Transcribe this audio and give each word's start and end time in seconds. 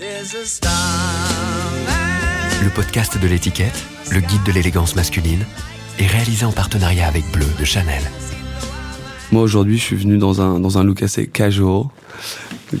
Le 0.00 0.06
podcast 2.72 3.20
de 3.20 3.26
l'étiquette, 3.26 3.84
le 4.12 4.20
guide 4.20 4.44
de 4.44 4.52
l'élégance 4.52 4.94
masculine, 4.94 5.44
est 5.98 6.06
réalisé 6.06 6.44
en 6.44 6.52
partenariat 6.52 7.08
avec 7.08 7.24
Bleu 7.32 7.48
de 7.58 7.64
Chanel. 7.64 8.02
Moi 9.32 9.42
aujourd'hui 9.42 9.76
je 9.76 9.82
suis 9.82 9.96
venu 9.96 10.16
dans 10.16 10.40
un, 10.40 10.60
dans 10.60 10.78
un 10.78 10.84
look 10.84 11.02
assez 11.02 11.26
casual. 11.26 11.86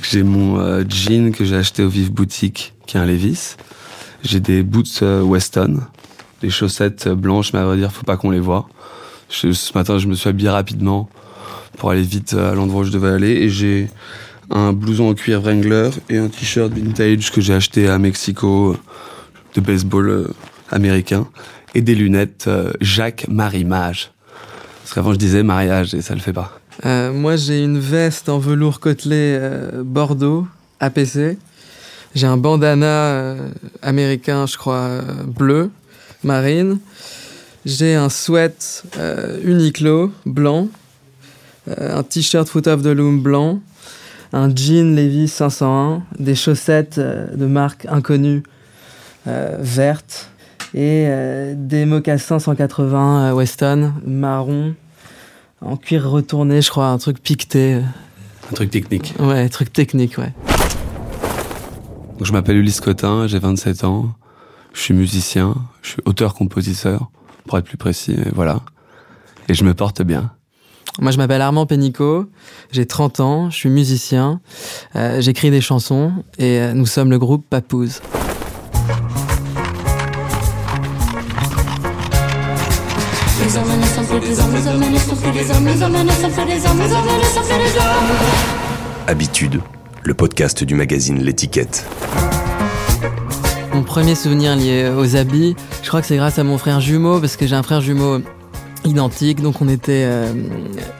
J'ai 0.02 0.22
mon 0.22 0.60
euh, 0.60 0.84
jean 0.88 1.32
que 1.32 1.44
j'ai 1.44 1.56
acheté 1.56 1.82
au 1.82 1.88
Vive 1.88 2.12
Boutique 2.12 2.74
qui 2.86 2.96
est 2.96 3.00
un 3.00 3.06
Levis. 3.06 3.56
J'ai 4.22 4.38
des 4.38 4.62
boots 4.62 5.00
euh, 5.02 5.20
Weston, 5.20 5.80
des 6.40 6.50
chaussettes 6.50 7.08
blanches 7.08 7.52
mais 7.52 7.58
à 7.58 7.64
vrai 7.64 7.78
dire 7.78 7.90
faut 7.90 8.04
pas 8.04 8.16
qu'on 8.16 8.30
les 8.30 8.38
voit. 8.38 8.68
ce 9.28 9.76
matin 9.76 9.98
je 9.98 10.06
me 10.06 10.14
suis 10.14 10.28
habillé 10.28 10.50
rapidement 10.50 11.08
pour 11.78 11.90
aller 11.90 12.02
vite 12.02 12.34
à 12.34 12.54
l'endroit 12.54 12.82
où 12.82 12.84
je 12.84 12.92
devais 12.92 13.10
aller 13.10 13.32
et 13.32 13.48
j'ai 13.48 13.90
un 14.50 14.72
blouson 14.72 15.10
en 15.10 15.14
cuir 15.14 15.40
Wrangler 15.40 15.90
et 16.08 16.18
un 16.18 16.28
t-shirt 16.28 16.72
vintage 16.72 17.30
que 17.30 17.40
j'ai 17.40 17.54
acheté 17.54 17.88
à 17.88 17.98
Mexico 17.98 18.76
de 19.54 19.60
baseball 19.60 20.08
euh, 20.08 20.28
américain 20.70 21.26
et 21.74 21.82
des 21.82 21.94
lunettes 21.94 22.48
Jacques 22.80 23.26
Marie 23.28 23.64
Mage. 23.64 24.10
Parce 24.88 24.94
qu'avant, 24.94 25.12
je 25.12 25.18
disais 25.18 25.42
mariage 25.42 25.94
et 25.94 26.00
ça 26.00 26.14
le 26.14 26.20
fait 26.20 26.32
pas. 26.32 26.58
Euh, 26.86 27.12
moi, 27.12 27.36
j'ai 27.36 27.62
une 27.62 27.78
veste 27.78 28.30
en 28.30 28.38
velours 28.38 28.80
côtelé 28.80 29.36
euh, 29.38 29.82
Bordeaux, 29.84 30.46
APC. 30.80 31.36
J'ai 32.14 32.26
un 32.26 32.36
bandana 32.36 32.86
euh, 32.86 33.48
américain, 33.82 34.46
je 34.46 34.56
crois, 34.56 35.02
bleu, 35.26 35.70
marine. 36.22 36.78
J'ai 37.66 37.94
un 37.96 38.08
sweat 38.08 38.84
Uniqlo 39.44 40.10
blanc, 40.24 40.68
un 41.76 42.02
t-shirt 42.02 42.48
Foot 42.48 42.66
of 42.66 42.82
the 42.82 42.86
Loom 42.86 43.20
blanc, 43.20 43.60
un 44.32 44.54
jean 44.54 44.94
Levi's 44.94 45.32
501, 45.32 46.02
des 46.18 46.34
chaussettes 46.34 46.98
de 47.00 47.46
marque 47.46 47.86
inconnue 47.86 48.42
vertes 49.24 50.30
et 50.74 51.06
euh, 51.06 51.54
des 51.56 51.86
mocassins 51.86 52.38
180 52.38 53.30
euh, 53.30 53.32
Weston 53.32 53.94
marron 54.04 54.74
en 55.60 55.76
cuir 55.76 56.08
retourné, 56.08 56.62
je 56.62 56.70
crois, 56.70 56.88
un 56.88 56.98
truc 56.98 57.20
piqueté. 57.20 57.80
Un 58.50 58.54
truc 58.54 58.70
technique. 58.70 59.14
Ouais, 59.18 59.40
un 59.40 59.48
truc 59.48 59.72
technique, 59.72 60.18
ouais. 60.18 60.32
Donc, 62.18 62.26
je 62.26 62.32
m'appelle 62.32 62.56
Ulysse 62.56 62.80
Cotin, 62.80 63.26
j'ai 63.26 63.38
27 63.38 63.84
ans, 63.84 64.14
je 64.72 64.80
suis 64.80 64.94
musicien, 64.94 65.54
je 65.82 65.90
suis 65.90 66.02
auteur-compositeur, 66.04 67.10
pour 67.46 67.58
être 67.58 67.64
plus 67.64 67.76
précis, 67.76 68.16
voilà. 68.34 68.60
Et 69.48 69.54
je 69.54 69.64
me 69.64 69.74
porte 69.74 70.02
bien. 70.02 70.30
Moi, 71.00 71.12
je 71.12 71.18
m'appelle 71.18 71.42
Armand 71.42 71.66
Pénicaud, 71.66 72.26
j'ai 72.72 72.86
30 72.86 73.20
ans, 73.20 73.50
je 73.50 73.56
suis 73.56 73.68
musicien, 73.68 74.40
euh, 74.96 75.20
j'écris 75.20 75.50
des 75.50 75.60
chansons 75.60 76.12
et 76.38 76.72
nous 76.74 76.86
sommes 76.86 77.10
le 77.10 77.18
groupe 77.18 77.46
Papouze. 77.48 78.00
Habitude, 89.06 89.60
le 90.02 90.14
podcast 90.14 90.64
du 90.64 90.74
magazine 90.74 91.22
L'étiquette. 91.22 91.86
Mon 93.72 93.82
premier 93.84 94.14
souvenir 94.14 94.56
lié 94.56 94.92
aux 94.96 95.16
habits, 95.16 95.54
je 95.82 95.88
crois 95.88 96.00
que 96.00 96.06
c'est 96.06 96.16
grâce 96.16 96.38
à 96.38 96.44
mon 96.44 96.58
frère 96.58 96.80
jumeau, 96.80 97.20
parce 97.20 97.36
que 97.36 97.46
j'ai 97.46 97.54
un 97.54 97.62
frère 97.62 97.80
jumeau 97.80 98.20
identique, 98.88 99.40
donc 99.40 99.60
on 99.60 99.68
était 99.68 100.04
euh, 100.06 100.32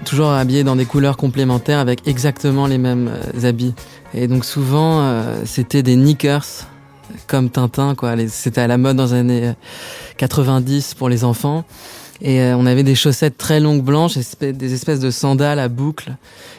toujours 0.04 0.30
habillés 0.30 0.64
dans 0.64 0.76
des 0.76 0.84
couleurs 0.84 1.16
complémentaires 1.16 1.78
avec 1.78 2.06
exactement 2.06 2.66
les 2.66 2.78
mêmes 2.78 3.08
euh, 3.08 3.48
habits. 3.48 3.74
Et 4.14 4.28
donc 4.28 4.44
souvent, 4.44 5.00
euh, 5.00 5.42
c'était 5.44 5.82
des 5.82 5.96
knickers 5.96 6.44
comme 7.26 7.50
Tintin, 7.50 7.94
quoi. 7.94 8.14
C'était 8.28 8.60
à 8.60 8.66
la 8.66 8.78
mode 8.78 8.96
dans 8.96 9.06
les 9.06 9.12
années 9.14 9.52
90 10.18 10.94
pour 10.94 11.08
les 11.08 11.24
enfants. 11.24 11.64
Et 12.20 12.40
euh, 12.40 12.56
on 12.56 12.66
avait 12.66 12.82
des 12.82 12.94
chaussettes 12.94 13.38
très 13.38 13.60
longues 13.60 13.82
blanches, 13.82 14.18
des 14.40 14.74
espèces 14.74 15.00
de 15.00 15.10
sandales 15.10 15.58
à 15.58 15.68
boucles. 15.68 16.16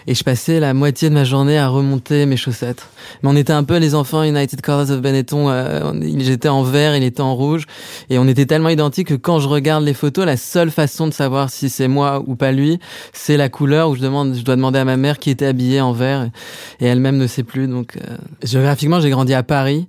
Et 0.08 0.16
je 0.16 0.24
passais 0.24 0.59
la 0.59 0.74
moitié 0.74 1.09
de 1.09 1.14
ma 1.14 1.24
journée 1.24 1.58
à 1.58 1.68
remonter 1.68 2.25
mes 2.25 2.38
chaussettes. 2.38 2.88
Mais 3.22 3.30
on 3.30 3.36
était 3.36 3.53
un 3.53 3.64
peu 3.64 3.78
les 3.78 3.96
enfants 3.96 4.24
United 4.24 4.62
Colors 4.62 4.90
of 4.92 5.02
Benetton. 5.02 5.50
Euh, 5.50 5.92
J'étais 6.18 6.50
en 6.50 6.64
vert, 6.64 6.96
il 6.96 7.03
était 7.03 7.22
en 7.22 7.36
rouge. 7.36 7.66
Et 8.09 8.18
on 8.18 8.28
était 8.28 8.46
tellement 8.46 8.69
identiques 8.69 9.09
que 9.09 9.14
quand 9.14 9.40
je 9.40 9.48
regarde 9.48 9.84
les 9.84 9.94
photos, 9.94 10.25
la 10.25 10.38
seule 10.38 10.72
façon 10.72 11.08
de 11.08 11.14
savoir 11.14 11.50
si 11.50 11.69
c'est 11.69 11.88
moi 11.88 12.24
ou 12.25 12.36
pas 12.36 12.52
lui, 12.52 12.80
c'est 13.14 13.38
la 13.38 13.50
couleur 13.50 13.90
où 13.90 13.96
je 13.96 14.02
demande, 14.02 14.36
je 14.36 14.44
dois 14.44 14.56
demander 14.56 14.80
à 14.80 14.86
ma 14.86 14.98
mère 14.98 15.19
qui 15.19 15.30
était 15.30 15.46
habillée 15.46 15.81
en 15.81 15.92
vert. 15.92 16.30
Et 16.80 16.86
elle-même 16.86 17.18
ne 17.18 17.28
sait 17.28 17.44
plus. 17.44 17.68
Donc, 17.68 17.98
euh, 17.98 18.18
géographiquement, 18.44 19.00
j'ai 19.02 19.09
grandi 19.09 19.34
à 19.34 19.44
Paris, 19.44 19.88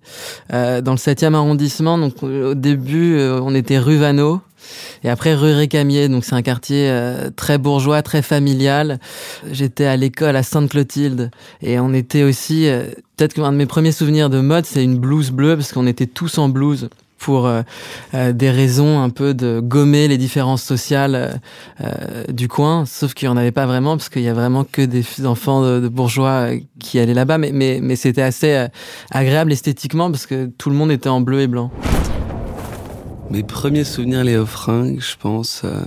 euh, 0.52 0.80
dans 0.80 0.92
le 0.92 0.98
7e 0.98 1.34
arrondissement. 1.34 1.98
Donc, 1.98 2.22
au 2.22 2.54
début, 2.54 3.16
euh, 3.16 3.40
on 3.42 3.54
était 3.54 3.78
rue 3.78 3.96
Vanneau. 3.96 4.40
Et 5.04 5.08
après, 5.08 5.34
rue 5.34 5.52
Récamier, 5.52 6.08
donc 6.08 6.24
c'est 6.24 6.34
un 6.34 6.42
quartier 6.42 6.88
euh, 6.90 7.30
très 7.34 7.58
bourgeois, 7.58 8.02
très 8.02 8.22
familial. 8.22 8.98
J'étais 9.50 9.86
à 9.86 9.96
l'école 9.96 10.36
à 10.36 10.42
Sainte-Clotilde 10.42 11.30
et 11.62 11.80
on 11.80 11.92
était 11.94 12.22
aussi, 12.22 12.68
euh, 12.68 12.84
peut-être 13.16 13.34
qu'un 13.34 13.52
de 13.52 13.56
mes 13.56 13.66
premiers 13.66 13.92
souvenirs 13.92 14.30
de 14.30 14.40
mode, 14.40 14.66
c'est 14.66 14.84
une 14.84 14.98
blouse 14.98 15.30
bleue 15.30 15.56
parce 15.56 15.72
qu'on 15.72 15.86
était 15.86 16.06
tous 16.06 16.38
en 16.38 16.48
blouse 16.48 16.88
pour 17.18 17.46
euh, 17.46 17.62
des 18.32 18.50
raisons 18.50 19.02
un 19.02 19.10
peu 19.10 19.34
de 19.34 19.60
gommer 19.60 20.08
les 20.08 20.16
différences 20.16 20.62
sociales 20.62 21.38
du 22.30 22.48
coin, 22.48 22.86
sauf 22.86 23.12
qu'il 23.12 23.28
n'y 23.28 23.34
en 23.34 23.36
avait 23.36 23.52
pas 23.52 23.66
vraiment, 23.66 23.98
parce 23.98 24.08
qu'il 24.08 24.22
y 24.22 24.28
a 24.28 24.32
vraiment 24.32 24.64
que 24.64 24.80
des 24.80 25.04
enfants 25.26 25.62
de, 25.62 25.86
bourgeois 25.88 26.48
qui 26.78 26.98
allaient 26.98 27.12
là-bas, 27.12 27.36
mais, 27.36 27.50
mais, 27.52 27.80
mais 27.82 27.94
c'était 27.94 28.22
assez 28.22 28.66
agréable 29.10 29.52
esthétiquement, 29.52 30.10
parce 30.10 30.24
que 30.24 30.46
tout 30.46 30.70
le 30.70 30.76
monde 30.76 30.90
était 30.90 31.10
en 31.10 31.20
bleu 31.20 31.42
et 31.42 31.46
blanc. 31.46 31.70
Mes 33.30 33.44
premiers 33.44 33.84
souvenirs 33.84 34.24
aux 34.40 34.46
fringues, 34.46 35.00
je 35.00 35.14
pense, 35.16 35.62
euh, 35.64 35.80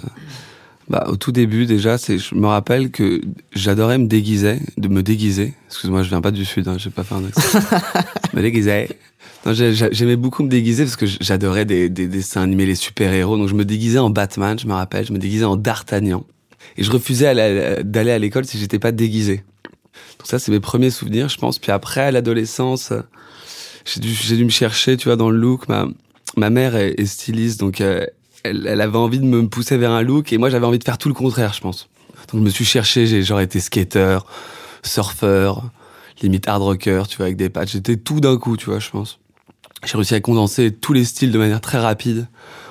bah, 0.90 1.08
au 1.10 1.18
tout 1.18 1.34
début 1.34 1.66
déjà, 1.66 1.98
c'est, 1.98 2.18
je 2.18 2.36
me 2.36 2.48
rappelle 2.48 2.90
que 2.90 3.22
j'adorais 3.54 3.98
me 3.98 4.08
déguiser, 4.08 4.60
de 4.78 4.88
me 4.88 5.04
déguiser. 5.04 5.54
Excuse-moi, 5.68 6.04
je 6.04 6.10
viens 6.10 6.22
pas 6.22 6.32
du 6.32 6.46
sud, 6.46 6.70
hein, 6.70 6.78
je 6.78 6.86
vais 6.86 6.92
pas 6.92 7.04
faire 7.04 7.18
un 7.18 7.26
accent. 7.26 7.60
me 8.34 8.42
déguiser. 8.42 8.88
j'aimais 9.46 10.16
beaucoup 10.16 10.44
me 10.44 10.50
déguiser 10.50 10.86
parce 10.86 10.96
que 10.96 11.06
j'adorais 11.06 11.66
des, 11.66 11.90
des, 11.90 12.08
dessins 12.08 12.44
animés, 12.44 12.66
les 12.66 12.76
super-héros. 12.76 13.38
Donc 13.38 13.50
je 13.50 13.56
me 13.56 13.66
déguisais 13.66 14.00
en 14.00 14.10
Batman, 14.10 14.58
je 14.58 14.66
me 14.66 14.74
rappelle, 14.74 15.06
je 15.06 15.12
me 15.12 15.20
déguisais 15.20 15.46
en 15.46 15.58
D'Artagnan. 15.58 16.26
Et 16.78 16.84
je 16.84 16.92
refusais 16.92 17.36
d'aller 17.84 18.12
à 18.12 18.20
l'école 18.20 18.46
si 18.46 18.58
j'étais 18.58 18.80
pas 18.80 18.94
déguisé. 18.94 19.44
Donc 20.18 20.28
ça, 20.28 20.40
c'est 20.40 20.52
mes 20.52 20.62
premiers 20.62 20.92
souvenirs, 20.92 21.28
je 21.28 21.38
pense. 21.38 21.60
Puis 21.60 21.74
après, 21.74 22.02
à 22.02 22.12
l'adolescence, 22.12 22.94
j'ai 23.84 24.00
dû, 24.00 24.10
j'ai 24.10 24.38
dû 24.38 24.46
me 24.46 24.50
chercher, 24.50 24.96
tu 24.96 25.10
vois, 25.10 25.18
dans 25.18 25.30
le 25.30 25.38
look. 25.38 25.68
Ma, 25.68 25.88
ma 26.38 26.50
mère 26.50 26.76
est, 26.76 27.06
styliste, 27.06 27.60
donc 27.60 27.82
euh, 27.82 28.06
elle, 28.44 28.82
avait 28.82 28.98
envie 28.98 29.20
de 29.20 29.26
me 29.26 29.48
pousser 29.48 29.78
vers 29.78 29.92
un 29.92 30.02
look 30.02 30.34
et 30.34 30.38
moi 30.38 30.50
j'avais 30.50 30.66
envie 30.66 30.80
de 30.80 30.84
faire 30.84 30.98
tout 30.98 31.10
le 31.10 31.14
contraire, 31.14 31.54
je 31.54 31.62
pense. 31.62 31.90
Donc 32.32 32.42
je 32.42 32.46
me 32.46 32.50
suis 32.50 32.66
cherché, 32.66 33.06
j'ai 33.06 33.22
genre 33.24 33.40
été 33.40 33.60
skater, 33.60 34.20
surfeur, 34.84 35.64
limite 36.22 36.48
hard 36.48 36.62
rocker, 36.62 37.04
tu 37.08 37.18
vois, 37.18 37.28
avec 37.28 37.38
des 37.38 37.50
patchs. 37.50 37.74
J'étais 37.74 37.98
tout 37.98 38.20
d'un 38.20 38.38
coup, 38.38 38.58
tu 38.58 38.70
vois, 38.70 38.80
je 38.80 38.90
pense. 38.90 39.20
J'ai 39.86 39.98
réussi 39.98 40.16
à 40.16 40.22
condenser 40.22 40.72
tous 40.72 40.94
les 40.94 41.04
styles 41.04 41.32
de 41.32 41.38
manière 41.38 41.60
très 41.60 41.78
rapide, 41.78 42.28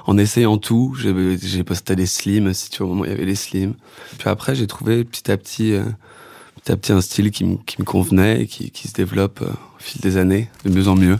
en 0.06 0.16
essayant 0.16 0.56
tout. 0.56 0.96
J'ai 0.98 1.62
posté 1.62 1.94
des 1.94 2.06
slims, 2.06 2.54
si 2.54 2.70
tu 2.70 2.78
vois, 2.78 2.86
au 2.86 2.90
moment 2.90 3.04
il 3.04 3.10
y 3.10 3.14
avait 3.14 3.26
les 3.26 3.34
slims. 3.34 3.74
Puis 4.18 4.28
après, 4.28 4.54
j'ai 4.54 4.66
trouvé 4.66 5.04
petit 5.04 5.30
à 5.30 5.36
petit, 5.36 5.74
euh, 5.74 5.84
petit 6.56 6.72
à 6.72 6.76
petit 6.76 6.92
un 6.92 7.02
style 7.02 7.30
qui, 7.30 7.44
me 7.44 7.84
convenait 7.84 8.42
et 8.42 8.46
qui, 8.46 8.70
qui 8.70 8.88
se 8.88 8.94
développe 8.94 9.42
euh, 9.42 9.50
au 9.50 9.78
fil 9.78 10.00
des 10.00 10.16
années, 10.16 10.48
de 10.64 10.70
mieux 10.70 10.88
en 10.88 10.94
mieux. 10.94 11.18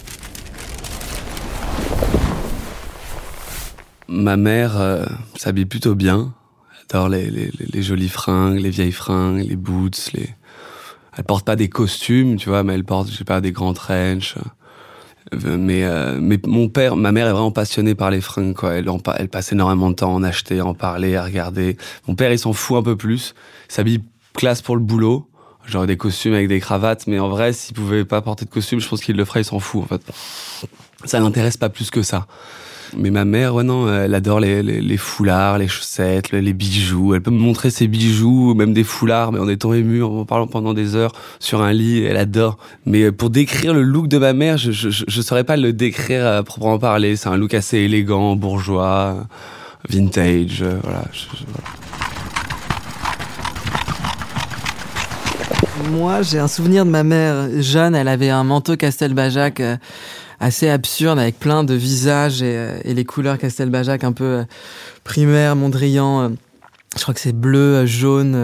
Ma 4.08 4.36
mère 4.36 4.80
euh, 4.80 5.06
s'habille 5.36 5.66
plutôt 5.66 5.94
bien. 5.94 6.34
Elle 6.72 6.98
adore 6.98 7.08
les, 7.08 7.82
jolies 7.82 8.08
fringues, 8.08 8.58
les 8.58 8.70
vieilles 8.70 8.92
fringues, 8.92 9.46
les 9.48 9.56
boots. 9.56 10.10
Les... 10.14 10.28
Elle 11.16 11.24
porte 11.24 11.44
pas 11.44 11.56
des 11.56 11.68
costumes, 11.68 12.36
tu 12.36 12.48
vois, 12.48 12.62
mais 12.62 12.74
elle 12.74 12.84
porte, 12.84 13.10
je 13.10 13.16
sais 13.16 13.24
pas, 13.24 13.40
des 13.40 13.52
grands 13.52 13.74
trench. 13.74 14.36
Euh, 15.32 15.56
mais, 15.56 15.84
euh, 15.84 16.18
mais 16.20 16.38
mon 16.46 16.68
père, 16.68 16.96
ma 16.96 17.12
mère 17.12 17.26
est 17.26 17.32
vraiment 17.32 17.52
passionnée 17.52 17.94
par 17.94 18.10
les 18.10 18.20
fringues, 18.20 18.54
quoi. 18.54 18.74
Elle, 18.74 18.88
elle 19.16 19.28
passe 19.28 19.52
énormément 19.52 19.90
de 19.90 19.94
temps 19.94 20.12
à 20.12 20.14
en 20.14 20.22
acheter, 20.22 20.58
à 20.60 20.66
en 20.66 20.74
parler, 20.74 21.16
à 21.16 21.24
regarder. 21.24 21.76
Mon 22.08 22.14
père, 22.14 22.32
il 22.32 22.38
s'en 22.38 22.52
fout 22.52 22.76
un 22.78 22.82
peu 22.82 22.96
plus. 22.96 23.34
Il 23.70 23.74
s'habille 23.74 24.00
classe 24.34 24.62
pour 24.62 24.76
le 24.76 24.82
boulot. 24.82 25.28
Genre 25.64 25.86
des 25.86 25.96
costumes 25.96 26.34
avec 26.34 26.48
des 26.48 26.58
cravates, 26.58 27.06
mais 27.06 27.20
en 27.20 27.28
vrai, 27.28 27.52
s'il 27.52 27.74
pouvait 27.76 28.04
pas 28.04 28.20
porter 28.20 28.44
de 28.44 28.50
costume, 28.50 28.80
je 28.80 28.88
pense 28.88 29.00
qu'il 29.00 29.16
le 29.16 29.24
ferait, 29.24 29.42
il 29.42 29.44
s'en 29.44 29.60
fout, 29.60 29.84
en 29.84 29.86
fait. 29.86 30.02
Ça 31.04 31.20
l'intéresse 31.20 31.56
pas 31.56 31.68
plus 31.68 31.90
que 31.90 32.02
ça. 32.02 32.26
Mais 32.96 33.10
ma 33.10 33.24
mère, 33.24 33.54
ouais, 33.54 33.64
non, 33.64 33.92
elle 33.92 34.14
adore 34.14 34.40
les, 34.40 34.96
foulards, 34.96 35.58
les 35.58 35.68
chaussettes, 35.68 36.32
les 36.32 36.52
bijoux. 36.52 37.14
Elle 37.14 37.22
peut 37.22 37.30
me 37.30 37.38
montrer 37.38 37.70
ses 37.70 37.88
bijoux, 37.88 38.54
même 38.54 38.74
des 38.74 38.84
foulards, 38.84 39.32
mais 39.32 39.38
en 39.38 39.48
étant 39.48 39.72
émue, 39.72 40.02
en 40.02 40.24
parlant 40.24 40.46
pendant 40.46 40.74
des 40.74 40.94
heures 40.94 41.12
sur 41.38 41.62
un 41.62 41.72
lit, 41.72 42.02
elle 42.02 42.16
adore. 42.16 42.58
Mais 42.84 43.10
pour 43.10 43.30
décrire 43.30 43.72
le 43.72 43.82
look 43.82 44.08
de 44.08 44.18
ma 44.18 44.32
mère, 44.32 44.58
je, 44.58 44.72
je, 44.72 44.90
je 45.06 45.22
saurais 45.22 45.44
pas 45.44 45.56
le 45.56 45.72
décrire 45.72 46.26
à 46.26 46.42
proprement 46.42 46.78
parler. 46.78 47.16
C'est 47.16 47.28
un 47.28 47.36
look 47.36 47.54
assez 47.54 47.78
élégant, 47.78 48.36
bourgeois, 48.36 49.26
vintage, 49.88 50.62
euh, 50.62 50.78
voilà. 50.82 51.04
Moi, 55.90 56.22
j'ai 56.22 56.38
un 56.38 56.48
souvenir 56.48 56.84
de 56.84 56.90
ma 56.90 57.02
mère 57.02 57.48
jeune. 57.60 57.94
Elle 57.94 58.08
avait 58.08 58.30
un 58.30 58.44
manteau 58.44 58.76
Castelbajac 58.76 59.60
euh, 59.60 59.76
assez 60.42 60.68
absurde 60.68 61.20
avec 61.20 61.38
plein 61.38 61.62
de 61.62 61.72
visages 61.72 62.42
et, 62.42 62.56
euh, 62.56 62.78
les 62.84 63.04
couleurs 63.04 63.38
Castelbajac 63.38 64.02
un 64.02 64.12
peu 64.12 64.24
euh, 64.24 64.44
primaires, 65.04 65.54
Mondrian. 65.54 66.22
euh, 66.22 66.28
je 66.96 67.02
crois 67.02 67.14
que 67.14 67.20
c'est 67.20 67.34
bleu, 67.34 67.86
jaune, 67.86 68.36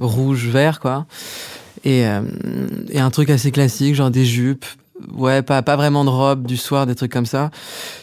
rouge, 0.00 0.46
vert, 0.46 0.80
quoi. 0.80 1.04
Et, 1.84 2.04
et 2.88 2.98
un 2.98 3.10
truc 3.10 3.28
assez 3.28 3.50
classique, 3.50 3.94
genre 3.94 4.10
des 4.10 4.24
jupes. 4.24 4.64
Ouais, 5.14 5.42
pas, 5.42 5.60
pas 5.62 5.76
vraiment 5.76 6.04
de 6.04 6.10
robe 6.10 6.46
du 6.46 6.56
soir, 6.56 6.86
des 6.86 6.94
trucs 6.94 7.12
comme 7.12 7.26
ça. 7.26 7.50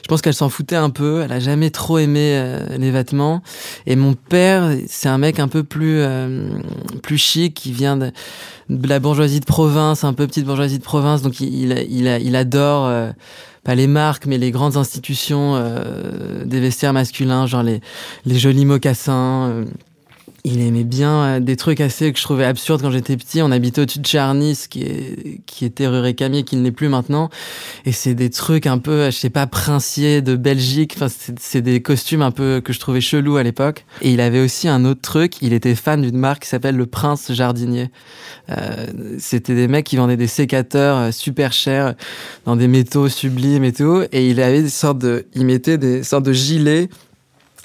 Je 0.04 0.08
pense 0.08 0.22
qu'elle 0.22 0.34
s'en 0.34 0.50
foutait 0.50 0.76
un 0.76 0.92
peu. 0.92 1.22
Elle 1.24 1.32
a 1.32 1.40
jamais 1.40 1.72
trop 1.72 1.98
aimé 1.98 2.34
euh, 2.36 2.78
les 2.78 2.92
vêtements. 2.92 3.42
Et 3.88 3.96
mon 3.96 4.14
père, 4.14 4.72
c'est 4.88 5.10
un 5.10 5.18
mec 5.18 5.40
un 5.40 5.48
peu 5.48 5.64
plus, 5.64 5.98
euh, 6.00 6.50
plus 7.02 7.18
chic, 7.18 7.56
qui 7.56 7.72
vient 7.72 7.98
de, 7.98 8.12
de 8.70 8.88
la 8.88 9.00
bourgeoisie 9.00 9.40
de 9.40 9.46
province, 9.46 10.04
un 10.04 10.14
peu 10.14 10.28
petite 10.28 10.46
bourgeoisie 10.46 10.78
de 10.78 10.84
province. 10.84 11.24
Donc 11.24 11.40
il, 11.40 11.72
il, 11.72 12.08
il, 12.08 12.36
adore, 12.36 12.86
euh, 12.86 13.12
pas 13.64 13.74
les 13.74 13.88
marques, 13.88 14.28
mais 14.28 14.38
les 14.38 14.52
grandes 14.52 14.78
institutions 14.78 15.56
euh, 15.56 16.46
des 16.46 16.60
vestiaires 16.60 16.94
masculins, 16.94 17.48
genre 17.48 17.64
les, 17.64 17.82
les 18.26 18.38
jolis 18.38 18.66
mocassins. 18.66 19.66
Il 20.46 20.60
aimait 20.60 20.84
bien 20.84 21.24
euh, 21.24 21.40
des 21.40 21.56
trucs 21.56 21.80
assez 21.80 22.12
que 22.12 22.18
je 22.20 22.24
trouvais 22.24 22.44
absurdes 22.44 22.82
quand 22.82 22.92
j'étais 22.92 23.16
petit. 23.16 23.42
On 23.42 23.50
habitait 23.52 23.82
au-dessus 23.82 24.00
de 24.00 24.06
Charnis, 24.06 24.66
qui, 24.70 24.82
est, 24.84 25.42
qui 25.46 25.64
était 25.64 25.88
rue 25.88 26.00
Récamier, 26.00 26.44
qui 26.44 26.58
ne 26.58 26.64
l'est 26.64 26.72
plus 26.74 26.90
maintenant. 26.90 27.30
Et 27.86 27.94
c'est 27.94 28.14
des 28.14 28.30
trucs 28.30 28.68
un 28.68 28.78
peu, 28.78 29.06
je 29.06 29.12
sais 29.18 29.30
pas, 29.30 29.48
princiers 29.48 30.22
de 30.22 30.36
Belgique. 30.36 30.94
Enfin, 30.98 31.08
c'est- 31.40 31.62
des 31.62 31.82
costumes 31.82 32.22
un 32.22 32.32
peu 32.32 32.60
que 32.64 32.74
je 32.74 32.80
trouvais 32.80 33.00
chelous 33.00 33.38
à 33.38 33.44
l'époque. 33.44 33.86
Et 34.02 34.12
il 34.12 34.20
avait 34.20 34.42
aussi 34.42 34.68
un 34.68 34.84
autre 34.84 35.00
truc. 35.02 35.42
Il 35.42 35.54
était 35.54 35.76
fan 35.76 36.02
d'une 36.02 36.18
marque 36.18 36.44
qui 36.44 36.50
s'appelle 36.50 36.76
le 36.76 36.88
Prince 36.88 37.32
Jardinier. 37.32 37.90
Euh, 38.50 38.88
C'était 39.20 39.56
des 39.56 39.70
mecs 39.70 39.86
qui 39.86 39.96
vendaient 39.96 40.18
des 40.18 40.28
sécateurs 40.28 40.98
euh, 40.98 41.12
super 41.12 41.54
chers 41.54 41.94
dans 42.46 42.58
des 42.58 42.68
métaux 42.68 43.08
sublimes 43.08 43.64
et 43.64 43.72
tout. 43.72 44.04
Et 44.12 44.30
il 44.30 44.42
avait 44.42 44.64
des 44.64 44.70
sortes 44.70 44.98
de, 45.00 45.26
il 45.36 45.46
mettait 45.46 45.78
des 45.78 46.04
sortes 46.04 46.26
de 46.26 46.34
gilets 46.34 46.90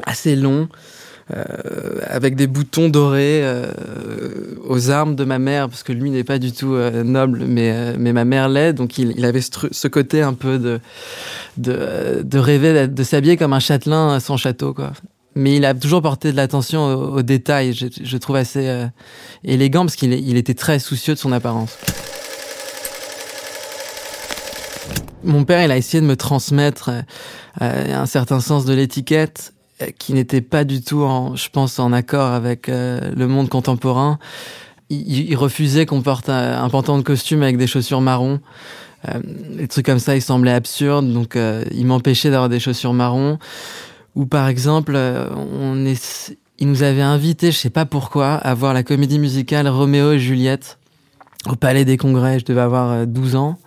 assez 0.06 0.36
longs 0.36 0.68
avec 2.06 2.36
des 2.36 2.46
boutons 2.46 2.88
dorés 2.88 3.40
euh, 3.42 3.66
aux 4.66 4.90
armes 4.90 5.14
de 5.14 5.24
ma 5.24 5.38
mère, 5.38 5.68
parce 5.68 5.82
que 5.82 5.92
lui 5.92 6.10
n'est 6.10 6.24
pas 6.24 6.38
du 6.38 6.52
tout 6.52 6.74
euh, 6.74 7.02
noble, 7.04 7.44
mais, 7.46 7.70
euh, 7.70 7.96
mais 7.98 8.12
ma 8.12 8.24
mère 8.24 8.48
l'est, 8.48 8.72
donc 8.72 8.98
il, 8.98 9.12
il 9.16 9.24
avait 9.24 9.40
ce, 9.42 9.88
côté 9.88 10.22
un 10.22 10.34
peu 10.34 10.58
de, 10.58 10.80
de, 11.56 11.76
euh, 11.78 12.22
de 12.22 12.38
rêver 12.38 12.88
de 12.88 13.02
s'habiller 13.02 13.36
comme 13.36 13.52
un 13.52 13.60
châtelain 13.60 14.14
à 14.14 14.20
son 14.20 14.36
château, 14.36 14.72
quoi. 14.72 14.92
Mais 15.34 15.56
il 15.56 15.64
a 15.64 15.74
toujours 15.74 16.02
porté 16.02 16.32
de 16.32 16.36
l'attention 16.36 16.86
aux, 16.86 17.18
aux 17.18 17.22
détails, 17.22 17.72
je, 17.72 17.86
je 18.02 18.16
trouve 18.16 18.36
assez 18.36 18.66
euh, 18.66 18.86
élégant, 19.44 19.84
parce 19.84 19.96
qu'il 19.96 20.12
il 20.12 20.36
était 20.36 20.54
très 20.54 20.78
soucieux 20.78 21.14
de 21.14 21.18
son 21.18 21.32
apparence. 21.32 21.76
Mon 25.24 25.44
père, 25.44 25.62
il 25.62 25.70
a 25.70 25.76
essayé 25.76 26.00
de 26.00 26.06
me 26.06 26.16
transmettre 26.16 26.88
euh, 26.88 27.00
euh, 27.62 28.02
un 28.02 28.06
certain 28.06 28.40
sens 28.40 28.64
de 28.64 28.72
l'étiquette 28.72 29.52
euh, 29.52 29.57
qui 29.98 30.12
n'était 30.12 30.40
pas 30.40 30.64
du 30.64 30.82
tout, 30.82 31.02
en, 31.02 31.36
je 31.36 31.48
pense, 31.50 31.78
en 31.78 31.92
accord 31.92 32.32
avec 32.32 32.68
euh, 32.68 33.12
le 33.14 33.26
monde 33.26 33.48
contemporain. 33.48 34.18
Il, 34.90 35.36
refusait 35.36 35.84
qu'on 35.84 36.00
porte 36.00 36.30
un, 36.30 36.68
pantalon 36.70 36.98
de 36.98 37.02
costume 37.02 37.42
avec 37.42 37.58
des 37.58 37.66
chaussures 37.66 38.00
marron. 38.00 38.40
Euh, 39.06 39.20
des 39.56 39.68
trucs 39.68 39.84
comme 39.84 39.98
ça, 39.98 40.16
il 40.16 40.22
semblait 40.22 40.52
absurde, 40.52 41.12
donc 41.12 41.36
euh, 41.36 41.62
il 41.72 41.86
m'empêchait 41.86 42.30
d'avoir 42.30 42.48
des 42.48 42.58
chaussures 42.58 42.94
marron. 42.94 43.38
Ou 44.18 44.26
par 44.26 44.48
exemple, 44.48 44.94
euh, 44.96 45.28
on 45.34 45.86
est, 45.86 46.34
il 46.58 46.68
nous 46.68 46.82
avait 46.82 47.02
invités, 47.02 47.52
je 47.52 47.56
sais 47.56 47.70
pas 47.70 47.84
pourquoi, 47.84 48.34
à 48.34 48.52
voir 48.52 48.74
la 48.74 48.82
comédie 48.82 49.20
musicale 49.20 49.68
Roméo 49.68 50.12
et 50.12 50.18
Juliette 50.18 50.78
au 51.48 51.54
Palais 51.54 51.84
des 51.84 51.96
Congrès. 51.96 52.40
Je 52.40 52.44
devais 52.44 52.60
avoir 52.60 52.90
euh, 52.90 53.06
12 53.06 53.36
ans. 53.36 53.58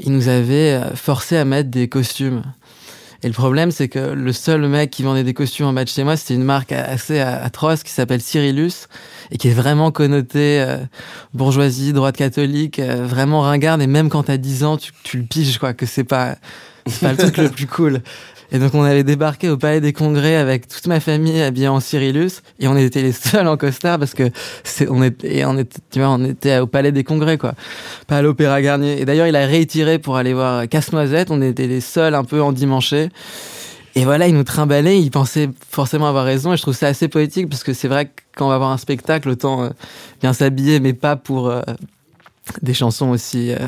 Il 0.00 0.12
nous 0.12 0.26
avait 0.26 0.72
euh, 0.72 0.96
forcé 0.96 1.36
à 1.36 1.44
mettre 1.44 1.70
des 1.70 1.88
costumes. 1.88 2.42
Et 3.24 3.26
le 3.26 3.32
problème, 3.32 3.70
c'est 3.70 3.88
que 3.88 3.98
le 3.98 4.32
seul 4.34 4.68
mec 4.68 4.90
qui 4.90 5.02
vendait 5.02 5.24
des 5.24 5.32
costumes 5.32 5.64
en 5.64 5.72
bas 5.72 5.84
de 5.84 5.88
chez 5.88 6.04
moi, 6.04 6.14
c'était 6.14 6.34
une 6.34 6.44
marque 6.44 6.72
assez 6.72 7.20
atroce 7.20 7.82
qui 7.82 7.90
s'appelle 7.90 8.20
Cyrillus 8.20 8.86
et 9.30 9.38
qui 9.38 9.48
est 9.48 9.54
vraiment 9.54 9.90
connotée 9.90 10.60
euh, 10.60 10.76
bourgeoisie, 11.32 11.94
droite 11.94 12.18
catholique, 12.18 12.78
euh, 12.80 13.06
vraiment 13.06 13.40
ringarde. 13.40 13.80
Et 13.80 13.86
même 13.86 14.10
quand 14.10 14.24
t'as 14.24 14.36
10 14.36 14.64
ans, 14.64 14.76
tu, 14.76 14.92
tu 15.04 15.16
le 15.16 15.24
piges, 15.24 15.56
quoi, 15.56 15.72
que 15.72 15.86
c'est 15.86 16.04
pas, 16.04 16.36
c'est 16.86 17.00
pas 17.00 17.12
le 17.12 17.16
truc 17.16 17.38
le 17.38 17.48
plus 17.48 17.66
cool. 17.66 18.02
Et 18.54 18.60
donc, 18.60 18.72
on 18.74 18.84
avait 18.84 19.02
débarqué 19.02 19.50
au 19.50 19.56
Palais 19.56 19.80
des 19.80 19.92
Congrès 19.92 20.36
avec 20.36 20.68
toute 20.68 20.86
ma 20.86 21.00
famille 21.00 21.42
habillée 21.42 21.66
en 21.66 21.80
Cyrillus 21.80 22.40
et 22.60 22.68
on 22.68 22.76
était 22.76 23.02
les 23.02 23.10
seuls 23.12 23.48
en 23.48 23.56
costard 23.56 23.98
parce 23.98 24.14
que 24.14 24.30
c'est, 24.62 24.88
on 24.88 25.02
était, 25.02 25.44
on 25.44 25.58
était, 25.58 25.80
tu 25.90 25.98
vois, 25.98 26.10
on 26.10 26.24
était 26.24 26.60
au 26.60 26.68
Palais 26.68 26.92
des 26.92 27.02
Congrès, 27.02 27.36
quoi. 27.36 27.54
Pas 28.06 28.18
à 28.18 28.22
l'Opéra 28.22 28.62
Garnier. 28.62 29.00
Et 29.00 29.04
d'ailleurs, 29.04 29.26
il 29.26 29.34
a 29.34 29.44
réitéré 29.44 29.98
pour 29.98 30.16
aller 30.16 30.32
voir 30.34 30.68
Casse-Noisette. 30.68 31.32
On 31.32 31.42
était 31.42 31.66
les 31.66 31.80
seuls 31.80 32.14
un 32.14 32.22
peu 32.22 32.40
endimanchés. 32.40 33.08
Et 33.96 34.04
voilà, 34.04 34.28
il 34.28 34.34
nous 34.34 34.44
trimballait, 34.44 35.00
il 35.00 35.10
pensait 35.10 35.50
forcément 35.68 36.08
avoir 36.08 36.24
raison, 36.24 36.52
et 36.52 36.56
je 36.56 36.62
trouve 36.62 36.74
ça 36.74 36.88
assez 36.88 37.06
poétique, 37.06 37.48
parce 37.48 37.62
que 37.62 37.72
c'est 37.72 37.86
vrai 37.86 38.06
que 38.06 38.44
va 38.44 38.58
voir 38.58 38.70
un 38.70 38.76
spectacle, 38.76 39.28
autant 39.28 39.62
euh, 39.62 39.68
bien 40.20 40.32
s'habiller, 40.32 40.80
mais 40.80 40.94
pas 40.94 41.14
pour 41.14 41.48
euh, 41.48 41.62
des 42.62 42.74
chansons 42.74 43.10
aussi 43.10 43.52
euh, 43.52 43.58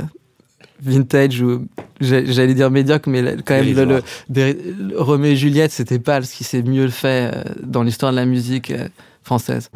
vintage 0.82 1.40
ou 1.40 1.66
j'allais 2.00 2.54
dire 2.54 2.70
médiocre, 2.70 3.08
mais 3.08 3.22
quand 3.44 3.54
même 3.54 3.74
le, 3.74 3.84
le, 3.84 4.02
des- 4.28 4.52
le 4.78 5.00
Roméo 5.00 5.32
et 5.32 5.36
Juliette, 5.36 5.72
c'était 5.72 5.98
pas 5.98 6.20
ce 6.22 6.34
qui 6.34 6.44
s'est 6.44 6.62
mieux 6.62 6.88
fait 6.88 7.30
euh, 7.34 7.42
dans 7.62 7.82
l'histoire 7.82 8.12
de 8.12 8.16
la 8.16 8.26
musique 8.26 8.70
euh, 8.70 8.88
française. 9.22 9.70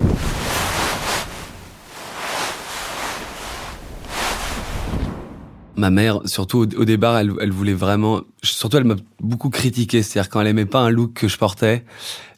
Ma 5.77 5.89
mère, 5.89 6.21
surtout 6.27 6.59
au, 6.77 6.85
départ, 6.85 7.17
elle, 7.17 7.33
elle 7.41 7.53
voulait 7.53 7.73
vraiment. 7.73 8.21
Surtout, 8.43 8.77
elle 8.77 8.85
m'a 8.85 8.97
beaucoup 9.19 9.49
critiqué. 9.49 10.03
C'est-à-dire 10.03 10.29
quand 10.29 10.43
elle 10.43 10.49
aimait 10.49 10.67
pas 10.67 10.81
un 10.81 10.91
look 10.91 11.15
que 11.15 11.27
je 11.29 11.39
portais, 11.39 11.85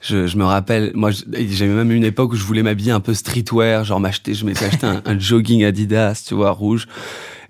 je, 0.00 0.28
je 0.28 0.36
me 0.36 0.44
rappelle. 0.44 0.92
Moi, 0.94 1.10
j'avais 1.10 1.72
même 1.72 1.90
une 1.90 2.04
époque 2.04 2.32
où 2.32 2.36
je 2.36 2.44
voulais 2.44 2.62
m'habiller 2.62 2.92
un 2.92 3.00
peu 3.00 3.14
streetwear, 3.14 3.82
genre 3.84 3.98
m'acheter. 3.98 4.34
Je 4.34 4.46
m'étais 4.46 4.66
acheté 4.66 4.86
un, 4.86 5.02
un 5.04 5.18
jogging 5.18 5.64
Adidas, 5.64 6.22
tu 6.28 6.34
vois, 6.34 6.52
rouge. 6.52 6.86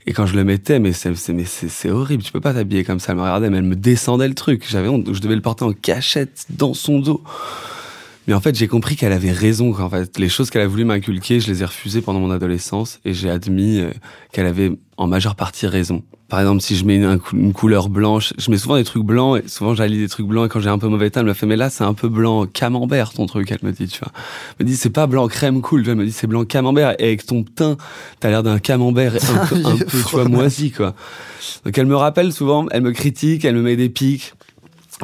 Et 0.07 0.13
quand 0.13 0.27
je 0.27 0.35
le 0.35 0.45
mettais, 0.45 0.79
mais 0.79 0.93
c'est 0.93 1.91
horrible. 1.91 2.23
Tu 2.23 2.33
peux 2.33 2.41
pas 2.41 2.55
t'habiller 2.55 2.85
comme 2.85 2.99
ça. 2.99 3.13
Elle 3.13 3.19
me 3.19 3.23
regardait, 3.23 3.51
mais 3.51 3.59
elle 3.59 3.65
me 3.65 3.77
descendait 3.77 4.29
le 4.29 4.35
truc. 4.35 4.67
J'avais 4.69 4.89
Je 4.89 5.21
devais 5.21 5.37
le 5.37 5.43
porter 5.43 5.65
en 5.65 5.73
cachette 5.73 6.47
dans 6.51 6.75
son 6.75 6.99
dos. 6.99 7.23
Mais 8.29 8.35
en 8.35 8.41
fait, 8.41 8.55
j'ai 8.57 8.69
compris 8.69 8.95
qu'elle 8.97 9.13
avait 9.13 9.33
raison. 9.33 9.73
Qu'en 9.73 9.91
fait, 9.91 10.19
les 10.19 10.29
choses 10.29 10.51
qu'elle 10.51 10.63
a 10.63 10.67
voulu 10.69 10.85
m'inculquer, 10.85 11.41
je 11.41 11.51
les 11.51 11.63
ai 11.63 11.65
refusées 11.65 12.03
pendant 12.03 12.21
mon 12.21 12.31
adolescence 12.31 13.01
et 13.05 13.15
j'ai 13.15 13.31
admis 13.31 13.81
euh, 13.81 13.91
qu'elle 14.33 14.47
avait 14.47 14.73
en 14.97 15.07
majeure 15.09 15.35
partie 15.35 15.67
raison. 15.67 16.03
Par 16.29 16.41
exemple, 16.41 16.63
si 16.63 16.77
je 16.77 16.85
mets 16.87 16.97
une, 16.97 17.05
un 17.05 17.19
cou- 17.19 17.37
une 17.37 17.53
couleur 17.53 17.89
blanche, 17.91 18.33
je 18.39 18.51
mets 18.51 18.57
souvent 18.57 18.77
des 18.77 18.85
trucs 18.85 19.03
blancs 19.03 19.43
et 19.45 19.49
souvent 19.49 19.75
j'allie 19.75 19.99
des 19.99 20.09
trucs 20.09 20.27
blancs 20.27 20.47
et 20.47 20.49
quand 20.49 20.61
j'ai 20.61 20.71
un 20.71 20.79
peu 20.79 20.89
mauvais 20.89 21.11
teint, 21.11 21.21
elle 21.21 21.27
me 21.27 21.35
fait 21.35 21.45
mais 21.45 21.57
là 21.57 21.69
c'est 21.69 21.85
un 21.85 21.93
peu 21.93 22.09
blanc 22.09 22.47
camembert 22.47 23.13
ton 23.13 23.27
truc, 23.27 23.51
elle 23.51 23.59
me 23.63 23.71
dit, 23.73 23.87
tu 23.87 23.99
vois. 23.99 24.13
Elle 24.59 24.65
me 24.65 24.71
dit 24.71 24.77
c'est 24.77 24.89
pas 24.89 25.07
blanc 25.07 25.29
crème 25.29 25.61
cool, 25.61 25.81
tu 25.81 25.85
vois. 25.87 25.93
elle 25.93 25.99
me 25.99 26.07
dit 26.07 26.13
c'est 26.13 26.27
blanc 26.27 26.47
camembert 26.47 26.95
et 26.99 27.05
avec 27.09 27.27
ton 27.27 27.43
teint, 27.43 27.77
t'as 28.21 28.31
l'air 28.31 28.43
d'un 28.43 28.59
camembert 28.61 29.15
un 29.17 29.47
peu, 29.47 29.57
un 29.57 29.77
peu 29.77 29.85
tu 29.85 29.97
vois, 30.13 30.25
moisi 30.25 30.71
quoi. 30.71 30.95
Donc 31.67 31.77
elle 31.77 31.87
me 31.87 31.97
rappelle 31.97 32.33
souvent, 32.33 32.67
elle 32.71 32.83
me 32.83 32.93
critique, 32.93 33.45
elle 33.45 33.57
me 33.57 33.63
met 33.63 33.77
des 33.77 33.91
pics, 33.91 34.33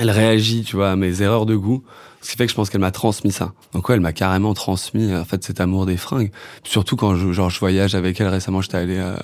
elle 0.00 0.10
réagit, 0.10 0.62
tu 0.62 0.76
vois, 0.76 0.92
à 0.92 0.96
mes 0.96 1.20
erreurs 1.20 1.44
de 1.44 1.56
goût. 1.56 1.82
Ce 2.28 2.32
qui 2.32 2.36
fait 2.36 2.44
que 2.44 2.50
je 2.50 2.56
pense 2.56 2.68
qu'elle 2.68 2.82
m'a 2.82 2.90
transmis 2.90 3.32
ça. 3.32 3.54
Donc 3.72 3.88
ouais, 3.88 3.94
elle 3.94 4.02
m'a 4.02 4.12
carrément 4.12 4.52
transmis 4.52 5.16
en 5.16 5.24
fait 5.24 5.42
cet 5.42 5.62
amour 5.62 5.86
des 5.86 5.96
fringues. 5.96 6.30
Surtout 6.62 6.94
quand 6.94 7.16
je, 7.16 7.32
genre 7.32 7.48
je 7.48 7.58
voyage 7.58 7.94
avec 7.94 8.20
elle 8.20 8.28
récemment, 8.28 8.60
j'étais 8.60 8.76
allé 8.76 8.98
euh, 8.98 9.16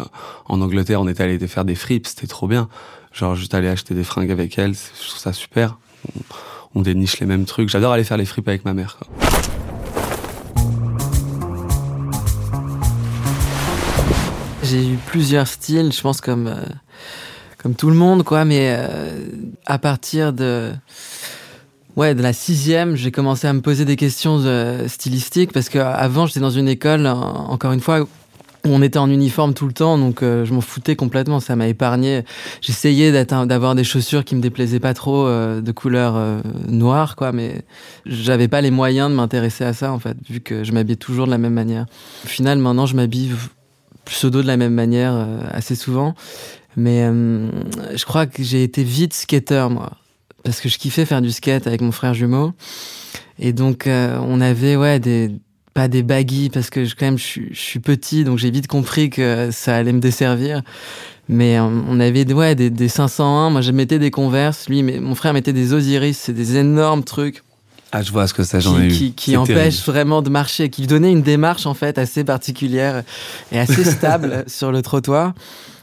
en 0.47 0.63
Angleterre, 0.63 1.03
on 1.03 1.09
était 1.09 1.23
allé 1.23 1.39
faire 1.47 1.67
des 1.67 1.75
fripes, 1.75 2.07
c'était 2.07 2.27
trop 2.27 2.49
bien. 2.49 2.67
Genre 3.13 3.35
juste 3.35 3.53
aller 3.53 3.69
acheter 3.69 3.95
des 3.95 4.05
fringues 4.05 4.31
avec 4.31 4.57
elle, 4.57 4.73
je 4.73 5.07
trouve 5.07 5.21
ça 5.21 5.35
super. 5.35 5.77
On, 6.75 6.81
déniche 6.81 7.21
les 7.21 7.27
mêmes 7.27 7.45
trucs. 7.45 7.69
J'adore 7.69 7.93
aller 7.93 8.05
faire 8.05 8.17
les 8.17 8.25
fripes 8.25 8.49
avec 8.49 8.65
ma 8.65 8.73
mère. 8.73 8.99
J'ai 14.63 14.93
eu 14.93 14.97
plusieurs 15.09 15.47
styles, 15.47 15.93
je 15.93 16.01
pense 16.01 16.23
comme 16.23 16.47
euh, 16.47 16.65
comme 17.59 17.75
tout 17.75 17.91
le 17.91 17.97
monde, 17.97 18.23
quoi. 18.23 18.47
Mais 18.47 18.75
euh, 18.79 19.27
à 19.67 19.79
partir 19.79 20.33
de 20.33 20.73
ouais 21.97 22.15
de 22.15 22.23
la 22.23 22.33
sixième, 22.33 22.97
j'ai 22.97 23.11
commencé 23.11 23.47
à 23.47 23.53
me 23.53 23.61
poser 23.61 23.85
des 23.85 23.97
questions 23.97 24.39
de, 24.41 24.87
stylistiques 24.89 25.53
parce 25.53 25.69
que 25.69 25.79
avant 25.79 26.27
j'étais 26.27 26.41
dans 26.41 26.51
une 26.51 26.69
école, 26.69 27.07
en- 27.07 27.51
encore 27.51 27.73
une 27.73 27.81
fois, 27.81 28.01
où 28.67 28.71
on 28.71 28.81
était 28.81 28.99
en 28.99 29.11
uniforme 29.11 29.53
tout 29.53 29.67
le 29.67 29.75
temps, 29.75 29.99
donc 29.99 30.23
euh, 30.23 30.47
je 30.47 30.55
m'en 30.55 30.63
foutais 30.63 30.97
complètement. 30.97 31.39
Ça 31.39 31.55
m'a 31.55 31.69
épargné. 31.69 32.25
J'essayais 32.63 33.13
d'avoir 33.25 33.75
des 33.75 33.85
chaussures 33.85 34.25
qui 34.25 34.35
me 34.35 34.41
déplaisaient 34.41 34.81
pas 34.81 34.95
trop, 34.95 35.27
euh, 35.27 35.61
de 35.61 35.71
couleur 35.71 36.15
euh, 36.17 36.41
noire, 36.67 37.15
quoi. 37.15 37.31
Mais 37.33 37.61
j'avais 38.07 38.49
pas 38.49 38.63
les 38.63 38.71
moyens 38.71 39.11
de 39.11 39.15
m'intéresser 39.17 39.65
à 39.65 39.75
ça, 39.75 39.93
en 39.93 39.99
fait, 39.99 40.17
vu 40.31 40.41
que 40.41 40.65
je 40.65 40.73
m'habillais 40.73 40.97
toujours 40.97 41.27
de 41.27 41.31
la 41.31 41.37
même 41.37 41.53
manière. 41.53 41.85
Au 42.25 42.29
final, 42.29 42.59
maintenant, 42.59 42.87
je 42.87 42.97
m'habille 42.97 43.33
pseudo 44.07 44.41
de 44.41 44.47
la 44.47 44.57
même 44.57 44.73
manière 44.73 45.13
euh, 45.15 45.41
assez 45.53 45.75
souvent. 45.75 46.15
Mais 46.75 47.03
euh, 47.05 47.51
je 47.95 48.05
crois 48.07 48.25
que 48.25 48.43
j'ai 48.43 48.63
été 48.63 48.83
vite 48.83 49.13
skater, 49.13 49.67
moi. 49.71 49.91
Parce 50.45 50.61
que 50.61 50.69
je 50.69 50.79
kiffais 50.79 51.05
faire 51.05 51.23
du 51.23 51.33
skate 51.33 51.67
avec 51.67 51.81
mon 51.81 51.93
frère 51.93 52.15
jumeau. 52.15 52.53
Et 53.39 53.53
donc, 53.53 53.87
euh, 53.87 54.19
on 54.23 54.41
avait 54.41 54.77
ouais, 54.77 55.01
des, 55.01 55.31
pas 55.75 55.89
des 55.89 56.03
baggy 56.03 56.51
parce 56.51 56.71
que 56.71 56.85
je, 56.85 56.95
quand 56.95 57.07
même 57.07 57.19
je, 57.19 57.41
je 57.51 57.61
suis 57.61 57.81
petit 57.81 58.23
donc 58.23 58.39
j'ai 58.39 58.51
vite 58.51 58.69
compris 58.69 59.11
que 59.11 59.51
ça 59.51 59.77
allait 59.77 59.93
me 59.93 60.01
desservir. 60.01 60.63
Mais 61.29 61.59
euh, 61.59 61.63
on 61.65 61.99
avait 62.01 62.31
ouais, 62.33 62.55
des, 62.55 62.71
des 62.71 62.89
501, 62.89 63.51
moi 63.51 63.61
je 63.61 63.73
mettais 63.73 63.99
des 63.99 64.11
Converse, 64.11 64.69
lui 64.69 64.83
mais 64.83 65.01
mon 65.01 65.15
frère 65.15 65.33
mettait 65.33 65.53
des 65.53 65.73
Osiris, 65.73 66.19
c'est 66.19 66.33
des 66.33 66.57
énormes 66.57 67.03
trucs 67.03 67.43
Ah, 67.97 68.03
je 68.03 68.11
vois 68.11 68.27
ce 68.27 68.35
que 68.35 68.43
c'est, 68.43 68.61
j'en 68.61 68.81
ai 68.81 68.89
qui, 68.89 69.09
eu. 69.09 69.13
qui, 69.13 69.33
terrible. 69.47 69.77
vraiment 69.87 70.21
de 70.21 70.29
marcher, 70.29 70.69
qui 70.69 70.89
donnaient 70.89 71.13
une 71.13 71.23
démarche 71.23 71.65
en 71.65 71.75
fait 71.75 71.97
assez 71.97 72.25
particulière 72.25 73.05
et 73.53 73.59
assez 73.61 73.85
stable 73.91 74.43
sur 74.49 74.73
le 74.73 74.83
trottoir. 74.83 75.33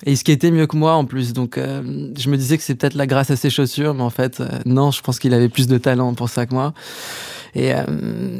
Et 0.06 0.16
qui 0.16 0.32
était 0.32 0.52
mieux 0.52 0.68
que 0.68 0.76
moi 0.76 0.96
en 0.96 1.06
plus. 1.06 1.32
Donc 1.32 1.58
euh, 1.58 2.10
je 2.18 2.30
me 2.30 2.36
disais 2.36 2.58
que 2.58 2.64
c'est 2.64 2.76
peut-être 2.76 2.96
la 2.96 3.08
grâce 3.08 3.32
à 3.32 3.38
ses 3.38 3.50
chaussures, 3.50 3.94
mais 3.94 4.02
en 4.02 4.10
fait 4.10 4.42
euh, 4.42 4.48
non, 4.66 4.92
je 4.92 5.02
pense 5.02 5.20
qu'il 5.20 5.34
avait 5.34 5.48
plus 5.48 5.68
de 5.68 5.78
talent 5.78 6.14
pour 6.14 6.28
ça 6.28 6.46
que 6.46 6.54
moi. 6.54 6.74
Et, 7.56 7.74
euh, 7.74 7.84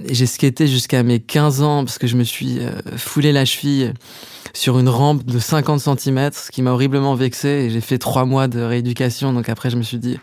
j'ai 0.10 0.26
skaté 0.26 0.68
jusqu'à 0.68 1.04
mes 1.04 1.20
15 1.20 1.62
ans 1.62 1.86
parce 1.86 1.98
que 1.98 2.08
je 2.08 2.18
me 2.18 2.24
suis 2.24 2.60
euh, 2.60 2.72
foulé 2.98 3.32
la 3.32 3.46
cheville 3.46 3.94
sur 4.54 4.80
une 4.80 4.90
rampe 4.90 5.26
de 5.26 5.40
50 5.40 5.80
cm, 5.80 6.32
ce 6.34 6.52
qui 6.52 6.62
m'a 6.62 6.72
horriblement 6.72 7.16
vexé. 7.16 7.48
Et 7.48 7.70
j'ai 7.70 7.82
fait 7.82 7.98
trois 7.98 8.26
mois 8.26 8.48
de 8.48 8.62
rééducation. 8.62 9.34
Donc 9.34 9.50
après, 9.50 9.70
je 9.70 9.78
me 9.78 9.84
suis 9.84 9.98
dit, 9.98 10.18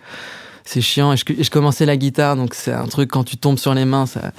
c'est 0.69 0.83
chiant. 0.83 1.13
Et 1.13 1.17
je, 1.17 1.25
et 1.37 1.43
je 1.45 1.51
commençais 1.51 1.87
la 1.87 1.97
guitare, 1.97 2.37
donc 2.37 2.53
c'est 2.55 2.73
un 2.73 2.87
truc 2.87 3.11
quand 3.11 3.25
tu 3.25 3.37
tombes 3.39 3.59
sur 3.59 3.73
les 3.73 3.85
mains, 3.87 4.05
ça, 4.07 4.33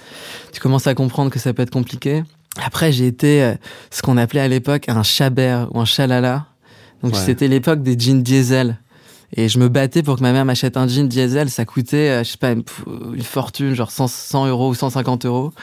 tu 0.53 0.59
commences 0.59 0.85
à 0.87 0.93
comprendre 0.93 1.31
que 1.31 1.39
ça 1.39 1.53
peut 1.53 1.63
être 1.63 1.71
compliqué. 1.71 2.23
Après, 2.63 2.91
j'ai 2.91 3.07
été 3.07 3.41
euh, 3.43 3.53
ce 3.89 4.01
qu'on 4.01 4.17
appelait 4.17 4.41
à 4.41 4.47
l'époque 4.47 4.89
un 4.89 5.01
chabert 5.03 5.67
ou 5.73 5.79
un 5.79 5.85
chalala. 5.85 6.45
Donc 7.03 7.13
Ouais. 7.13 7.19
c'était 7.19 7.47
l'époque 7.47 7.81
des 7.81 7.97
jeans 7.97 8.21
diesel. 8.21 8.77
Et 9.35 9.47
je 9.47 9.59
me 9.59 9.69
battais 9.69 10.03
pour 10.03 10.15
que 10.17 10.21
ma 10.21 10.31
mère 10.31 10.45
m'achète 10.45 10.77
un 10.77 10.87
jean 10.87 11.07
diesel. 11.07 11.49
Ça 11.49 11.65
coûtait, 11.65 12.09
euh, 12.09 12.23
je 12.23 12.31
sais 12.31 12.37
pas, 12.37 12.51
une, 12.51 12.63
une 13.13 13.21
fortune, 13.21 13.73
genre 13.75 13.91
100, 13.91 14.07
100 14.07 14.47
euros 14.47 14.69
ou 14.69 14.73
150 14.73 15.25
euros. 15.25 15.53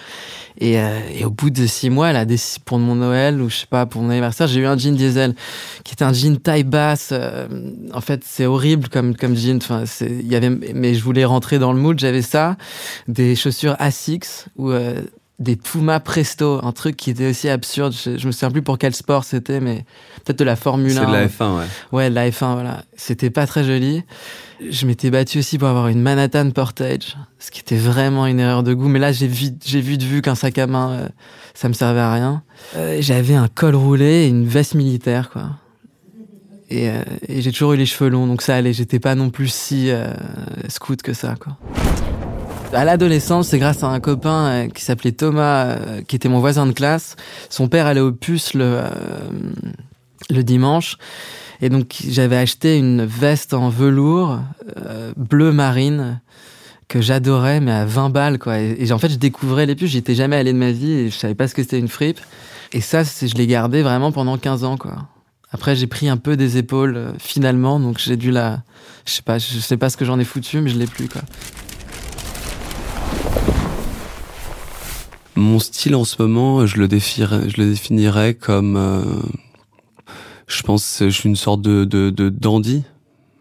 Et, 0.59 0.79
euh, 0.79 1.01
et 1.13 1.25
au 1.25 1.31
bout 1.31 1.51
de 1.51 1.67
six 1.67 1.91
mois, 1.91 2.09
a 2.09 2.25
décidé 2.25 2.63
pour 2.65 2.79
mon 2.79 2.95
Noël 2.95 3.43
ou 3.43 3.51
je 3.51 3.57
sais 3.57 3.67
pas, 3.67 3.85
pour 3.87 4.03
mon 4.03 4.11
anniversaire, 4.11 4.47
j'ai 4.47 4.61
eu 4.61 4.67
un 4.67 4.79
jean 4.79 4.95
diesel 4.95 5.35
qui 5.85 5.93
était 5.95 6.05
un 6.05 6.13
jean 6.13 6.39
taille 6.39 6.65
basse. 6.65 7.11
euh, 7.13 7.49
en 7.93 8.01
fait, 8.01 8.23
c'est 8.25 8.47
horrible 8.47 8.89
comme, 8.89 9.17
comme 9.17 9.37
jean. 9.37 9.57
Enfin, 9.57 9.85
y 10.01 10.35
avait, 10.35 10.51
mais 10.51 10.95
je 10.95 11.03
voulais 11.03 11.25
rentrer 11.25 11.59
dans 11.59 11.73
le 11.73 11.81
mood. 11.81 11.99
J'avais 11.99 12.23
ça, 12.23 12.57
des 13.09 13.35
chaussures 13.37 13.77
Asics 13.79 14.27
ou 14.57 14.73
des 15.39 15.57
Puma 15.57 16.01
Presto, 16.01 16.61
un 16.65 16.73
truc 16.73 16.97
qui 16.97 17.11
était 17.11 17.29
aussi 17.29 17.49
absurde. 17.49 17.93
Je, 17.93 18.17
je 18.17 18.27
me 18.27 18.33
souviens 18.33 18.51
plus 18.51 18.63
pour 18.63 18.79
quel 18.79 18.95
sport 18.95 19.25
c'était, 19.25 19.61
mais 19.61 19.85
peut-être 20.25 20.39
de 20.39 20.45
la 20.45 20.57
Formule 20.57 20.97
1. 20.97 21.01
C'est 21.01 21.07
de 21.07 21.13
la 21.13 21.27
F1, 21.27 21.59
ouais. 21.59 21.65
Ouais, 21.93 22.11
de 22.11 22.15
la 22.15 22.31
F1, 22.31 22.55
voilà. 22.55 22.85
C'était 22.97 23.29
pas 23.29 23.47
très 23.47 23.63
joli. 23.63 24.03
Je 24.71 24.87
m'étais 24.87 25.11
battu 25.11 25.39
aussi 25.39 25.59
pour 25.59 25.69
avoir 25.69 25.89
une 25.89 26.01
Manhattan 26.01 26.51
Portage, 26.51 27.19
ce 27.39 27.51
qui 27.51 27.61
était 27.61 27.77
vraiment 27.77 28.25
une 28.27 28.41
erreur 28.41 28.63
de 28.63 28.73
goût. 28.73 28.89
Mais 28.89 28.99
là, 28.99 29.13
j'ai 29.13 29.27
vu, 29.29 29.49
j'ai 29.63 29.83
vu 29.83 29.99
de 29.99 30.05
vue 30.05 30.23
qu'un 30.23 30.35
sac 30.35 30.57
à 30.57 30.67
main, 30.67 30.91
euh, 30.93 31.09
ça 31.53 31.69
me 31.69 31.75
servait 31.75 32.01
à 32.01 32.13
rien. 32.15 32.43
Euh, 32.77 32.97
J'avais 33.01 33.35
un 33.35 33.49
col 33.49 33.75
roulé 33.75 34.25
et 34.25 34.29
une 34.29 34.47
veste 34.47 34.75
militaire, 34.75 35.29
quoi. 35.29 35.51
Et, 36.71 36.89
euh, 36.89 37.03
et 37.29 37.43
j'ai 37.43 37.53
toujours 37.53 37.75
eu 37.75 37.77
les 37.77 37.87
cheveux 37.87 38.09
longs, 38.09 38.27
donc 38.27 38.41
ça 38.41 38.57
allait. 38.57 38.73
J'étais 38.73 38.99
pas 39.01 39.15
non 39.15 39.29
plus 39.29 39.49
si 39.53 39.91
scout 40.69 41.03
que 41.03 41.13
ça, 41.13 41.35
quoi. 41.39 41.59
À 42.77 42.85
l'adolescence, 42.85 43.49
c'est 43.49 43.59
grâce 43.59 43.83
à 43.83 43.87
un 43.87 44.01
copain 44.01 44.49
euh, 44.49 44.69
qui 44.69 44.85
s'appelait 44.85 45.13
Thomas, 45.13 45.65
euh, 45.65 46.03
qui 46.03 46.15
était 46.15 46.29
mon 46.29 46.41
voisin 46.41 46.67
de 46.67 46.73
classe. 46.73 47.17
Son 47.49 47.69
père 47.69 47.87
allait 47.87 48.03
au 48.03 48.13
puce 48.13 48.53
le, 48.53 48.65
euh, 48.65 48.91
le 50.29 50.45
dimanche. 50.45 50.99
Et 51.63 51.71
donc, 51.71 51.97
j'avais 52.07 52.37
acheté 52.37 52.77
une 52.77 53.07
veste 53.07 53.55
en 53.55 53.71
velours 53.71 54.41
bleu 55.17 55.53
marine 55.53 56.21
que 56.87 57.01
j'adorais, 57.01 57.61
mais 57.61 57.73
à 57.73 57.87
20 57.87 58.11
balles, 58.11 58.39
quoi. 58.39 58.59
Et, 58.59 58.93
en 58.93 58.99
fait, 58.99 59.09
je 59.09 59.17
découvrais 59.17 59.65
les 59.65 59.75
puces. 59.75 59.93
J'y 59.93 59.99
étais 59.99 60.15
jamais 60.15 60.37
allé 60.37 60.53
de 60.53 60.59
ma 60.59 60.71
vie 60.71 60.93
et 60.93 61.09
je 61.09 61.17
savais 61.17 61.35
pas 61.35 61.49
ce 61.49 61.55
que 61.55 61.63
c'était 61.63 61.79
une 61.79 61.89
fripe. 61.89 62.21
Et 62.75 62.83
ça, 62.83 63.05
je 63.05 63.35
l'ai 63.37 63.47
gardé 63.47 63.81
vraiment 63.81 64.13
pendant 64.13 64.37
15 64.37 64.65
ans, 64.65 64.77
quoi. 64.77 65.09
Après, 65.51 65.77
j'ai 65.77 65.87
pris 65.87 66.11
un 66.11 66.19
peu 66.19 66.37
des 66.37 66.59
épaules, 66.59 67.15
finalement, 67.19 67.81
donc 67.81 67.99
j'ai 67.99 68.19
dû 68.19 68.31
la... 68.31 68.61
Je 69.07 69.13
sais 69.13 69.23
pas, 69.23 69.39
je 69.39 69.61
sais 69.61 69.79
pas 69.79 69.89
ce 69.89 69.97
que 69.97 70.05
j'en 70.05 70.19
ai 70.19 70.25
foutu, 70.25 70.61
mais 70.61 70.69
je 70.69 70.79
l'ai 70.79 70.87
plus, 70.87 71.09
quoi. 71.09 71.23
Mon 75.37 75.59
style 75.59 75.95
en 75.95 76.05
ce 76.05 76.21
moment, 76.23 76.67
je 76.67 76.79
le 76.79 76.89
définirais, 76.89 77.49
je 77.49 77.61
le 77.61 77.69
définirais 77.69 78.35
comme, 78.35 78.77
euh, 78.77 79.03
je 80.47 80.63
pense, 80.63 80.99
je 81.01 81.09
suis 81.09 81.29
une 81.29 81.37
sorte 81.37 81.63
de, 81.63 81.85
de, 81.85 82.11
de 82.11 82.29
dandy. 82.29 82.85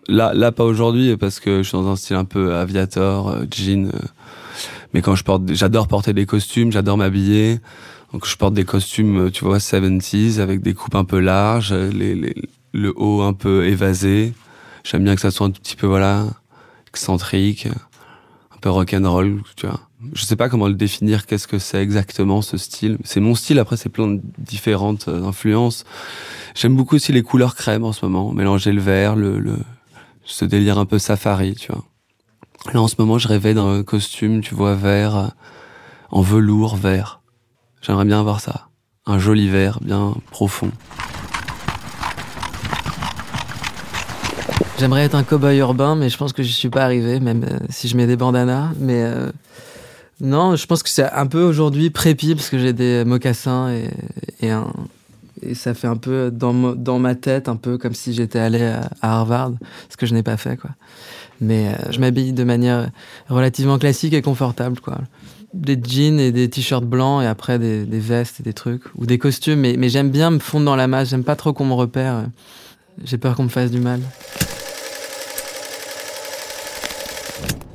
Là, 0.08 0.34
là 0.34 0.52
pas 0.52 0.64
aujourd'hui 0.66 1.18
parce 1.18 1.40
que 1.40 1.60
je 1.64 1.70
suis 1.70 1.78
dans 1.78 1.88
un 1.90 1.96
style 1.96 2.16
un 2.18 2.26
peu 2.26 2.56
aviator, 2.56 3.30
euh, 3.30 3.46
jean. 3.52 3.88
euh, 3.88 4.00
mais 4.94 5.02
quand 5.02 5.16
je 5.16 5.24
porte, 5.24 5.44
j'adore 5.54 5.88
porter 5.88 6.14
des 6.14 6.26
costumes, 6.26 6.72
j'adore 6.72 6.98
m'habiller. 6.98 7.60
Donc 8.14 8.28
je 8.28 8.36
porte 8.38 8.54
des 8.54 8.66
costumes, 8.66 9.32
tu 9.32 9.46
vois, 9.46 9.60
70s 9.60 10.40
avec 10.40 10.62
des 10.62 10.74
coupes 10.74 10.96
un 10.96 11.06
peu 11.06 11.20
larges, 11.20 11.74
les, 11.74 12.16
les- 12.16 12.36
le 12.74 12.94
haut 12.98 13.22
un 13.24 13.34
peu 13.34 13.66
évasé. 13.68 14.34
J'aime 14.84 15.04
bien 15.04 15.16
que 15.16 15.22
ça 15.22 15.32
soit 15.32 15.48
un 15.48 15.52
tout 15.52 15.62
petit 15.62 15.76
peu 15.76 15.88
voilà 15.88 16.28
excentrique, 16.90 17.68
un 17.68 18.58
peu 18.62 18.70
rock'n'roll, 18.70 19.42
tu 19.58 19.68
vois. 19.68 19.82
Je 20.14 20.24
sais 20.24 20.36
pas 20.36 20.50
comment 20.50 20.68
le 20.68 20.74
définir, 20.74 21.26
qu'est-ce 21.26 21.48
que 21.48 21.60
c'est 21.60 21.82
exactement 21.82 22.42
ce 22.42 22.58
style. 22.58 22.98
C'est 23.04 23.20
mon 23.20 23.36
style, 23.36 23.60
après 23.60 23.78
c'est 23.78 23.90
plein 23.90 24.08
de 24.08 24.22
différentes 24.38 25.08
euh, 25.08 25.24
influences. 25.26 25.86
J'aime 26.56 26.76
beaucoup 26.76 26.96
aussi 26.96 27.12
les 27.12 27.24
couleurs 27.24 27.56
crème 27.56 27.84
en 27.84 27.92
ce 27.92 28.06
moment, 28.06 28.32
mélanger 28.32 28.72
le 28.72 28.82
vert, 28.82 29.16
le, 29.16 29.40
le 29.40 29.58
ce 30.24 30.46
délire 30.46 30.80
un 30.80 30.86
peu 30.86 31.00
safari, 31.00 31.56
tu 31.56 31.72
vois. 31.72 31.84
Là 32.74 32.82
en 32.82 32.88
ce 32.88 32.96
moment, 32.98 33.18
je 33.18 33.28
rêvais 33.28 33.54
d'un 33.54 33.84
costume, 33.84 34.42
tu 34.42 34.56
vois, 34.56 34.76
vert, 34.76 35.16
euh, 35.16 35.28
en 36.10 36.22
velours 36.22 36.76
vert. 36.76 37.22
J'aimerais 37.82 38.06
bien 38.06 38.20
avoir 38.20 38.40
ça. 38.42 38.70
Un 39.06 39.20
joli 39.20 39.50
vert 39.50 39.80
bien 39.82 40.16
profond. 40.32 40.72
J'aimerais 44.80 45.04
être 45.04 45.16
un 45.16 45.24
cow-boy 45.24 45.58
urbain, 45.58 45.96
mais 45.96 46.10
je 46.10 46.18
pense 46.18 46.34
que 46.34 46.44
je 46.44 46.52
suis 46.52 46.70
pas 46.70 46.84
arrivé, 46.84 47.20
même 47.20 47.44
euh, 47.44 47.60
si 47.70 47.88
je 47.88 47.96
mets 47.96 48.08
des 48.08 48.18
bandanas. 48.18 48.72
Mais 48.80 49.04
non, 50.22 50.56
je 50.56 50.66
pense 50.66 50.82
que 50.82 50.90
c'est 50.90 51.12
un 51.12 51.28
peu 51.28 51.44
aujourd'hui 51.44 51.90
prépi 51.90 52.36
parce 52.36 52.50
que 52.50 52.58
j'ai 52.58 52.74
des 52.74 53.04
mocassins 53.06 53.72
et, 53.72 53.90
ça 55.54 55.74
fait 55.74 55.88
un 55.88 55.98
peu 55.98 56.32
dans, 56.32 56.54
dans 56.74 56.98
ma 56.98 57.14
tête 57.14 57.50
un 57.50 57.56
peu 57.56 57.78
comme 57.78 57.94
si 57.94 58.14
j'étais 58.14 58.40
allé 58.40 58.64
à, 58.64 58.90
à 59.02 59.20
Harvard, 59.20 59.52
ce 59.90 59.98
que 59.98 60.06
je 60.06 60.14
n'ai 60.14 60.24
pas 60.24 60.38
fait 60.38 60.58
quoi. 60.58 60.72
Mais 61.42 61.68
euh, 61.68 61.92
je 61.92 62.00
m'habille 62.00 62.34
de 62.34 62.44
manière 62.44 62.90
relativement 63.30 63.78
classique 63.78 64.14
et 64.14 64.22
confortable 64.22 64.80
quoi. 64.80 65.00
Des 65.54 65.80
jeans 65.82 66.20
et 66.20 66.32
des 66.32 66.50
t-shirts 66.50 66.86
blancs 66.86 67.22
et 67.24 67.28
après 67.28 67.60
des, 67.60 67.86
des 67.86 68.00
vestes 68.00 68.40
et 68.40 68.44
des 68.44 68.54
trucs 68.54 68.84
ou 68.96 69.06
des 69.06 69.18
costumes. 69.18 69.60
Mais, 69.60 69.76
mais 69.78 69.90
j'aime 69.90 70.10
bien 70.10 70.32
me 70.32 70.40
fondre 70.40 70.66
dans 70.66 70.76
la 70.76 70.88
masse. 70.88 71.10
J'aime 71.10 71.24
pas 71.24 71.36
trop 71.36 71.54
qu'on 71.54 71.66
me 71.66 71.74
repère. 71.74 72.26
J'ai 73.04 73.18
peur 73.18 73.36
qu'on 73.36 73.44
me 73.44 73.50
fasse 73.50 73.72
du 73.72 73.80
mal. 73.80 74.02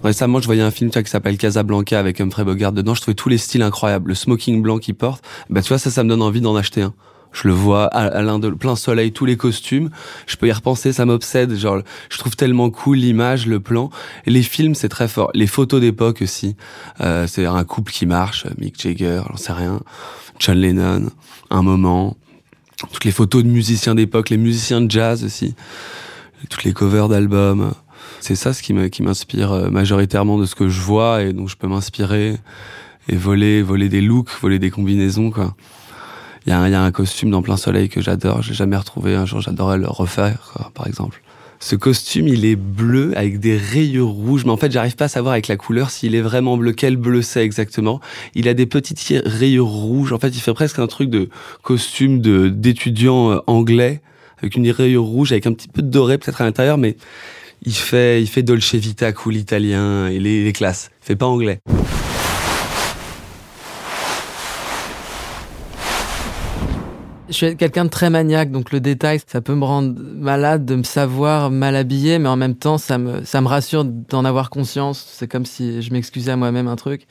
Récemment, 0.02 0.40
je 0.40 0.47
voyais 0.47 0.62
un 0.62 0.71
film 0.71 0.90
tu 0.90 0.95
vois, 0.95 1.02
qui 1.02 1.11
s'appelle 1.11 1.37
Casablanca 1.37 1.99
avec 1.99 2.21
Humphrey 2.21 2.45
Bogart 2.45 2.73
dedans. 2.73 2.95
Je 2.95 3.02
trouvais 3.02 3.14
tous 3.14 3.28
les 3.28 3.38
styles 3.38 3.62
incroyables. 3.62 4.09
Le 4.09 4.14
smoking 4.14 4.62
blanc 4.62 4.78
qu'il 4.78 4.95
porte, 4.95 5.25
bah 5.50 5.62
tu 5.62 5.69
vois, 5.69 5.78
ça, 5.78 5.90
ça 5.90 6.04
me 6.04 6.09
donne 6.09 6.23
envie 6.23 6.40
d'en 6.40 6.57
acheter 6.57 6.83
un. 6.83 6.95
Je 7.33 7.47
le 7.47 7.54
vois 7.54 7.85
à, 7.87 8.23
l'un 8.23 8.38
de 8.38 8.50
plein 8.50 8.75
soleil, 8.75 9.12
tous 9.12 9.25
les 9.25 9.37
costumes. 9.37 9.90
Je 10.26 10.37
peux 10.37 10.49
y 10.49 10.52
repenser, 10.52 10.92
ça 10.92 11.07
m'obsède. 11.07 11.54
Genre, 11.54 11.83
je 12.09 12.19
trouve 12.19 12.35
tellement 12.35 12.71
cool 12.71 12.99
l'image, 12.99 13.47
le 13.47 13.61
plan. 13.61 13.90
Les 14.26 14.42
films, 14.42 14.75
c'est 14.75 14.88
très 14.88 15.07
fort. 15.07 15.30
Les 15.35 15.47
photos 15.47 15.80
d'époque 15.80 16.23
aussi. 16.23 16.57
Euh, 17.00 17.26
c'est 17.28 17.47
un 17.47 17.62
couple 17.64 17.92
qui 17.92 18.07
marche, 18.07 18.47
Mick 18.59 18.80
Jagger, 18.80 19.23
j'en 19.28 19.37
sais 19.37 19.52
rien, 19.52 19.80
John 20.40 20.59
Lennon, 20.59 21.11
un 21.50 21.62
moment. 21.62 22.16
Toutes 22.92 23.04
les 23.04 23.12
photos 23.12 23.45
de 23.45 23.49
musiciens 23.49 23.95
d'époque, 23.95 24.30
les 24.30 24.38
musiciens 24.38 24.80
de 24.80 24.90
jazz 24.90 25.23
aussi. 25.23 25.54
Toutes 26.49 26.64
les 26.64 26.73
covers 26.73 27.09
d'albums. 27.09 27.75
C'est 28.20 28.36
ça 28.36 28.52
ce 28.52 28.62
qui 28.62 29.02
m'inspire 29.02 29.52
euh, 29.52 29.70
majoritairement 29.70 30.38
de 30.38 30.44
ce 30.44 30.54
que 30.54 30.68
je 30.68 30.80
vois 30.80 31.22
et 31.22 31.32
dont 31.32 31.46
je 31.46 31.56
peux 31.56 31.66
m'inspirer 31.66 32.36
et 33.08 33.16
voler, 33.16 33.62
voler 33.62 33.88
des 33.88 34.00
looks, 34.00 34.30
voler 34.40 34.58
des 34.58 34.70
combinaisons, 34.70 35.30
quoi. 35.30 35.54
Il 36.46 36.50
y, 36.50 36.52
a 36.54 36.82
un- 36.82 36.90
costume 36.90 37.30
dans 37.30 37.42
plein 37.42 37.58
soleil 37.58 37.90
que 37.90 38.00
j'adore, 38.00 38.42
j'ai 38.42 38.54
jamais 38.54 38.76
retrouvé. 38.76 39.14
Un 39.14 39.26
jour, 39.26 39.42
j'adorerais 39.42 39.76
le 39.76 39.88
refaire, 39.88 40.52
quoi, 40.52 40.70
par 40.74 40.86
exemple. 40.86 41.22
Ce 41.58 41.76
costume, 41.76 42.28
il 42.28 42.46
est 42.46 42.56
bleu 42.56 43.12
avec 43.14 43.38
des 43.40 43.58
rayures 43.58 44.08
rouges, 44.08 44.46
mais 44.46 44.50
en 44.50 44.56
fait, 44.56 44.72
j'arrive 44.72 44.96
pas 44.96 45.04
à 45.04 45.08
savoir 45.08 45.32
avec 45.32 45.48
la 45.48 45.58
couleur 45.58 45.90
s'il 45.90 46.14
est 46.14 46.22
vraiment 46.22 46.56
bleu, 46.56 46.72
quel 46.72 46.96
bleu 46.96 47.20
c'est 47.20 47.44
exactement? 47.44 48.00
Il 48.34 48.48
a 48.48 48.54
des 48.54 48.64
petites 48.64 49.22
rayures 49.26 49.66
rouges. 49.66 50.14
En 50.14 50.18
fait, 50.18 50.28
il 50.28 50.40
fait 50.40 50.54
presque 50.54 50.78
un 50.78 50.86
truc 50.86 51.10
de 51.10 51.28
costume 51.62 52.20
d'étudiant 52.20 53.32
euh, 53.32 53.38
anglais 53.46 54.00
avec 54.38 54.56
une 54.56 54.70
rayure 54.70 55.04
rouge, 55.04 55.32
avec 55.32 55.46
un 55.46 55.52
petit 55.52 55.68
peu 55.68 55.82
de 55.82 55.88
doré 55.88 56.16
peut-être 56.16 56.40
à 56.40 56.44
l'intérieur, 56.44 56.78
mais 56.78 56.96
il 57.62 57.74
fait, 57.74 58.42
Dolce 58.42 58.74
Vita 58.74 59.12
cool 59.12 59.36
italien, 59.36 60.08
il 60.08 60.26
est, 60.26 60.42
il 60.46 60.52
classe. 60.52 60.90
Il 61.02 61.06
fait 61.06 61.16
pas 61.16 61.26
anglais. 61.26 61.60
Je 67.28 67.34
suis 67.36 67.56
quelqu'un 67.56 67.84
de 67.84 67.90
très 67.90 68.10
maniaque, 68.10 68.50
donc 68.50 68.72
le 68.72 68.80
détail, 68.80 69.20
ça 69.24 69.40
peut 69.40 69.54
me 69.54 69.64
rendre 69.64 69.94
malade 70.00 70.64
de 70.64 70.74
me 70.74 70.82
savoir 70.82 71.52
mal 71.52 71.76
habillé, 71.76 72.18
mais 72.18 72.28
en 72.28 72.34
même 72.36 72.56
temps, 72.56 72.76
ça 72.76 72.98
me, 72.98 73.24
ça 73.24 73.40
me 73.40 73.46
rassure 73.46 73.84
d'en 73.84 74.24
avoir 74.24 74.50
conscience. 74.50 75.06
C'est 75.12 75.28
comme 75.28 75.46
si 75.46 75.80
je 75.80 75.92
m'excusais 75.92 76.32
à 76.32 76.36
moi-même 76.36 76.66
un 76.66 76.74
truc. 76.74 77.06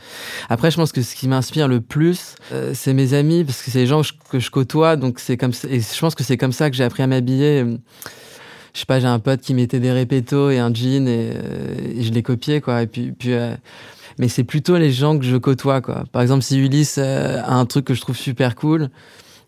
Après, 0.50 0.72
je 0.72 0.76
pense 0.76 0.92
que 0.92 1.04
ce 1.04 1.16
qui 1.16 1.30
m'inspire 1.30 1.70
le 1.70 1.80
plus, 1.80 2.36
euh, 2.52 2.74
c'est 2.74 2.94
mes 2.94 3.14
amis, 3.14 3.46
parce 3.46 3.62
que 3.62 3.72
c'est 3.72 3.80
les 3.80 3.88
gens 3.88 4.02
que 4.30 4.40
je, 4.40 4.50
côtoie, 4.50 4.98
donc 4.98 5.20
c'est 5.20 5.38
comme 5.38 5.54
et 5.70 5.80
je 5.80 6.00
pense 6.02 6.16
que 6.16 6.24
c'est 6.26 6.38
comme 6.38 6.52
ça 6.52 6.70
que 6.70 6.76
j'ai 6.76 6.84
appris 6.84 7.04
à 7.04 7.08
m'habiller. 7.08 7.64
Je 8.74 8.80
sais 8.80 8.86
pas, 8.86 9.00
j'ai 9.00 9.08
un 9.08 9.20
pote 9.20 9.42
qui 9.42 9.54
mettait 9.54 9.80
des 9.80 9.92
répétos 9.92 10.50
et 10.52 10.60
un 10.60 10.74
jean 10.74 11.08
et, 11.08 11.32
euh, 11.34 12.02
je 12.02 12.12
l'ai 12.12 12.24
copié, 12.24 12.62
quoi. 12.62 12.82
Et 12.82 12.88
puis, 12.88 13.12
puis 13.12 13.34
euh, 13.34 13.54
mais 14.18 14.28
c'est 14.28 14.44
plutôt 14.44 14.78
les 14.78 14.92
gens 14.92 15.18
que 15.18 15.26
je 15.26 15.38
côtoie, 15.38 15.82
quoi. 15.82 16.04
Par 16.12 16.22
exemple, 16.22 16.44
si 16.44 16.60
Ulysse 16.60 16.98
a 16.98 17.52
un 17.52 17.66
truc 17.66 17.86
que 17.86 17.94
je 17.94 18.02
trouve 18.02 18.18
super 18.18 18.56
cool, 18.56 18.90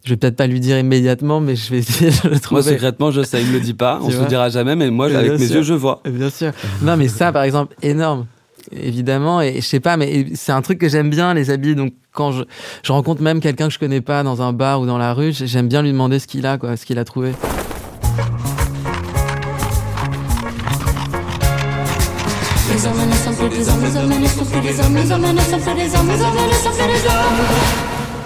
je 0.03 0.11
vais 0.11 0.17
peut-être 0.17 0.35
pas 0.35 0.47
lui 0.47 0.59
dire 0.59 0.79
immédiatement, 0.79 1.39
mais 1.39 1.55
je 1.55 1.69
vais 1.71 1.77
essayer 1.79 2.11
de 2.11 2.29
le 2.29 2.39
trouver. 2.39 2.61
Moi, 2.61 2.71
secrètement, 2.71 3.11
je 3.11 3.21
sais, 3.21 3.41
il 3.41 3.47
me 3.47 3.53
le 3.53 3.59
dit 3.59 3.73
pas. 3.73 3.99
On 4.03 4.09
se 4.09 4.19
le 4.19 4.25
dira 4.25 4.49
jamais, 4.49 4.75
mais 4.75 4.89
moi, 4.89 5.07
avec 5.07 5.33
mes 5.33 5.51
yeux, 5.51 5.63
je 5.63 5.73
vois. 5.73 6.01
Bien 6.05 6.29
sûr. 6.29 6.51
Non, 6.81 6.97
mais 6.97 7.07
ça, 7.07 7.31
par 7.31 7.43
exemple, 7.43 7.75
énorme. 7.81 8.25
Évidemment. 8.71 9.41
Et 9.41 9.55
je 9.55 9.65
sais 9.65 9.79
pas, 9.79 9.97
mais 9.97 10.27
c'est 10.35 10.51
un 10.51 10.61
truc 10.61 10.79
que 10.79 10.87
j'aime 10.87 11.09
bien, 11.09 11.33
les 11.33 11.49
habits. 11.49 11.75
Donc, 11.75 11.93
quand 12.13 12.31
je, 12.31 12.43
je 12.83 12.91
rencontre 12.91 13.21
même 13.21 13.39
quelqu'un 13.39 13.67
que 13.67 13.73
je 13.73 13.79
connais 13.79 14.01
pas 14.01 14.23
dans 14.23 14.41
un 14.41 14.53
bar 14.53 14.81
ou 14.81 14.85
dans 14.85 14.97
la 14.97 15.13
rue, 15.13 15.33
j'aime 15.33 15.67
bien 15.67 15.81
lui 15.81 15.91
demander 15.91 16.19
ce 16.19 16.27
qu'il 16.27 16.45
a, 16.45 16.57
quoi, 16.57 16.77
ce 16.77 16.85
qu'il 16.85 16.99
a 16.99 17.03
trouvé. 17.05 17.33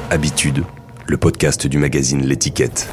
Habitude 0.10 0.63
le 1.08 1.18
podcast 1.18 1.68
du 1.68 1.77
magazine 1.77 2.25
L'étiquette. 2.25 2.89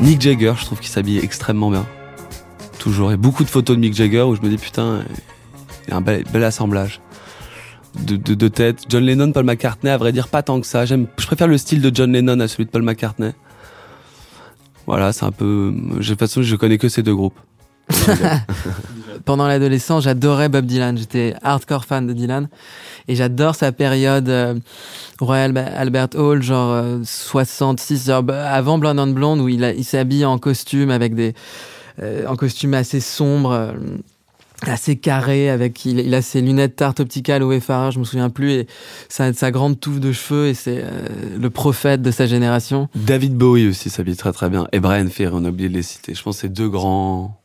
Mick 0.00 0.20
Jagger, 0.20 0.52
je 0.56 0.64
trouve 0.64 0.78
qu'il 0.78 0.90
s'habille 0.90 1.18
extrêmement 1.18 1.70
bien. 1.70 1.84
Toujours. 2.78 3.08
Il 3.08 3.12
y 3.12 3.14
a 3.14 3.16
beaucoup 3.16 3.42
de 3.42 3.48
photos 3.48 3.74
de 3.76 3.80
Mick 3.80 3.94
Jagger 3.94 4.22
où 4.22 4.36
je 4.36 4.40
me 4.40 4.48
dis 4.48 4.56
putain, 4.56 5.04
il 5.86 5.90
y 5.90 5.94
a 5.94 5.96
un 5.96 6.00
bel, 6.00 6.44
assemblage. 6.44 7.00
De, 7.98 8.16
de, 8.16 8.48
têtes. 8.48 8.82
John 8.88 9.02
Lennon, 9.02 9.32
Paul 9.32 9.44
McCartney, 9.44 9.90
à 9.90 9.96
vrai 9.96 10.12
dire, 10.12 10.28
pas 10.28 10.44
tant 10.44 10.60
que 10.60 10.66
ça. 10.66 10.84
J'aime, 10.84 11.08
je 11.18 11.26
préfère 11.26 11.48
le 11.48 11.58
style 11.58 11.80
de 11.80 11.90
John 11.92 12.12
Lennon 12.12 12.38
à 12.38 12.46
celui 12.46 12.66
de 12.66 12.70
Paul 12.70 12.82
McCartney. 12.82 13.32
Voilà, 14.86 15.12
c'est 15.12 15.24
un 15.24 15.32
peu. 15.32 15.74
De 15.74 16.04
toute 16.04 16.18
façon, 16.18 16.42
je 16.42 16.54
connais 16.54 16.78
que 16.78 16.88
ces 16.88 17.02
deux 17.02 17.16
groupes. 17.16 17.38
Pendant 19.28 19.46
l'adolescence, 19.46 20.04
j'adorais 20.04 20.48
Bob 20.48 20.64
Dylan. 20.64 20.96
J'étais 20.96 21.34
hardcore 21.42 21.84
fan 21.84 22.06
de 22.06 22.14
Dylan. 22.14 22.48
Et 23.08 23.14
j'adore 23.14 23.56
sa 23.56 23.72
période 23.72 24.30
euh, 24.30 24.54
Royal 25.20 25.54
Albert 25.58 26.08
Hall, 26.14 26.42
genre 26.42 26.82
66 27.04 28.08
euh, 28.08 28.12
heures 28.14 28.24
avant 28.30 28.78
Blonde 28.78 28.98
and 28.98 29.08
Blonde, 29.08 29.40
où 29.40 29.50
il, 29.50 29.62
il 29.76 29.84
s'habille 29.84 30.24
en 30.24 30.38
costume 30.38 30.90
avec 30.90 31.14
des. 31.14 31.34
Euh, 32.00 32.24
en 32.26 32.36
costume 32.36 32.72
assez 32.72 33.00
sombre 33.00 33.74
assez 34.62 34.96
carré 34.96 35.50
avec 35.50 35.84
il, 35.84 36.14
a 36.14 36.22
ses 36.22 36.40
lunettes 36.40 36.76
tarte 36.76 37.00
opticales 37.00 37.42
au 37.42 37.52
effareur 37.52 37.90
je 37.90 37.98
me 37.98 38.04
souviens 38.04 38.30
plus 38.30 38.52
et 38.52 38.66
sa, 39.08 39.32
sa 39.32 39.50
grande 39.50 39.78
touffe 39.78 40.00
de 40.00 40.10
cheveux 40.10 40.48
et 40.48 40.54
c'est 40.54 40.84
le 41.38 41.50
prophète 41.50 42.02
de 42.02 42.10
sa 42.10 42.26
génération 42.26 42.88
David 42.96 43.36
Bowie 43.36 43.68
aussi 43.68 43.88
s'habille 43.88 44.16
très 44.16 44.32
très 44.32 44.48
bien 44.48 44.66
et 44.72 44.80
Brian 44.80 45.06
Ferry 45.08 45.32
on 45.32 45.44
a 45.44 45.50
oublié 45.50 45.68
de 45.68 45.74
les 45.74 45.82
citer 45.82 46.14
je 46.14 46.22
pense 46.22 46.36
que 46.36 46.40
c'est 46.42 46.52
deux 46.52 46.68
grands 46.68 47.38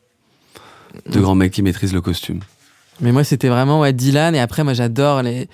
deux 1.10 1.22
grands 1.22 1.36
mecs 1.36 1.52
qui 1.52 1.62
maîtrisent 1.62 1.94
le 1.94 2.02
costume 2.02 2.40
mais 3.02 3.12
moi, 3.12 3.24
c'était 3.24 3.50
vraiment 3.50 3.80
ouais, 3.80 3.94
Dylan. 3.94 4.36
Et 4.36 4.40
après, 4.40 4.64
moi, 4.64 4.74
j'adore 4.74 5.24
les, 5.24 5.48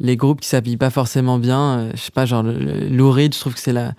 les 0.00 0.16
groupes 0.16 0.40
qui 0.40 0.48
s'habillent 0.48 0.76
pas 0.76 0.90
forcément 0.90 1.38
bien. 1.38 1.78
Euh, 1.78 1.90
je 1.94 2.00
sais 2.00 2.10
pas, 2.12 2.26
genre 2.26 2.42
Lou 2.42 3.10
Reed, 3.10 3.34
je 3.34 3.40
trouve 3.40 3.54
que 3.54 3.60
c'est 3.60 3.72
la. 3.72 3.92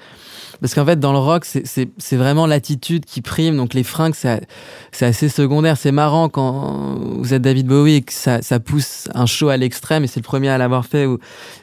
Parce 0.61 0.73
qu'en 0.73 0.85
fait, 0.85 0.99
dans 0.99 1.11
le 1.11 1.19
rock, 1.19 1.45
c'est 1.45 2.15
vraiment 2.15 2.47
l'attitude 2.47 3.03
qui 3.03 3.21
prime. 3.21 3.57
Donc, 3.57 3.73
les 3.73 3.83
fringues, 3.83 4.15
c'est 4.15 5.05
assez 5.05 5.27
secondaire. 5.27 5.77
C'est 5.77 5.91
marrant 5.91 6.29
quand 6.29 6.95
vous 7.19 7.33
êtes 7.33 7.41
David 7.41 7.67
Bowie 7.67 7.95
et 7.95 8.01
que 8.01 8.13
ça, 8.13 8.41
ça 8.41 8.61
pousse 8.61 9.09
un 9.13 9.25
show 9.25 9.49
à 9.49 9.57
l'extrême. 9.57 10.05
Et 10.05 10.07
c'est 10.07 10.21
le 10.21 10.25
premier 10.25 10.47
à 10.47 10.57
l'avoir 10.57 10.85
fait. 10.85 11.05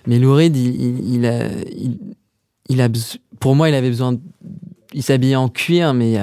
Mais 0.07 0.19
Lou 0.19 0.35
Reed, 0.35 0.55
il, 0.57 1.15
il, 1.15 1.27
a, 1.27 1.47
il, 2.69 2.83
a, 2.83 2.89
pour 3.41 3.57
moi, 3.57 3.71
il 3.71 3.75
avait 3.75 3.89
besoin. 3.89 4.19
Il 4.95 5.03
s'habillait 5.03 5.37
en 5.37 5.49
cuir, 5.49 5.95
mais 5.95 6.19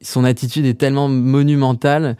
son 0.00 0.24
attitude 0.24 0.66
est 0.66 0.74
tellement 0.74 1.08
monumentale 1.08 2.16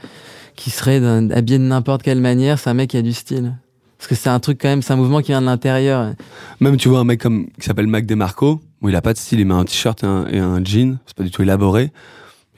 qui 0.57 0.71
serait 0.71 1.03
habillé 1.33 1.59
de 1.59 1.65
n'importe 1.65 2.03
quelle 2.03 2.21
manière, 2.21 2.59
c'est 2.59 2.71
un 2.71 2.75
mec 2.75 2.91
qui 2.91 2.97
a 2.97 3.03
du 3.03 3.13
style. 3.13 3.55
Parce 3.99 4.09
que 4.09 4.15
c'est 4.15 4.31
un 4.31 4.41
truc 4.41 4.59
quand 4.61 4.69
même, 4.69 4.83
c'est 4.83 4.93
un 4.93 4.97
mouvement 4.97 5.21
qui 5.21 5.29
vient 5.29 5.41
de 5.41 5.47
l'intérieur. 5.47 6.13
Même 6.61 6.77
tu 6.77 6.89
vois 6.89 6.99
un 6.99 7.05
mec 7.05 7.21
comme 7.21 7.47
qui 7.61 7.67
s'appelle 7.67 7.87
Mac 7.87 8.05
DeMarco, 8.05 8.61
où 8.81 8.89
il 8.89 8.97
a 8.97 9.01
pas 9.01 9.13
de 9.13 9.19
style, 9.19 9.39
il 9.41 9.47
met 9.47 9.55
un 9.55 9.65
t-shirt 9.65 10.03
et 10.03 10.39
un, 10.39 10.65
jean, 10.65 10.99
c'est 11.07 11.17
pas 11.17 11.23
du 11.23 11.31
tout 11.31 11.43
élaboré. 11.43 11.93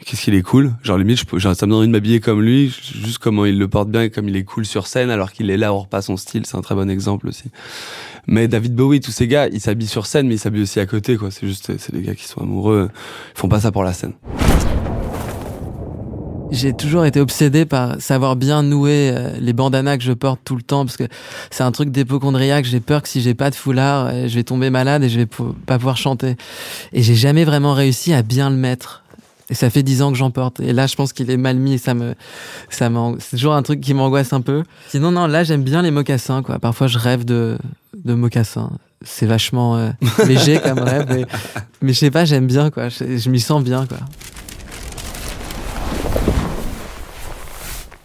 Qu'est-ce 0.05 0.23
qu'il 0.23 0.35
est 0.35 0.43
cool. 0.43 0.75
Genre 0.83 0.99
limite, 0.99 1.19
je, 1.19 1.39
genre, 1.39 1.55
ça 1.55 1.67
me 1.67 1.71
donne 1.71 1.79
envie 1.79 1.87
de 1.87 1.93
m'habiller 1.93 2.21
comme 2.21 2.43
lui, 2.43 2.69
juste 2.69 3.19
comment 3.19 3.47
il 3.47 3.59
le 3.59 3.69
porte 3.69 3.89
bien 3.89 4.03
et 4.03 4.11
comme 4.11 4.29
il 4.29 4.37
est 4.37 4.45
cool 4.45 4.67
sur 4.67 4.87
scène, 4.87 5.09
alors 5.09 5.33
qu'il 5.33 5.51
est 5.51 5.57
là 5.57 5.73
hors 5.73 5.87
pas 5.87 6.03
son 6.03 6.17
style. 6.17 6.45
C'est 6.47 6.57
un 6.57 6.63
très 6.63 6.75
bon 6.75 6.91
exemple 6.91 7.29
aussi. 7.29 7.45
Mais 8.27 8.49
David 8.49 8.75
Bowie, 8.75 9.01
tous 9.01 9.13
ces 9.13 9.29
gars, 9.29 9.49
ils 9.49 9.61
s'habillent 9.61 9.87
sur 9.87 10.07
scène, 10.07 10.27
mais 10.27 10.35
ils 10.35 10.39
s'habillent 10.39 10.63
aussi 10.63 10.81
à 10.81 10.87
côté, 10.87 11.17
quoi. 11.17 11.31
C'est 11.31 11.47
juste, 11.47 11.79
c'est 11.79 11.95
des 11.95 12.03
gars 12.03 12.15
qui 12.15 12.25
sont 12.25 12.41
amoureux. 12.41 12.91
Ils 13.37 13.39
font 13.39 13.49
pas 13.49 13.61
ça 13.61 13.73
pour 13.73 13.85
la 13.85 13.93
scène 13.93 14.15
j'ai 16.55 16.73
toujours 16.73 17.05
été 17.05 17.21
obsédé 17.21 17.65
par 17.65 18.01
savoir 18.01 18.37
bien 18.37 18.63
nouer 18.63 19.11
euh, 19.13 19.31
les 19.41 19.53
bandanas 19.53 19.99
que 19.99 20.05
je 20.05 20.13
porte 20.13 20.41
tout 20.45 20.57
le 20.57 20.63
temps 20.63 20.85
parce 20.85 20.97
que 20.97 21.05
c'est 21.51 21.63
un 21.63 21.73
truc 21.73 21.91
d'hypochondriaque. 21.91 22.65
J'ai 22.65 22.81
peur 22.81 23.03
que 23.03 23.09
si 23.09 23.21
j'ai 23.21 23.35
pas 23.35 23.51
de 23.51 23.55
foulard, 23.55 24.07
euh, 24.07 24.29
je 24.29 24.35
vais 24.35 24.45
tomber 24.45 24.71
malade 24.71 25.03
et 25.03 25.09
je 25.09 25.19
vais 25.19 25.27
pas 25.27 25.79
pouvoir 25.79 25.97
chanter. 25.97 26.37
Et 26.93 27.03
j'ai 27.03 27.15
jamais 27.15 27.45
vraiment 27.45 27.75
réussi 27.75 28.13
à 28.13 28.23
bien 28.23 28.51
le 28.51 28.57
mettre. 28.57 29.04
Et 29.51 29.55
ça 29.55 29.69
fait 29.71 29.83
dix 29.83 30.03
ans 30.03 30.11
que 30.11 30.17
j'en 30.17 30.31
porte. 30.31 30.61
Et 30.61 30.73
là, 30.73 30.87
je 30.87 30.95
pense 30.95 31.13
qu'il 31.13 31.31
est 31.31 31.37
mal 31.37 31.57
mis 31.57 31.75
et 31.75 31.79
ça 31.79 31.95
me, 31.95 32.15
ça 32.71 32.91
c'est 33.19 33.37
toujours 33.37 33.55
un 33.55 33.63
truc 33.63 33.81
qui 33.81 33.93
m'angoisse 33.93 34.33
un 34.33 34.41
peu. 34.41 34.63
Sinon, 34.89 35.11
non, 35.11 35.27
là, 35.27 35.45
j'aime 35.45 35.63
bien 35.63 35.83
les 35.83 35.91
mocassins, 35.91 36.43
quoi. 36.43 36.59
Parfois, 36.59 36.87
je 36.87 36.99
rêve 36.99 37.25
de, 37.25 37.59
de 38.05 38.15
mocassins. 38.15 38.71
C'est 39.03 39.27
vachement 39.27 39.77
euh, 39.77 39.91
léger 40.27 40.61
comme 40.61 40.79
rêve, 40.79 41.07
mais, 41.83 41.93
je 41.93 41.99
sais 41.99 42.11
pas, 42.11 42.25
j'aime 42.25 42.47
bien, 42.47 42.71
quoi. 42.71 42.89
Je, 42.89 43.19
je 43.19 43.29
m'y 43.31 43.41
sens 43.41 43.63
bien, 43.63 43.87
quoi. 43.87 43.99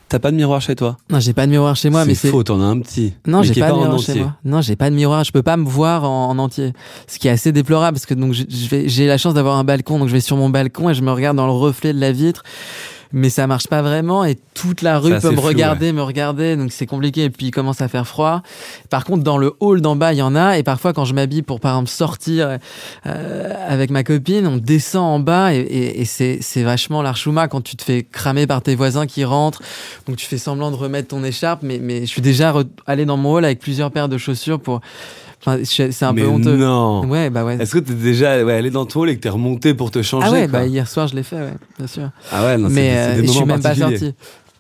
T'as 0.10 0.18
pas 0.18 0.32
de 0.32 0.36
miroir 0.36 0.60
chez 0.60 0.76
toi 0.76 0.98
Non, 1.12 1.20
j'ai 1.20 1.34
pas 1.34 1.46
de 1.46 1.52
miroir 1.52 1.76
chez 1.76 1.92
moi, 1.92 2.04
mais 2.04 2.16
c'est 2.16 2.30
faux. 2.30 2.44
T'en 2.44 2.60
as 2.62 2.66
un 2.66 2.80
petit. 2.80 3.14
Non, 3.28 3.44
j'ai 3.44 3.54
pas 3.54 3.72
de 3.72 3.78
miroir 3.78 4.00
chez 4.00 4.16
moi. 4.16 4.36
Non, 4.44 4.62
j'ai 4.62 4.76
pas 4.76 4.90
de 4.90 4.96
miroir. 4.96 5.24
Je 5.24 5.32
peux 5.32 5.44
pas 5.44 5.56
me 5.56 5.66
voir 5.66 6.04
en, 6.04 6.38
entier, 6.40 6.74
ce 7.08 7.20
qui 7.20 7.28
est 7.28 7.32
assez 7.32 7.52
déplorable 7.52 7.96
parce 7.96 8.08
que 8.08 8.16
donc 8.16 8.34
j'ai 8.34 9.08
la 9.08 9.18
chance 9.20 9.36
d'avoir 9.36 9.58
un 9.58 9.64
balcon, 9.64 10.00
donc 10.00 10.08
je 10.08 10.14
vais 10.14 10.20
sur 10.20 10.36
mon 10.36 10.50
balcon 10.50 10.90
et 10.90 10.96
je 10.96 11.04
me 11.04 11.12
regarde 11.12 11.38
dans 11.38 11.46
le 11.46 11.52
reflet 11.52 11.94
de 11.94 12.00
la 12.00 12.12
vitre 12.12 12.44
mais 13.12 13.30
ça 13.30 13.48
marche 13.48 13.68
pas 13.68 13.82
vraiment 13.82 14.24
et 14.24 14.38
toute 14.54 14.82
la 14.82 15.00
rue 15.00 15.18
peut 15.20 15.32
me 15.32 15.40
regarder, 15.40 15.92
me 15.94 16.02
regarder, 16.02 16.56
donc 16.56 16.72
c'est 16.72 16.86
compliqué. 16.86 17.26
Et 17.26 17.30
puis 17.30 17.48
il 17.48 17.52
commence 17.52 17.82
à 17.82 17.88
faire 17.88 18.08
froid. 18.08 18.42
Par 18.90 19.06
contre, 19.06 19.24
dans 19.24 19.38
le 19.38 19.54
hall 19.60 19.82
d'en 19.82 19.96
bas, 19.96 20.14
il 20.14 20.18
y 20.18 20.22
en 20.22 20.36
a. 20.36 20.58
Et 20.58 20.64
parfois 20.64 20.94
quand 20.94 21.06
je 21.06 21.14
m'habille 21.14 21.42
pour 21.42 21.60
par 21.60 21.74
exemple 21.74 21.90
sortir 21.90 22.58
euh, 23.06 23.54
avec 23.68 23.90
ma 23.90 24.04
copine, 24.04 24.46
on 24.48 24.58
descend 24.58 25.04
en 25.04 25.20
bas 25.20 25.54
et, 25.54 25.60
et, 25.60 26.02
et 26.02 26.06
c'est 26.06 26.64
vachement 26.64 27.02
l'archouma 27.02 27.48
quand 27.48 27.62
tu 27.62 27.76
te 27.76 27.84
fais 27.84 28.04
cramer 28.04 28.48
par 28.48 28.62
tes 28.62 28.76
voisins 28.76 29.08
qui 29.08 29.24
rentrent, 29.24 29.62
donc 30.08 30.18
tu 30.18 30.26
fais 30.26 30.38
semblant 30.38 30.72
de 30.72 30.76
remettre 30.76 31.10
ton 31.10 31.24
écharpe, 31.24 31.64
mais, 31.64 31.80
mais 31.80 32.02
je 32.02 32.06
suis 32.06 32.22
déjà 32.22 32.54
allé 32.86 33.06
dans 33.06 33.18
mon 33.18 33.34
hall 33.34 33.46
avec 33.46 33.60
plusieurs 33.60 33.92
paires 33.92 34.10
de 34.10 34.18
chaussures 34.18 34.60
pour 34.60 34.82
c'est 35.64 36.04
un 36.04 36.14
mais 36.14 36.22
peu 36.22 36.28
honteux. 36.28 36.58
Non. 36.58 37.06
Ouais, 37.06 37.30
bah 37.30 37.46
ouais. 37.46 37.58
Est-ce 37.60 37.74
que 37.74 37.80
t'es 37.80 37.94
déjà 37.94 38.32
allé 38.34 38.72
dans 38.72 38.86
ton 38.86 39.02
hall 39.02 39.10
et 39.10 39.16
que 39.16 39.22
t'es 39.22 39.30
remonté 39.30 39.74
pour 39.74 39.92
te 39.92 40.02
changer 40.02 40.28
Ah 40.28 40.32
ouais, 40.32 40.48
bah 40.48 40.66
hier 40.66 40.88
soir 40.88 41.08
je 41.08 41.16
l'ai 41.16 41.24
fait, 41.24 41.38
ouais, 41.38 41.54
bien 41.78 41.88
sûr. 41.88 42.10
Ah 42.32 42.46
ouais, 42.46 42.58
non, 42.58 42.70
mais 42.70 42.98
euh, 42.98 43.22
je 43.22 43.28
suis 43.28 43.46
même 43.46 43.62
pas 43.62 43.76
sorti. 43.76 44.14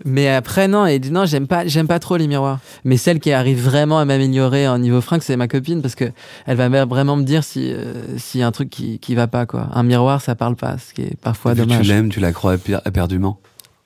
Mais 0.05 0.29
après 0.29 0.67
non 0.67 0.85
et 0.85 0.99
non 0.99 1.25
j'aime 1.25 1.45
pas 1.45 1.67
j'aime 1.67 1.87
pas 1.87 1.99
trop 1.99 2.15
les 2.15 2.27
miroirs. 2.27 2.59
Mais 2.85 2.95
celle 2.95 3.19
qui 3.19 3.31
arrive 3.31 3.61
vraiment 3.61 3.99
à 3.99 4.05
m'améliorer 4.05 4.65
en 4.67 4.79
niveau 4.79 5.01
fringue 5.01 5.21
c'est 5.21 5.35
ma 5.35 5.49
copine 5.49 5.81
parce 5.81 5.95
que 5.95 6.05
elle 6.45 6.55
va 6.55 6.69
vraiment 6.85 7.17
me 7.17 7.23
dire 7.23 7.43
si 7.43 7.73
euh, 7.73 7.93
s'il 8.17 8.39
y 8.39 8.43
a 8.43 8.47
un 8.47 8.51
truc 8.51 8.69
qui 8.69 8.99
qui 8.99 9.13
va 9.13 9.27
pas 9.27 9.45
quoi. 9.45 9.67
Un 9.73 9.83
miroir 9.83 10.21
ça 10.21 10.35
parle 10.35 10.55
pas 10.55 10.77
ce 10.77 10.93
qui 10.93 11.01
est 11.01 11.17
parfois 11.21 11.53
dommage. 11.53 11.81
Tu 11.81 11.87
l'aimes 11.87 12.09
tu 12.09 12.21
la 12.21 12.31
crois 12.31 12.55
éperdument. 12.85 13.39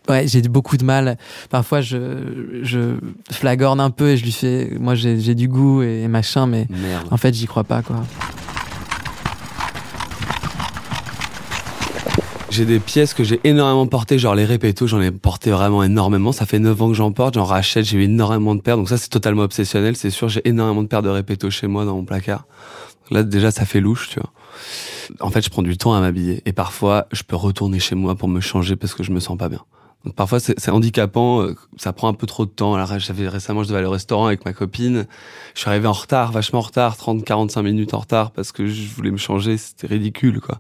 Ouais, 0.10 0.28
j'ai 0.28 0.42
beaucoup 0.42 0.78
de 0.78 0.84
mal. 0.84 1.18
Parfois, 1.50 1.82
je, 1.82 2.60
je 2.62 2.96
flagorne 3.32 3.80
un 3.80 3.90
peu 3.90 4.10
et 4.10 4.18
je 4.18 4.24
lui 4.24 4.32
fais, 4.32 4.72
moi, 4.80 4.96
j'ai 4.96 5.36
du 5.36 5.48
goût 5.48 5.82
et, 5.82 6.08
machin, 6.08 6.46
mais 6.46 6.68
en 7.10 7.18
fait, 7.18 7.34
j'y 7.34 7.46
crois 7.46 7.64
pas, 7.64 7.82
quoi. 7.82 8.04
J'ai 12.50 12.66
des 12.66 12.80
pièces 12.80 13.16
que 13.16 13.24
j'ai 13.24 13.40
énormément 13.46 13.88
portées, 13.88 14.20
genre 14.20 14.36
les 14.36 14.46
répétos, 14.46 14.86
j'en 14.86 15.02
ai 15.02 15.10
porté 15.10 15.50
vraiment 15.50 15.82
énormément. 15.82 16.32
Ça 16.32 16.46
fait 16.46 16.60
9 16.60 16.80
ans 16.84 16.90
que 16.90 16.94
j'en 16.94 17.12
porte, 17.12 17.34
j'en 17.34 17.46
rachète, 17.46 17.84
j'ai 17.84 17.98
eu 17.98 18.04
énormément 18.04 18.54
de 18.54 18.62
paires. 18.62 18.78
Donc 18.78 18.90
ça, 18.90 18.98
c'est 18.98 19.10
totalement 19.10 19.42
obsessionnel, 19.42 19.96
c'est 19.96 20.12
sûr. 20.12 20.30
J'ai 20.30 20.48
énormément 20.48 20.84
de 20.84 20.88
paires 20.88 21.02
de 21.02 21.10
répétos 21.10 21.50
chez 21.50 21.66
moi 21.66 21.84
dans 21.84 21.96
mon 21.96 22.06
placard. 22.06 22.46
Là, 23.10 23.24
déjà, 23.24 23.50
ça 23.50 23.66
fait 23.66 23.80
louche, 23.80 24.10
tu 24.10 24.20
vois. 24.20 24.32
En 25.20 25.32
fait, 25.32 25.44
je 25.44 25.50
prends 25.50 25.64
du 25.64 25.78
temps 25.78 25.96
à 25.96 26.00
m'habiller. 26.00 26.44
Et 26.46 26.54
parfois, 26.54 27.08
je 27.12 27.24
peux 27.24 27.36
retourner 27.36 27.80
chez 27.80 27.96
moi 27.96 28.14
pour 28.14 28.28
me 28.28 28.40
changer 28.40 28.76
parce 28.76 28.94
que 28.94 29.02
je 29.02 29.12
me 29.12 29.20
sens 29.20 29.36
pas 29.36 29.50
bien. 29.50 29.62
Parfois 30.18 30.42
c'est 30.42 30.70
handicapant, 30.70 31.42
euh, 31.42 31.56
ça 31.78 31.94
prend 31.94 32.10
un 32.10 32.14
peu 32.14 32.28
trop 32.28 32.46
de 32.46 32.52
temps. 32.52 32.76
Alors 32.76 33.00
j'avais 33.00 33.30
récemment 33.30 33.64
je 33.64 33.70
devais 33.70 33.80
aller 33.80 33.88
au 33.88 33.92
restaurant 33.92 34.28
avec 34.28 34.44
ma 34.44 34.52
copine, 34.52 35.08
je 35.56 35.62
suis 35.62 35.70
arrivé 35.70 35.88
en 35.88 35.94
retard, 35.94 36.34
vachement 36.34 36.60
en 36.60 36.64
retard, 36.64 36.98
30 36.98 37.24
45 37.24 37.62
minutes 37.62 37.94
en 37.94 38.00
retard 38.00 38.32
parce 38.32 38.52
que 38.52 38.68
je 38.68 38.94
voulais 38.94 39.12
me 39.12 39.18
changer, 39.18 39.56
c'était 39.56 39.88
ridicule 39.88 40.42
quoi. 40.42 40.60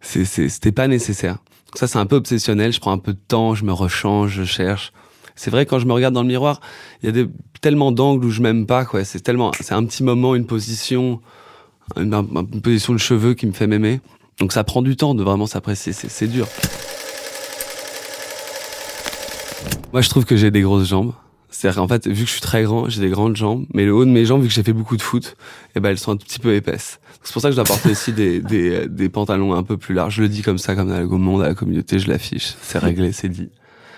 C'était 0.00 0.72
pas 0.72 0.88
nécessaire. 0.88 1.38
Ça 1.74 1.86
c'est 1.86 1.98
un 1.98 2.06
peu 2.06 2.16
obsessionnel, 2.16 2.72
je 2.72 2.80
prends 2.80 2.90
un 2.90 2.98
peu 2.98 3.12
de 3.12 3.20
temps, 3.28 3.54
je 3.54 3.64
me 3.64 3.72
rechange, 3.72 4.32
je 4.32 4.44
cherche. 4.44 4.92
C'est 5.36 5.52
vrai 5.52 5.64
quand 5.64 5.78
je 5.78 5.86
me 5.86 5.92
regarde 5.92 6.14
dans 6.14 6.22
le 6.22 6.28
miroir, 6.28 6.60
il 7.04 7.16
y 7.16 7.20
a 7.20 7.24
tellement 7.60 7.92
d'angles 7.92 8.24
où 8.24 8.30
je 8.30 8.42
m'aime 8.42 8.66
pas 8.66 8.84
quoi, 8.84 9.04
c'est 9.04 9.20
tellement 9.20 9.52
c'est 9.60 9.74
un 9.74 9.84
petit 9.84 10.02
moment, 10.02 10.34
une 10.34 10.46
position 10.46 11.20
une 11.96 12.60
position 12.62 12.94
de 12.94 12.98
cheveux 12.98 13.34
qui 13.34 13.46
me 13.46 13.52
fait 13.52 13.68
m'aimer. 13.68 14.00
Donc 14.40 14.52
ça 14.52 14.64
prend 14.64 14.82
du 14.82 14.96
temps 14.96 15.14
de 15.14 15.22
vraiment 15.22 15.46
s'apprécier, 15.46 15.92
c'est 15.92 16.26
dur. 16.26 16.48
Moi, 19.92 20.02
je 20.02 20.08
trouve 20.08 20.24
que 20.24 20.36
j'ai 20.36 20.52
des 20.52 20.60
grosses 20.62 20.88
jambes. 20.88 21.12
C'est-à-dire, 21.50 21.82
en 21.82 21.88
fait, 21.88 22.06
vu 22.06 22.22
que 22.22 22.28
je 22.28 22.32
suis 22.34 22.40
très 22.40 22.62
grand, 22.62 22.88
j'ai 22.88 23.00
des 23.00 23.08
grandes 23.08 23.36
jambes, 23.36 23.66
mais 23.74 23.84
le 23.84 23.92
haut 23.92 24.04
de 24.04 24.10
mes 24.10 24.24
jambes, 24.24 24.42
vu 24.42 24.46
que 24.46 24.54
j'ai 24.54 24.62
fait 24.62 24.72
beaucoup 24.72 24.96
de 24.96 25.02
foot, 25.02 25.36
eh 25.74 25.80
ben, 25.80 25.90
elles 25.90 25.98
sont 25.98 26.12
un 26.12 26.16
petit 26.16 26.38
peu 26.38 26.54
épaisses. 26.54 27.00
C'est 27.24 27.32
pour 27.32 27.42
ça 27.42 27.48
que 27.48 27.52
je 27.52 27.56
dois 27.56 27.64
porter 27.64 27.90
aussi 27.90 28.12
des, 28.12 28.40
des, 28.40 28.86
des, 28.88 29.08
pantalons 29.08 29.52
un 29.54 29.64
peu 29.64 29.76
plus 29.76 29.94
larges. 29.94 30.14
Je 30.14 30.22
le 30.22 30.28
dis 30.28 30.42
comme 30.42 30.58
ça, 30.58 30.76
comme 30.76 30.88
dans 30.88 31.00
le 31.00 31.06
monde, 31.08 31.42
à 31.42 31.48
la 31.48 31.54
communauté, 31.54 31.98
je 31.98 32.08
l'affiche. 32.08 32.54
C'est 32.62 32.78
réglé, 32.78 33.10
c'est 33.10 33.28
dit. 33.28 33.48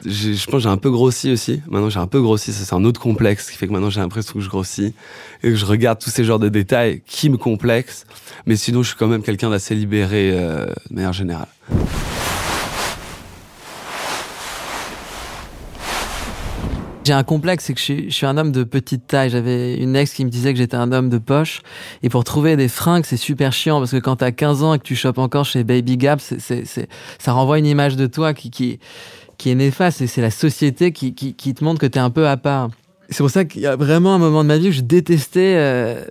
Je 0.05 0.45
pense 0.47 0.55
que 0.55 0.59
j'ai 0.61 0.69
un 0.69 0.79
peu 0.79 0.91
grossi 0.91 1.31
aussi. 1.31 1.61
Maintenant, 1.69 1.91
j'ai 1.91 2.01
un 2.01 2.07
peu 2.07 2.23
grossi. 2.23 2.53
Ça, 2.53 2.65
c'est 2.65 2.75
un 2.75 2.85
autre 2.85 3.01
complexe 3.01 3.51
qui 3.51 3.57
fait 3.59 3.69
que 3.69 3.73
maintenant, 3.73 3.91
j'ai 3.91 4.01
l'impression 4.01 4.33
que 4.33 4.41
je 4.41 4.49
grossis 4.49 4.95
et 5.43 5.51
que 5.51 5.55
je 5.55 5.67
regarde 5.67 6.01
tous 6.01 6.11
ces 6.11 6.25
genres 6.25 6.41
de 6.41 6.49
détails 6.49 7.03
qui 7.07 7.29
me 7.29 7.37
complexent. 7.37 8.07
Mais 8.47 8.57
sinon, 8.57 8.83
je 8.83 8.89
suis 8.89 8.97
quand 8.97 9.09
même 9.09 9.23
quelqu'un 9.23 9.51
d'assez 9.51 9.75
libéré 9.75 10.33
euh, 10.33 10.67
de 10.91 10.95
manière 10.95 11.13
générale. 11.13 11.49
J'ai 17.05 17.13
un 17.13 17.25
complexe, 17.25 17.65
c'est 17.65 17.75
que 17.75 17.81
je 17.81 18.11
suis, 18.11 18.27
un 18.27 18.39
homme 18.39 18.53
de 18.53 18.63
petite 18.63 19.09
taille. 19.09 19.29
J'avais 19.29 19.77
une 19.77 19.97
ex 19.97 20.15
qui 20.15 20.25
me 20.25 20.31
disait 20.31 20.53
que 20.53 20.59
j'étais 20.59 20.77
un 20.77 20.93
homme 20.93 21.09
de 21.09 21.19
poche. 21.19 21.63
Et 22.05 22.09
pour 22.09 22.23
trouver 22.23 22.55
des 22.55 22.69
fringues, 22.69 23.05
c'est 23.05 23.17
super 23.17 23.53
chiant 23.53 23.81
parce 23.81 23.91
que 23.91 23.97
quand 23.97 24.17
t'as 24.17 24.31
15 24.31 24.63
ans 24.63 24.75
et 24.75 24.79
que 24.79 24.85
tu 24.85 24.95
chopes 24.95 25.19
encore 25.19 25.45
chez 25.45 25.65
Baby 25.65 25.97
Gap, 25.97 26.21
c'est, 26.21 26.65
ça 27.19 27.33
renvoie 27.33 27.59
une 27.59 27.67
image 27.67 27.97
de 27.97 28.07
toi 28.07 28.35
qui, 28.35 28.51
qui, 28.51 28.79
qui 29.37 29.51
est 29.51 29.57
néfaste. 29.57 30.01
Et 30.01 30.07
c'est 30.07 30.23
la 30.23 30.31
société 30.31 30.93
qui, 30.93 31.13
qui, 31.13 31.35
qui 31.35 31.55
te 31.55 31.65
montre 31.65 31.81
que 31.81 31.87
t'es 31.87 31.99
un 31.99 32.11
peu 32.11 32.29
à 32.29 32.37
part. 32.37 32.69
C'est 33.13 33.23
pour 33.23 33.31
ça 33.31 33.45
qu'il 33.45 33.61
y 33.61 33.67
a 33.67 33.77
vraiment 33.77 34.15
un 34.15 34.19
moment 34.19 34.43
de 34.43 34.49
ma 34.49 34.57
vie 34.57 34.71
où 34.71 34.73
je 34.73 34.81
détestais 34.81 35.55
euh, 35.57 36.03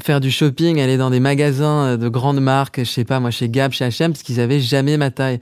faire 0.00 0.20
du 0.20 0.30
shopping, 0.30 0.80
aller 0.80 0.96
dans 0.96 1.10
des 1.10 1.18
magasins 1.18 1.84
euh, 1.84 1.96
de 1.96 2.08
grandes 2.08 2.40
marques, 2.40 2.78
je 2.78 2.90
sais 2.90 3.04
pas, 3.04 3.18
moi 3.18 3.32
chez 3.32 3.48
Gap, 3.48 3.72
chez 3.72 3.84
H&M, 3.88 4.12
parce 4.12 4.22
qu'ils 4.22 4.38
avaient 4.38 4.60
jamais 4.60 4.96
ma 4.96 5.10
taille. 5.10 5.40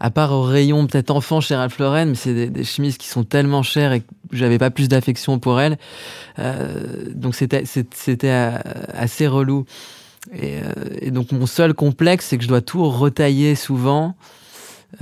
À 0.00 0.10
part 0.10 0.32
au 0.32 0.42
rayon 0.42 0.86
peut-être 0.86 1.10
enfant 1.10 1.42
chez 1.42 1.54
Ralph 1.54 1.78
Lauren, 1.78 2.06
mais 2.06 2.14
c'est 2.14 2.48
des, 2.48 2.64
chemises 2.64 2.96
qui 2.96 3.08
sont 3.08 3.24
tellement 3.24 3.62
chères 3.62 3.92
et 3.92 4.00
que 4.00 4.06
j'avais 4.32 4.58
pas 4.58 4.70
plus 4.70 4.88
d'affection 4.88 5.38
pour 5.38 5.60
elles. 5.60 5.76
Euh, 6.38 7.12
donc 7.14 7.34
c'était 7.34 7.62
assez 8.94 9.26
relou. 9.26 9.66
Et, 10.34 10.56
et, 11.00 11.10
donc 11.10 11.30
mon 11.32 11.46
seul 11.46 11.74
complexe, 11.74 12.26
c'est 12.26 12.38
que 12.38 12.44
je 12.44 12.48
dois 12.48 12.62
tout 12.62 12.88
retailler 12.88 13.54
souvent. 13.54 14.16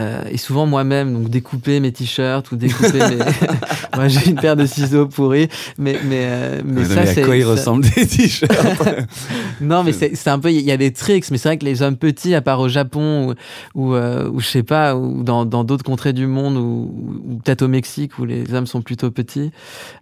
Euh, 0.01 0.25
et 0.31 0.37
souvent 0.37 0.67
moi-même, 0.67 1.15
donc 1.15 1.31
découper 1.31 1.79
mes 1.79 1.93
t-shirts 1.93 2.51
ou 2.51 2.57
découper 2.57 2.99
mes. 2.99 3.19
Moi, 3.97 4.09
j'ai 4.09 4.31
une 4.31 4.35
paire 4.35 4.57
de 4.57 4.67
ciseaux 4.67 5.07
pourris, 5.07 5.49
mais 5.79 5.97
mais 6.05 6.27
euh, 6.27 6.63
mais, 6.65 6.85
ça 6.85 7.07
c'est. 7.07 7.23
À 7.23 7.25
quoi 7.25 7.37
ils 7.37 7.45
ressemblent 7.45 7.87
des 7.95 8.07
t-shirts? 8.07 8.53
Non, 9.61 9.85
mais 9.85 9.93
c'est 9.93 10.29
un 10.29 10.39
peu. 10.39 10.51
Il 10.51 10.61
y 10.61 10.73
a 10.73 10.77
des 10.77 10.93
tricks, 10.93 11.31
mais 11.31 11.39
c'est 11.39 11.49
vrai 11.49 11.57
que 11.57 11.65
les 11.65 11.83
hommes 11.83 11.97
petits, 11.97 12.35
à 12.35 12.43
part 12.43 12.61
au 12.61 12.69
Japon 12.69 13.31
ou 13.31 13.35
ou, 13.81 13.95
euh, 13.95 14.29
ou 14.29 14.41
je 14.41 14.47
sais 14.47 14.65
pas, 14.65 14.97
ou 14.97 15.23
dans 15.23 15.45
dans 15.45 15.63
d'autres 15.63 15.85
contrées 15.85 16.13
du 16.13 16.27
monde 16.27 16.57
ou, 16.57 16.93
ou 17.27 17.37
peut-être 17.37 17.63
au 17.63 17.69
Mexique 17.69 18.19
où 18.19 18.25
les 18.25 18.53
hommes 18.55 18.67
sont 18.67 18.83
plutôt 18.83 19.11
petits, 19.13 19.53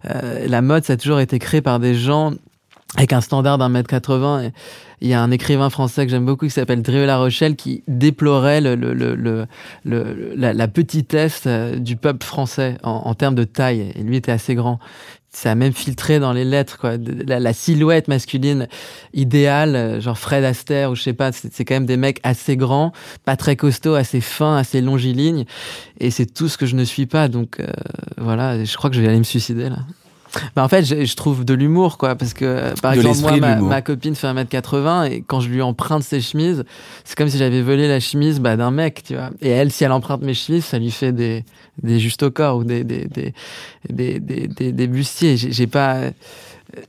euh, 0.09 0.47
la 0.47 0.61
mode 0.61 0.83
ça 0.83 0.93
a 0.93 0.97
toujours 0.97 1.19
été 1.19 1.37
créé 1.39 1.61
par 1.61 1.79
des 1.79 1.93
gens 1.93 2.33
avec 2.97 3.13
un 3.13 3.21
standard 3.21 3.57
d'un 3.57 3.69
mètre 3.69 3.89
80. 3.89 4.51
Il 5.01 5.07
y 5.07 5.13
a 5.13 5.21
un 5.21 5.31
écrivain 5.31 5.69
français 5.69 6.05
que 6.05 6.11
j'aime 6.11 6.25
beaucoup 6.25 6.45
qui 6.45 6.51
s'appelle 6.51 6.81
Drieux 6.81 7.05
La 7.05 7.17
Rochelle 7.17 7.55
qui 7.55 7.83
déplorait 7.87 8.61
le, 8.61 8.75
le, 8.75 8.93
le, 8.93 9.47
la, 10.35 10.53
la, 10.53 10.67
petitesse 10.67 11.43
euh, 11.45 11.77
du 11.77 11.97
peuple 11.97 12.25
français 12.25 12.77
en, 12.83 12.91
en, 12.91 13.13
termes 13.13 13.35
de 13.35 13.43
taille. 13.43 13.91
Et 13.95 14.03
lui 14.03 14.15
était 14.15 14.31
assez 14.31 14.55
grand. 14.55 14.79
Ça 15.29 15.51
a 15.51 15.55
même 15.55 15.73
filtré 15.73 16.19
dans 16.19 16.31
les 16.31 16.45
lettres, 16.45 16.77
quoi. 16.77 16.93
La, 17.27 17.41
la 17.41 17.51
silhouette 17.51 18.07
masculine 18.07 18.69
idéale, 19.13 19.75
euh, 19.75 19.99
genre 19.99 20.17
Fred 20.17 20.45
Astaire 20.45 20.91
ou 20.91 20.95
je 20.95 21.01
sais 21.01 21.13
pas, 21.13 21.33
c'est 21.33 21.65
quand 21.65 21.75
même 21.75 21.85
des 21.85 21.97
mecs 21.97 22.21
assez 22.23 22.55
grands, 22.55 22.93
pas 23.25 23.35
très 23.35 23.57
costauds, 23.57 23.95
assez 23.95 24.21
fins, 24.21 24.55
assez 24.55 24.79
longilignes. 24.79 25.43
Et 25.99 26.11
c'est 26.11 26.25
tout 26.25 26.47
ce 26.47 26.57
que 26.57 26.65
je 26.65 26.77
ne 26.77 26.85
suis 26.85 27.05
pas. 27.05 27.27
Donc 27.27 27.59
euh, 27.59 27.67
voilà, 28.17 28.63
je 28.63 28.77
crois 28.77 28.89
que 28.89 28.95
je 28.95 29.01
vais 29.01 29.09
aller 29.09 29.19
me 29.19 29.23
suicider 29.23 29.67
là. 29.67 29.79
Bah 30.55 30.63
en 30.63 30.67
fait, 30.67 30.83
je, 30.83 31.05
je 31.05 31.15
trouve 31.15 31.45
de 31.45 31.53
l'humour, 31.53 31.97
quoi, 31.97 32.15
parce 32.15 32.33
que 32.33 32.79
par 32.81 32.93
exemple 32.93 33.19
moi, 33.19 33.37
ma, 33.37 33.55
ma, 33.57 33.81
copine 33.81 34.15
fait 34.15 34.27
1m80 34.27 35.11
et 35.11 35.23
quand 35.25 35.39
je 35.39 35.49
lui 35.49 35.61
emprunte 35.61 36.03
ses 36.03 36.21
chemises, 36.21 36.63
c'est 37.03 37.17
comme 37.17 37.29
si 37.29 37.37
j'avais 37.37 37.61
volé 37.61 37.87
la 37.87 37.99
chemise 37.99 38.39
bah, 38.39 38.57
d'un 38.57 38.71
mec, 38.71 39.03
tu 39.03 39.15
vois. 39.15 39.29
Et 39.41 39.49
elle, 39.49 39.71
si 39.71 39.83
elle 39.83 39.91
emprunte 39.91 40.21
mes 40.21 40.33
chemises, 40.33 40.65
ça 40.65 40.79
lui 40.79 40.91
fait 40.91 41.11
des 41.11 41.43
des 41.81 41.99
justes 41.99 42.23
au 42.23 42.31
corps 42.31 42.57
ou 42.57 42.63
des 42.63 42.83
des 42.83 43.05
des 43.05 43.33
des 43.89 44.19
des, 44.19 44.47
des, 44.47 44.71
des 44.71 44.87
bustiers. 44.87 45.37
J'ai 45.37 45.67
pas. 45.67 45.95
Euh, 45.95 46.11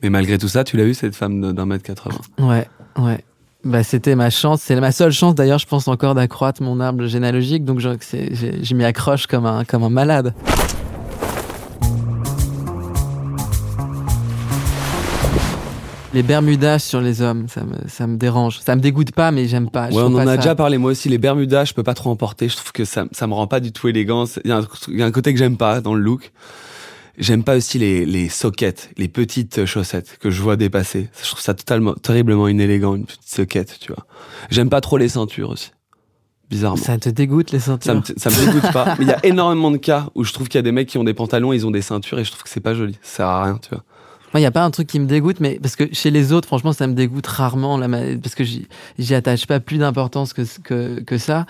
Mais 0.02 0.10
malgré 0.10 0.38
tout 0.38 0.48
ça, 0.48 0.64
tu 0.64 0.76
l'as 0.76 0.84
eu 0.84 0.94
cette 0.94 1.14
femme 1.14 1.52
d'un 1.52 1.66
mètre 1.66 1.84
80. 1.84 2.14
Ouais, 2.38 2.68
ouais. 2.98 3.24
Bah, 3.64 3.82
c'était 3.82 4.14
ma 4.14 4.30
chance, 4.30 4.62
c'est 4.62 4.78
ma 4.78 4.92
seule 4.92 5.10
chance 5.10 5.34
d'ailleurs, 5.34 5.58
je 5.58 5.66
pense 5.66 5.88
encore 5.88 6.14
d'accroître 6.14 6.62
mon 6.62 6.78
arbre 6.78 7.06
généalogique, 7.06 7.64
donc 7.64 7.80
je, 7.80 7.88
je 7.90 8.74
m'y 8.74 8.84
accroche 8.84 9.26
comme 9.26 9.44
un, 9.44 9.64
comme 9.64 9.82
un 9.82 9.90
malade. 9.90 10.34
Les 16.16 16.22
Bermudas 16.22 16.78
sur 16.78 17.02
les 17.02 17.20
hommes, 17.20 17.46
ça 17.46 17.62
me, 17.62 17.76
ça 17.88 18.06
me 18.06 18.16
dérange. 18.16 18.60
Ça 18.60 18.74
me 18.74 18.80
dégoûte 18.80 19.12
pas, 19.12 19.32
mais 19.32 19.48
j'aime 19.48 19.68
pas. 19.68 19.90
Ouais, 19.90 20.00
on 20.00 20.14
en 20.14 20.26
a 20.26 20.38
déjà 20.38 20.54
parlé. 20.54 20.78
Moi 20.78 20.92
aussi, 20.92 21.10
les 21.10 21.18
Bermudas, 21.18 21.66
je 21.66 21.74
peux 21.74 21.82
pas 21.82 21.92
trop 21.92 22.08
en 22.08 22.16
porter. 22.16 22.48
Je 22.48 22.56
trouve 22.56 22.72
que 22.72 22.86
ça, 22.86 23.04
ça 23.12 23.26
me 23.26 23.34
rend 23.34 23.46
pas 23.46 23.60
du 23.60 23.70
tout 23.70 23.86
élégant. 23.86 24.24
Il 24.42 24.48
y, 24.48 24.50
a 24.50 24.56
un, 24.56 24.66
il 24.88 24.98
y 24.98 25.02
a 25.02 25.04
un 25.04 25.10
côté 25.10 25.34
que 25.34 25.38
j'aime 25.38 25.58
pas 25.58 25.82
dans 25.82 25.92
le 25.92 26.00
look. 26.00 26.32
J'aime 27.18 27.44
pas 27.44 27.54
aussi 27.58 27.78
les, 27.78 28.06
les 28.06 28.30
soquettes, 28.30 28.88
les 28.96 29.08
petites 29.08 29.66
chaussettes 29.66 30.16
que 30.18 30.30
je 30.30 30.40
vois 30.40 30.56
dépasser. 30.56 31.10
Je 31.22 31.28
trouve 31.28 31.42
ça 31.42 31.52
totalement, 31.52 31.92
terriblement 31.92 32.48
inélégant, 32.48 32.94
une 32.94 33.04
petite 33.04 33.28
soquette, 33.28 33.76
tu 33.78 33.92
vois. 33.92 34.06
J'aime 34.48 34.70
pas 34.70 34.80
trop 34.80 34.96
les 34.96 35.10
ceintures 35.10 35.50
aussi. 35.50 35.72
Bizarrement. 36.48 36.82
Ça 36.82 36.96
te 36.96 37.10
dégoûte 37.10 37.52
les 37.52 37.60
ceintures? 37.60 37.92
Ça 37.92 38.14
me, 38.14 38.18
ça 38.18 38.30
me 38.30 38.46
dégoûte 38.46 38.72
pas. 38.72 38.94
Mais 38.98 39.04
il 39.04 39.08
y 39.08 39.12
a 39.12 39.26
énormément 39.26 39.70
de 39.70 39.76
cas 39.76 40.06
où 40.14 40.24
je 40.24 40.32
trouve 40.32 40.48
qu'il 40.48 40.56
y 40.56 40.60
a 40.60 40.62
des 40.62 40.72
mecs 40.72 40.88
qui 40.88 40.96
ont 40.96 41.04
des 41.04 41.12
pantalons, 41.12 41.52
ils 41.52 41.66
ont 41.66 41.70
des 41.70 41.82
ceintures 41.82 42.18
et 42.18 42.24
je 42.24 42.30
trouve 42.30 42.42
que 42.42 42.48
c'est 42.48 42.60
pas 42.60 42.72
joli. 42.72 42.94
Ça 43.02 43.16
sert 43.16 43.26
à 43.26 43.44
rien, 43.44 43.58
tu 43.60 43.68
vois. 43.68 43.84
Moi, 44.32 44.40
il 44.40 44.42
n'y 44.42 44.46
a 44.46 44.50
pas 44.50 44.64
un 44.64 44.70
truc 44.70 44.88
qui 44.88 44.98
me 44.98 45.06
dégoûte, 45.06 45.40
mais 45.40 45.58
parce 45.60 45.76
que 45.76 45.84
chez 45.92 46.10
les 46.10 46.32
autres, 46.32 46.46
franchement, 46.48 46.72
ça 46.72 46.86
me 46.86 46.94
dégoûte 46.94 47.26
rarement, 47.26 47.78
parce 47.78 48.34
que 48.34 48.44
j'y 48.44 49.14
attache 49.14 49.46
pas 49.46 49.60
plus 49.60 49.78
d'importance 49.78 50.32
que, 50.32 51.18
ça. 51.18 51.46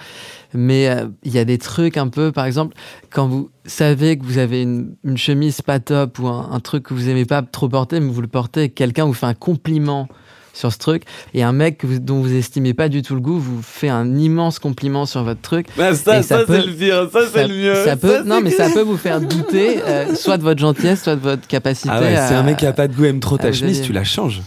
Mais 0.55 0.89
euh, 0.89 1.09
il 1.25 1.33
y 1.33 1.39
a 1.39 1.45
des 1.45 1.59
trucs 1.59 1.97
un 1.97 2.09
peu, 2.09 2.33
par 2.33 2.45
exemple, 2.45 2.77
quand 3.11 3.27
vous 3.27 3.51
savez 3.65 4.19
que 4.19 4.25
vous 4.25 4.39
avez 4.39 4.63
une, 4.63 4.95
une 5.05 5.17
chemise 5.17 5.61
pas 5.63 5.81
top 5.81 6.19
ou 6.19 6.29
un, 6.29 6.51
un, 6.53 6.61
truc 6.61 6.85
que 6.85 6.95
vous 6.95 7.09
aimez 7.09 7.25
pas 7.25 7.43
trop 7.43 7.69
porter, 7.69 7.99
mais 8.01 8.11
vous 8.11 8.21
le 8.21 8.29
portez, 8.29 8.69
quelqu'un 8.69 9.05
vous 9.05 9.15
fait 9.15 9.27
un 9.27 9.35
compliment 9.35 10.09
sur 10.57 10.73
ce 10.73 10.79
truc. 10.79 11.03
Et 11.35 11.43
un 11.43 11.53
mec 11.53 11.85
dont 12.03 12.21
vous 12.21 12.35
estimez 12.35 12.75
pas 12.75 12.89
du 12.89 13.03
tout 13.03 13.15
le 13.15 13.21
goût 13.21 13.39
vous 13.39 13.63
fait 13.63 13.89
un 13.89 14.17
immense 14.17 14.59
compliment 14.59 15.07
sur 15.07 15.23
votre 15.23 15.43
truc. 15.43 15.69
Bah 15.77 15.95
ça, 15.95 16.23
ça, 16.23 16.45
c'est 16.47 16.67
le 16.67 16.73
pire. 16.73 17.09
Ça, 17.13 17.21
c'est 17.33 17.47
le 17.47 17.55
mieux. 17.55 17.75
ça 17.85 17.97
peut 17.97 18.23
non 18.25 18.41
mais 18.41 18.51
ça 18.51 18.71
peut 18.71 18.81
vous 18.81 18.97
faire 18.97 19.21
douter 19.21 19.83
euh, 19.83 20.15
soit 20.15 20.39
de 20.39 20.43
votre 20.43 20.61
gentillesse 20.61 21.03
soit 21.03 21.17
de 21.17 21.21
votre 21.21 21.47
capacité 21.47 21.91
ah 21.93 22.01
ouais, 22.01 22.17
si 22.27 22.35
un 22.35 22.43
mec 22.43 22.57
qui 22.57 22.67
a 22.67 22.73
pas 22.73 22.89
de 22.89 22.95
goût 22.95 23.05
aime 23.05 23.21
trop 23.21 23.37
ta 23.37 23.53
chemise 23.53 23.83
tu 23.83 23.93
la 23.93 24.05
changes. 24.05 24.43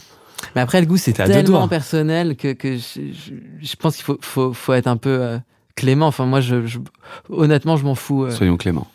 Mais 0.55 0.61
après 0.61 0.81
le 0.81 0.87
goût 0.87 0.97
c'est 0.97 1.13
tellement 1.13 1.67
personnel 1.67 2.35
que, 2.35 2.53
que 2.53 2.77
je, 2.77 3.01
je, 3.61 3.75
pense 3.75 3.95
qu'il 3.95 4.05
faut, 4.05 4.17
faut, 4.21 4.53
faut 4.53 4.73
être 4.73 4.87
un 4.87 4.97
peu 4.97 5.09
euh, 5.21 5.37
clément. 5.75 6.07
Enfin 6.07 6.25
moi 6.25 6.41
je, 6.41 6.55
honnêtement 7.29 7.77
je 7.77 7.83
m'en 7.83 7.95
fous 7.95 8.25
euh. 8.25 8.31
soyons 8.31 8.57
cléments 8.57 8.87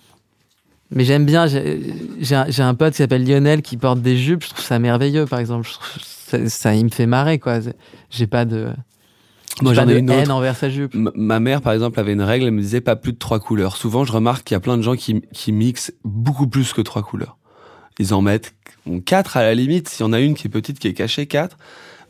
mais 0.94 1.04
j'aime 1.04 1.26
bien, 1.26 1.46
j'ai 1.46 2.34
un, 2.34 2.46
un 2.58 2.74
pote 2.74 2.92
qui 2.92 2.98
s'appelle 2.98 3.28
Lionel 3.28 3.60
qui 3.60 3.76
porte 3.76 4.00
des 4.00 4.16
jupes, 4.16 4.44
je 4.44 4.50
trouve 4.50 4.64
ça 4.64 4.78
merveilleux 4.78 5.26
par 5.26 5.40
exemple. 5.40 5.68
Ça, 6.48 6.74
il 6.74 6.84
me 6.84 6.90
fait 6.90 7.06
marrer, 7.06 7.38
quoi. 7.38 7.58
J'ai 8.10 8.26
pas 8.26 8.44
de. 8.44 8.68
Moi, 9.62 9.72
j'en 9.72 9.88
ai 9.88 9.98
une 9.98 10.10
haine 10.10 10.32
envers 10.32 10.56
sa 10.56 10.68
jupe. 10.68 10.92
ma 10.94 11.38
mère, 11.38 11.62
par 11.62 11.72
exemple, 11.72 12.00
avait 12.00 12.12
une 12.12 12.22
règle, 12.22 12.46
elle 12.46 12.50
me 12.52 12.60
disait 12.60 12.80
pas 12.80 12.96
plus 12.96 13.12
de 13.12 13.18
trois 13.18 13.38
couleurs. 13.38 13.76
Souvent, 13.76 14.04
je 14.04 14.10
remarque 14.10 14.44
qu'il 14.44 14.54
y 14.54 14.56
a 14.56 14.60
plein 14.60 14.76
de 14.76 14.82
gens 14.82 14.96
qui, 14.96 15.22
qui 15.32 15.52
mixent 15.52 15.92
beaucoup 16.04 16.48
plus 16.48 16.72
que 16.72 16.80
trois 16.80 17.02
couleurs. 17.02 17.36
Ils 18.00 18.14
en 18.14 18.22
mettent 18.22 18.54
quatre 19.04 19.36
à 19.36 19.42
la 19.42 19.54
limite. 19.54 19.88
S'il 19.88 20.04
y 20.04 20.08
en 20.08 20.12
a 20.12 20.18
une 20.18 20.34
qui 20.34 20.48
est 20.48 20.50
petite, 20.50 20.80
qui 20.80 20.88
est 20.88 20.94
cachée, 20.94 21.26
quatre. 21.26 21.56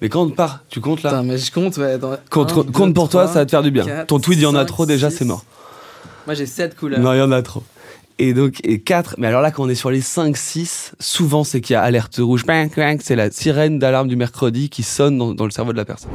Mais 0.00 0.08
quand 0.08 0.22
on 0.22 0.30
part, 0.30 0.64
tu 0.70 0.80
comptes 0.80 1.02
là? 1.02 1.10
Attends, 1.10 1.24
mais 1.24 1.36
je 1.36 1.52
compte, 1.52 1.76
ouais. 1.76 1.98
compte, 2.30 2.72
compte 2.72 2.94
pour 2.94 3.10
toi, 3.10 3.26
ça 3.26 3.40
va 3.40 3.44
te 3.44 3.50
faire 3.50 3.62
du 3.62 3.70
bien. 3.70 4.06
Ton 4.06 4.20
tweet, 4.20 4.38
il 4.38 4.42
y 4.42 4.46
en 4.46 4.54
a 4.54 4.64
trop, 4.64 4.86
déjà, 4.86 5.10
c'est 5.10 5.26
mort. 5.26 5.44
Moi, 6.26 6.34
j'ai 6.34 6.46
sept 6.46 6.74
couleurs. 6.76 7.00
Non, 7.00 7.12
il 7.12 7.18
y 7.18 7.22
en 7.22 7.32
a 7.32 7.42
trop. 7.42 7.62
Et 8.18 8.32
donc, 8.32 8.60
et 8.62 8.80
4, 8.80 9.16
mais 9.18 9.26
alors 9.26 9.42
là, 9.42 9.50
quand 9.50 9.64
on 9.64 9.68
est 9.68 9.74
sur 9.74 9.90
les 9.90 10.00
5, 10.00 10.36
6, 10.36 10.92
souvent 11.00 11.42
c'est 11.42 11.60
qu'il 11.60 11.74
y 11.74 11.76
a 11.76 11.82
alerte 11.82 12.16
rouge, 12.18 12.44
c'est 13.00 13.16
la 13.16 13.30
sirène 13.30 13.80
d'alarme 13.80 14.06
du 14.06 14.14
mercredi 14.14 14.68
qui 14.68 14.84
sonne 14.84 15.18
dans, 15.18 15.34
dans, 15.34 15.44
le 15.44 15.50
cerveau 15.50 15.72
de 15.72 15.76
la 15.76 15.84
personne. 15.84 16.10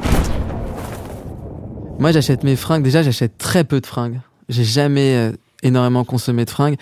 Moi, 1.98 2.12
j'achète 2.12 2.42
mes 2.42 2.56
fringues, 2.56 2.82
déjà, 2.82 3.02
j'achète 3.02 3.36
très 3.36 3.64
peu 3.64 3.82
de 3.82 3.86
fringues. 3.86 4.20
J'ai 4.48 4.64
jamais 4.64 5.14
euh, 5.14 5.32
énormément 5.62 6.04
consommé 6.04 6.44
de 6.44 6.50
fringues. 6.50 6.76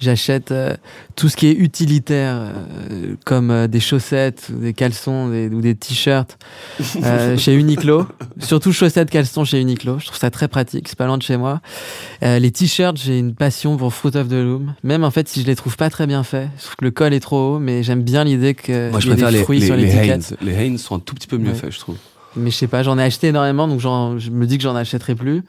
J'achète 0.00 0.50
euh, 0.50 0.74
tout 1.14 1.28
ce 1.28 1.36
qui 1.36 1.46
est 1.46 1.52
utilitaire, 1.52 2.36
euh, 2.36 3.14
comme 3.24 3.50
euh, 3.50 3.66
des 3.68 3.80
chaussettes, 3.80 4.50
des 4.50 4.72
caleçons 4.72 5.28
ou 5.28 5.60
des 5.60 5.74
t-shirts 5.74 6.36
chez 7.38 7.54
Uniqlo. 7.54 8.06
Surtout 8.40 8.72
chaussettes, 8.72 9.10
caleçons 9.10 9.44
chez 9.44 9.60
Uniqlo. 9.60 9.98
Je 9.98 10.06
trouve 10.06 10.18
ça 10.18 10.30
très 10.30 10.48
pratique. 10.48 10.88
C'est 10.88 10.98
pas 10.98 11.06
loin 11.06 11.18
de 11.18 11.22
chez 11.22 11.36
moi. 11.36 11.60
les 12.22 12.50
t-shirts, 12.50 12.96
j'ai 12.96 13.18
une 13.18 13.34
passion 13.34 13.76
pour 13.76 13.92
Fruit 13.94 14.16
of 14.16 14.28
the 14.28 14.32
Loom. 14.32 14.74
Même 14.82 15.04
en 15.04 15.10
fait, 15.10 15.28
si 15.28 15.40
je 15.42 15.46
les 15.46 15.56
trouve 15.56 15.76
pas 15.76 15.90
très 15.90 16.06
bien 16.06 16.24
faits, 16.24 16.48
je 16.58 16.64
trouve 16.64 16.76
que 16.76 16.84
le 16.84 16.90
col 16.90 17.14
est 17.14 17.20
trop 17.20 17.54
haut, 17.54 17.58
mais 17.58 17.82
j'aime 17.82 18.02
bien 18.02 18.24
l'idée 18.24 18.54
que 18.54 18.90
Moi, 18.90 19.00
je 19.00 19.08
préfère 19.08 19.30
des 19.30 19.42
fruits 19.42 19.60
les, 19.60 19.66
sur 19.66 19.76
l'étiquette. 19.76 20.36
Les 20.42 20.56
Hanes 20.56 20.78
sont 20.78 20.96
un 20.96 21.00
tout 21.00 21.14
petit 21.14 21.26
peu 21.26 21.38
mieux 21.38 21.54
faits, 21.54 21.72
je 21.72 21.78
trouve 21.78 21.96
mais 22.36 22.50
je 22.50 22.56
sais 22.56 22.66
pas, 22.66 22.82
j'en 22.82 22.98
ai 22.98 23.02
acheté 23.02 23.28
énormément, 23.28 23.68
donc 23.68 23.80
je 23.80 24.30
me 24.30 24.46
dis 24.46 24.56
que 24.58 24.62
j'en 24.62 24.76
achèterai 24.76 25.14
plus. 25.14 25.42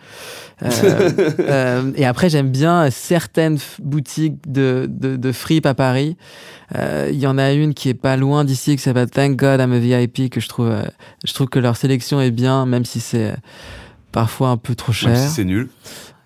Euh, 0.64 0.70
euh, 1.40 1.92
et 1.96 2.06
après, 2.06 2.30
j'aime 2.30 2.50
bien 2.50 2.90
certaines 2.92 3.58
boutiques 3.82 4.36
de, 4.50 4.88
de, 4.90 5.16
de 5.16 5.32
fripe 5.32 5.66
à 5.66 5.74
Paris. 5.74 6.18
Euh, 6.76 7.10
il 7.12 7.20
y 7.20 7.28
en 7.28 7.38
a 7.38 7.54
une 7.54 7.74
qui 7.74 7.90
est 7.90 7.94
pas 7.94 8.18
loin 8.18 8.44
d'ici, 8.44 8.76
qui 8.76 8.82
s'appelle 8.82 9.10
Thank 9.10 9.36
God 9.36 9.60
I'm 9.60 9.74
a 9.74 9.80
VIP, 9.80 10.30
que 10.30 10.40
je 10.40 10.50
trouve, 10.50 10.70
euh, 10.70 10.84
je 11.26 11.34
trouve 11.34 11.48
que 11.48 11.60
leur 11.60 11.78
sélection 11.78 12.22
est 12.22 12.32
bien, 12.32 12.66
même 12.66 12.86
si 12.86 13.00
c'est 13.00 13.36
parfois 14.12 14.50
un 14.50 14.58
peu 14.58 14.76
trop 14.76 14.92
cher. 14.92 15.12
Même 15.12 15.28
si 15.28 15.34
c'est 15.34 15.46
nul. 15.46 15.70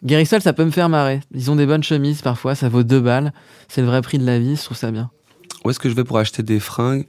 Guérissol, 0.03 0.41
ça 0.41 0.53
peut 0.53 0.63
me 0.63 0.71
faire 0.71 0.89
marrer. 0.89 1.19
Ils 1.33 1.51
ont 1.51 1.55
des 1.55 1.65
bonnes 1.65 1.83
chemises 1.83 2.21
parfois, 2.21 2.55
ça 2.55 2.69
vaut 2.69 2.83
deux 2.83 3.01
balles. 3.01 3.33
C'est 3.67 3.81
le 3.81 3.87
vrai 3.87 4.01
prix 4.01 4.17
de 4.17 4.25
la 4.25 4.39
vie, 4.39 4.55
je 4.55 4.63
trouve 4.63 4.77
ça 4.77 4.91
bien. 4.91 5.09
Où 5.65 5.69
est-ce 5.69 5.79
que 5.79 5.89
je 5.89 5.95
vais 5.95 6.05
pour 6.05 6.17
acheter 6.17 6.41
des 6.41 6.59
fringues? 6.59 7.05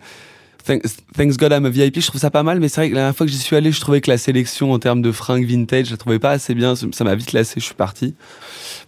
Thanks 0.64 1.36
God 1.36 1.52
I'm 1.52 1.66
a 1.66 1.70
VIP, 1.70 2.00
je 2.00 2.06
trouve 2.06 2.20
ça 2.20 2.30
pas 2.30 2.42
mal, 2.42 2.60
mais 2.60 2.68
c'est 2.68 2.80
vrai 2.80 2.90
que 2.90 2.94
la 2.94 3.00
dernière 3.02 3.16
fois 3.16 3.26
que 3.26 3.32
j'y 3.32 3.38
suis 3.38 3.56
allé, 3.56 3.72
je 3.72 3.80
trouvais 3.80 4.00
que 4.00 4.10
la 4.10 4.18
sélection 4.18 4.72
en 4.72 4.78
termes 4.78 5.02
de 5.02 5.12
fringues 5.12 5.46
vintage, 5.46 5.86
je 5.86 5.90
la 5.92 5.96
trouvais 5.96 6.18
pas 6.18 6.30
assez 6.30 6.54
bien. 6.54 6.74
Ça 6.74 7.04
m'a 7.04 7.14
vite 7.14 7.32
lassé, 7.32 7.54
je 7.60 7.64
suis 7.64 7.74
parti. 7.74 8.14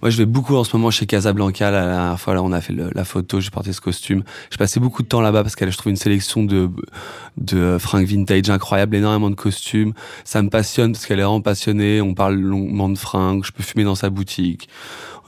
Moi, 0.02 0.10
je 0.10 0.18
vais 0.18 0.26
beaucoup 0.26 0.56
en 0.56 0.64
ce 0.64 0.76
moment 0.76 0.90
chez 0.90 1.06
Casablanca. 1.06 1.70
La 1.70 1.86
dernière 1.86 2.20
fois, 2.20 2.34
là, 2.34 2.42
on 2.42 2.52
a 2.52 2.60
fait 2.60 2.72
la 2.72 3.04
photo, 3.04 3.40
j'ai 3.40 3.50
porté 3.50 3.72
ce 3.72 3.80
costume. 3.80 4.22
J'ai 4.50 4.58
passé 4.58 4.80
beaucoup 4.80 5.02
de 5.02 5.08
temps 5.08 5.20
là-bas 5.20 5.42
parce 5.42 5.56
qu'elle, 5.56 5.70
je 5.70 5.78
trouve 5.78 5.90
une 5.90 5.96
sélection 5.96 6.44
de, 6.44 6.70
de 7.36 7.78
fringues 7.78 8.06
vintage 8.06 8.50
incroyable, 8.50 8.96
énormément 8.96 9.30
de 9.30 9.34
costumes. 9.34 9.92
Ça 10.24 10.42
me 10.42 10.50
passionne 10.50 10.92
parce 10.92 11.06
qu'elle 11.06 11.20
est 11.20 11.24
vraiment 11.24 11.40
passionnée. 11.40 12.00
On 12.00 12.14
parle 12.14 12.34
longuement 12.34 12.88
de 12.88 12.98
fringues. 12.98 13.44
Je 13.44 13.52
peux 13.52 13.62
fumer 13.62 13.84
dans 13.84 13.94
sa 13.94 14.10
boutique. 14.10 14.68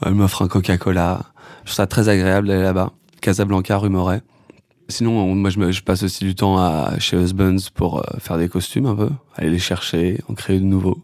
Elle 0.05 0.13
m'offre 0.13 0.41
un 0.41 0.47
Coca-Cola. 0.47 1.21
Je 1.63 1.69
trouve 1.69 1.75
ça 1.75 1.87
très 1.87 2.09
agréable 2.09 2.47
d'aller 2.47 2.63
là-bas. 2.63 2.91
Casablanca, 3.21 3.77
rue. 3.77 3.89
Sinon, 4.87 5.33
moi, 5.33 5.49
je, 5.49 5.81
passe 5.81 6.03
aussi 6.03 6.23
du 6.23 6.35
temps 6.35 6.57
à, 6.57 6.99
chez 6.99 7.17
Husbands 7.17 7.57
pour 7.73 7.99
euh, 7.99 8.19
faire 8.19 8.37
des 8.37 8.47
costumes 8.47 8.85
un 8.85 8.95
peu, 8.95 9.09
aller 9.35 9.49
les 9.49 9.59
chercher, 9.59 10.19
en 10.29 10.35
créer 10.35 10.59
de 10.59 10.65
nouveaux. 10.65 10.99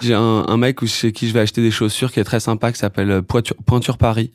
J'ai 0.00 0.14
un, 0.14 0.56
mec 0.56 0.84
chez 0.86 1.12
qui 1.12 1.28
je 1.28 1.34
vais 1.34 1.40
acheter 1.40 1.62
des 1.62 1.70
chaussures 1.70 2.12
qui 2.12 2.20
est 2.20 2.24
très 2.24 2.40
sympa, 2.40 2.72
qui 2.72 2.78
s'appelle 2.78 3.10
euh, 3.10 3.22
Pointure, 3.22 3.98
Paris, 3.98 4.30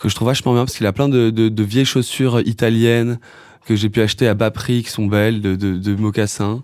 que 0.00 0.08
je 0.08 0.14
trouve 0.14 0.28
vachement 0.28 0.52
bien 0.52 0.64
parce 0.64 0.76
qu'il 0.76 0.86
a 0.86 0.92
plein 0.92 1.08
de, 1.08 1.62
vieilles 1.62 1.84
chaussures 1.84 2.40
italiennes 2.40 3.18
que 3.64 3.74
j'ai 3.74 3.88
pu 3.88 4.00
acheter 4.00 4.28
à 4.28 4.34
bas 4.34 4.52
prix, 4.52 4.84
qui 4.84 4.90
sont 4.90 5.06
belles, 5.06 5.40
de, 5.40 5.56
de 5.56 5.96
mocassins. 5.96 6.62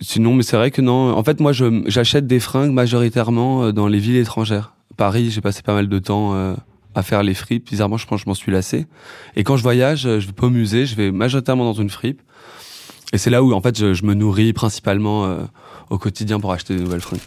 Sinon, 0.00 0.34
mais 0.34 0.44
c'est 0.44 0.56
vrai 0.56 0.70
que 0.70 0.80
non. 0.80 1.16
En 1.16 1.24
fait, 1.24 1.40
moi, 1.40 1.52
j'achète 1.52 2.26
des 2.28 2.40
fringues 2.40 2.72
majoritairement 2.72 3.64
euh, 3.64 3.72
dans 3.72 3.88
les 3.88 3.98
villes 3.98 4.16
étrangères. 4.16 4.74
Paris, 4.96 5.30
j'ai 5.30 5.40
passé 5.40 5.62
pas 5.62 5.74
mal 5.74 5.88
de 5.88 5.98
temps 5.98 6.54
à 6.94 7.02
faire 7.02 7.22
les 7.22 7.34
fripes. 7.34 7.66
Bizarrement, 7.70 7.96
je 7.96 8.06
pense 8.06 8.20
que 8.20 8.24
je 8.24 8.30
m'en 8.30 8.34
suis 8.34 8.52
lassé. 8.52 8.86
Et 9.36 9.44
quand 9.44 9.56
je 9.56 9.62
voyage, 9.62 10.02
je 10.02 10.26
vais 10.26 10.32
pas 10.32 10.46
au 10.46 10.50
musée, 10.50 10.86
je 10.86 10.94
vais 10.96 11.10
majoritairement 11.10 11.64
dans 11.64 11.80
une 11.80 11.90
fripe. 11.90 12.20
Et 13.12 13.18
c'est 13.18 13.30
là 13.30 13.42
où, 13.42 13.52
en 13.52 13.60
fait, 13.60 13.78
je, 13.78 14.04
me 14.04 14.14
nourris 14.14 14.52
principalement 14.52 15.24
euh, 15.24 15.38
au 15.90 15.98
quotidien 15.98 16.40
pour 16.40 16.52
acheter 16.52 16.74
de 16.74 16.80
nouvelles 16.80 17.00
fringues. 17.00 17.20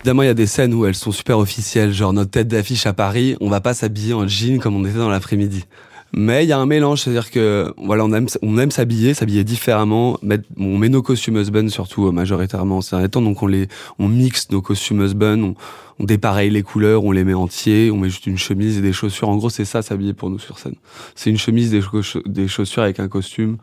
Évidemment, 0.00 0.22
il 0.22 0.26
y 0.26 0.28
a 0.28 0.34
des 0.34 0.46
scènes 0.46 0.74
où 0.74 0.86
elles 0.86 0.94
sont 0.94 1.10
super 1.10 1.38
officielles, 1.38 1.92
genre 1.92 2.12
notre 2.12 2.30
tête 2.30 2.48
d'affiche 2.48 2.86
à 2.86 2.92
Paris, 2.92 3.36
on 3.40 3.48
va 3.48 3.60
pas 3.60 3.74
s'habiller 3.74 4.14
en 4.14 4.28
jean 4.28 4.60
comme 4.60 4.76
on 4.76 4.84
était 4.84 4.98
dans 4.98 5.08
l'après-midi. 5.08 5.64
Mais 6.12 6.44
il 6.44 6.48
y 6.48 6.52
a 6.52 6.58
un 6.58 6.66
mélange, 6.66 7.02
c'est-à-dire 7.02 7.30
que 7.30 7.72
voilà, 7.76 8.04
on 8.04 8.12
aime, 8.12 8.26
on 8.42 8.58
aime 8.58 8.70
s'habiller, 8.70 9.12
s'habiller 9.12 9.44
différemment. 9.44 10.18
Mettre, 10.22 10.44
on 10.56 10.78
met 10.78 10.88
nos 10.88 11.02
costumes 11.02 11.36
husband 11.36 11.68
surtout 11.68 12.06
euh, 12.06 12.12
majoritairement 12.12 12.80
c'est 12.80 12.96
un 12.96 13.08
temps, 13.08 13.22
donc 13.22 13.42
on 13.42 13.46
les, 13.46 13.68
on 13.98 14.08
mixe 14.08 14.50
nos 14.50 14.62
costumes 14.62 15.02
husband, 15.02 15.38
on, 15.40 15.54
on 15.98 16.04
dépareille 16.04 16.50
les 16.50 16.62
couleurs, 16.62 17.04
on 17.04 17.12
les 17.12 17.24
met 17.24 17.34
entiers, 17.34 17.90
on 17.90 17.96
met 17.96 18.08
juste 18.08 18.26
une 18.26 18.38
chemise 18.38 18.78
et 18.78 18.82
des 18.82 18.92
chaussures. 18.92 19.28
En 19.28 19.36
gros, 19.36 19.50
c'est 19.50 19.64
ça 19.64 19.82
s'habiller 19.82 20.14
pour 20.14 20.30
nous 20.30 20.38
sur 20.38 20.58
scène. 20.58 20.76
C'est 21.14 21.30
une 21.30 21.38
chemise, 21.38 21.70
des, 21.70 21.82
des 22.26 22.48
chaussures 22.48 22.82
avec 22.82 23.00
un 23.00 23.08
costume. 23.08 23.58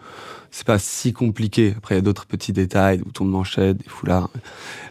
C'est 0.55 0.67
pas 0.67 0.77
si 0.77 1.13
compliqué. 1.13 1.73
Après, 1.75 1.95
il 1.95 1.97
y 1.97 1.99
a 1.99 2.03
d'autres 2.03 2.27
petits 2.27 2.53
détails, 2.53 2.99
des 2.99 3.03
boutons 3.03 3.25
de 3.25 3.31
manchette, 3.31 3.75
des 3.77 3.89
foulards. 3.89 4.29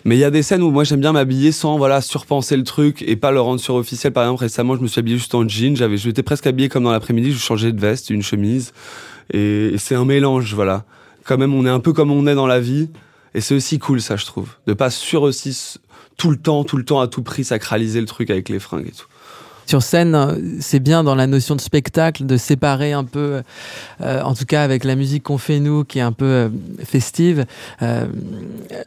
Mais 0.05 0.17
il 0.17 0.19
y 0.19 0.25
a 0.25 0.33
des 0.33 0.43
scènes 0.43 0.61
où 0.61 0.73
moi 0.73 0.83
j'aime 0.83 0.99
bien 0.99 1.13
m'habiller 1.13 1.53
sans 1.53 1.79
voilà 1.79 2.01
surpenser 2.01 2.57
le 2.57 2.65
truc 2.65 3.01
et 3.07 3.15
pas 3.15 3.31
le 3.31 3.41
rendre 3.41 3.61
sur 3.61 3.77
officiel. 3.77 4.13
Par 4.13 4.25
exemple, 4.25 4.41
récemment, 4.41 4.75
je 4.75 4.81
me 4.81 4.89
suis 4.89 4.99
habillé 4.99 5.19
juste 5.19 5.37
en 5.37 5.49
jean. 5.49 5.77
J'avais, 5.77 5.99
j'étais 5.99 6.25
presque 6.25 6.49
habillé 6.49 6.69
comme 6.69 6.83
dans 6.83 6.91
l'après-midi. 6.91 7.31
Je 7.31 7.39
changeais 7.39 7.71
de 7.71 7.81
veste, 7.81 8.11
une 8.11 8.25
chemise, 8.25 8.73
et, 9.33 9.67
et 9.67 9.79
c'est 9.79 9.95
un 9.95 10.05
mélange, 10.05 10.53
voilà. 10.53 10.85
Quand 11.23 11.39
même, 11.39 11.55
on 11.55 11.65
est 11.65 11.71
un 11.71 11.79
peu 11.79 11.93
comme 11.93 12.11
on 12.11 12.27
est 12.27 12.35
dans 12.35 12.49
la 12.49 12.59
vie. 12.59 12.91
Et 13.35 13.41
c'est 13.41 13.55
aussi 13.55 13.79
cool, 13.79 14.01
ça, 14.01 14.17
je 14.17 14.27
trouve. 14.27 14.49
De 14.67 14.73
pas 14.73 14.91
sur 14.91 15.23
aussi 15.23 15.77
tout 16.17 16.33
le 16.33 16.39
temps, 16.39 16.65
tout 16.65 16.77
le 16.77 16.85
temps, 16.85 16.99
à 16.99 17.07
tout 17.07 17.23
prix, 17.23 17.45
sacraliser 17.45 18.01
le 18.01 18.07
truc 18.07 18.31
avec 18.31 18.49
les 18.49 18.59
fringues 18.59 18.89
et 18.89 18.91
tout. 18.91 19.07
Sur 19.67 19.83
scène, 19.83 20.59
c'est 20.61 20.81
bien 20.81 21.05
dans 21.05 21.15
la 21.15 21.27
notion 21.27 21.57
de 21.57 21.61
spectacle 21.61 22.27
de 22.27 22.37
séparer 22.37 22.93
un 22.93 23.05
peu, 23.05 23.43
euh, 24.01 24.23
en 24.23 24.35
tout 24.35 24.45
cas 24.45 24.63
avec 24.63 24.85
la 24.85 24.97
musique 24.97 25.25
qu'on 25.25 25.39
fait 25.39 25.61
nous, 25.61 25.85
qui 25.85 25.99
est 25.99 26.03
un 26.03 26.13
peu 26.13 26.25
euh, 26.25 26.49
festive, 26.85 27.47
euh, 27.83 28.07